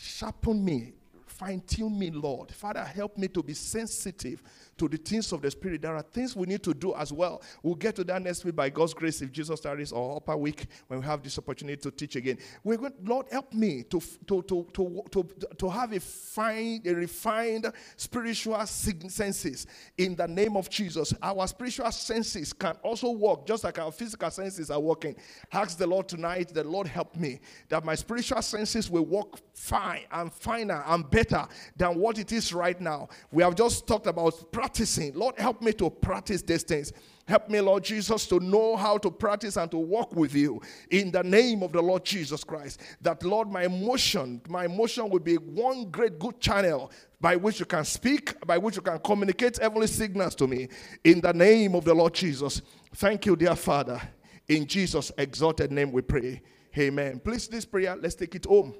Sharpen 0.00 0.64
me. 0.64 0.92
Fine 1.38 1.62
tune 1.68 1.96
me, 1.96 2.10
Lord. 2.10 2.50
Father, 2.50 2.82
help 2.82 3.16
me 3.16 3.28
to 3.28 3.44
be 3.44 3.54
sensitive 3.54 4.42
to 4.76 4.88
the 4.88 4.96
things 4.96 5.30
of 5.30 5.40
the 5.40 5.48
Spirit. 5.48 5.82
There 5.82 5.94
are 5.94 6.02
things 6.02 6.34
we 6.34 6.46
need 6.48 6.64
to 6.64 6.74
do 6.74 6.96
as 6.96 7.12
well. 7.12 7.42
We'll 7.62 7.76
get 7.76 7.94
to 7.96 8.04
that 8.04 8.22
next 8.22 8.44
week 8.44 8.56
by 8.56 8.70
God's 8.70 8.92
grace 8.92 9.22
if 9.22 9.30
Jesus 9.30 9.60
tarries 9.60 9.92
or 9.92 10.16
upper 10.16 10.36
week 10.36 10.66
when 10.88 10.98
we 10.98 11.06
have 11.06 11.22
this 11.22 11.38
opportunity 11.38 11.80
to 11.80 11.92
teach 11.92 12.16
again. 12.16 12.38
We're 12.64 12.76
going, 12.76 12.94
Lord, 13.04 13.26
help 13.30 13.52
me 13.52 13.84
to, 13.84 14.00
to, 14.26 14.42
to, 14.42 14.66
to, 14.72 15.04
to, 15.12 15.28
to 15.58 15.68
have 15.68 15.92
a 15.92 16.00
fine, 16.00 16.82
a 16.84 16.92
refined 16.92 17.72
spiritual 17.96 18.66
senses 18.66 19.68
in 19.96 20.16
the 20.16 20.26
name 20.26 20.56
of 20.56 20.68
Jesus. 20.68 21.14
Our 21.22 21.46
spiritual 21.46 21.92
senses 21.92 22.52
can 22.52 22.74
also 22.82 23.12
work 23.12 23.46
just 23.46 23.62
like 23.62 23.78
our 23.78 23.92
physical 23.92 24.30
senses 24.32 24.72
are 24.72 24.80
working. 24.80 25.14
Ask 25.52 25.78
the 25.78 25.86
Lord 25.86 26.08
tonight, 26.08 26.52
the 26.52 26.64
Lord 26.64 26.88
help 26.88 27.14
me 27.14 27.38
that 27.68 27.84
my 27.84 27.94
spiritual 27.94 28.42
senses 28.42 28.90
will 28.90 29.06
work 29.06 29.38
fine 29.54 30.02
and 30.10 30.32
finer 30.32 30.82
and 30.86 31.08
better 31.08 31.27
better 31.28 31.46
than 31.76 31.98
what 31.98 32.18
it 32.18 32.32
is 32.32 32.52
right 32.52 32.80
now. 32.80 33.08
We 33.30 33.42
have 33.42 33.54
just 33.54 33.86
talked 33.86 34.06
about 34.06 34.52
practicing. 34.52 35.14
Lord, 35.14 35.38
help 35.38 35.62
me 35.62 35.72
to 35.74 35.90
practice 35.90 36.42
these 36.42 36.62
things. 36.62 36.92
Help 37.26 37.50
me, 37.50 37.60
Lord 37.60 37.84
Jesus, 37.84 38.26
to 38.28 38.40
know 38.40 38.76
how 38.76 38.96
to 38.98 39.10
practice 39.10 39.56
and 39.56 39.70
to 39.70 39.76
walk 39.76 40.14
with 40.14 40.34
you 40.34 40.60
in 40.90 41.10
the 41.10 41.22
name 41.22 41.62
of 41.62 41.72
the 41.72 41.82
Lord 41.82 42.04
Jesus 42.04 42.42
Christ. 42.42 42.80
That, 43.02 43.22
Lord, 43.22 43.50
my 43.50 43.64
emotion, 43.64 44.40
my 44.48 44.64
emotion 44.64 45.10
will 45.10 45.20
be 45.20 45.34
one 45.34 45.90
great 45.90 46.18
good 46.18 46.40
channel 46.40 46.90
by 47.20 47.36
which 47.36 47.60
you 47.60 47.66
can 47.66 47.84
speak, 47.84 48.34
by 48.46 48.56
which 48.56 48.76
you 48.76 48.82
can 48.82 48.98
communicate 49.00 49.58
heavenly 49.58 49.88
signals 49.88 50.34
to 50.36 50.46
me 50.46 50.68
in 51.04 51.20
the 51.20 51.32
name 51.32 51.74
of 51.74 51.84
the 51.84 51.94
Lord 51.94 52.14
Jesus. 52.14 52.62
Thank 52.94 53.26
you, 53.26 53.36
dear 53.36 53.56
Father. 53.56 54.00
In 54.48 54.66
Jesus' 54.66 55.12
exalted 55.18 55.70
name 55.70 55.92
we 55.92 56.00
pray. 56.00 56.40
Amen. 56.78 57.20
Please, 57.22 57.48
this 57.48 57.66
prayer, 57.66 57.96
let's 57.96 58.14
take 58.14 58.34
it 58.34 58.46
home. 58.46 58.74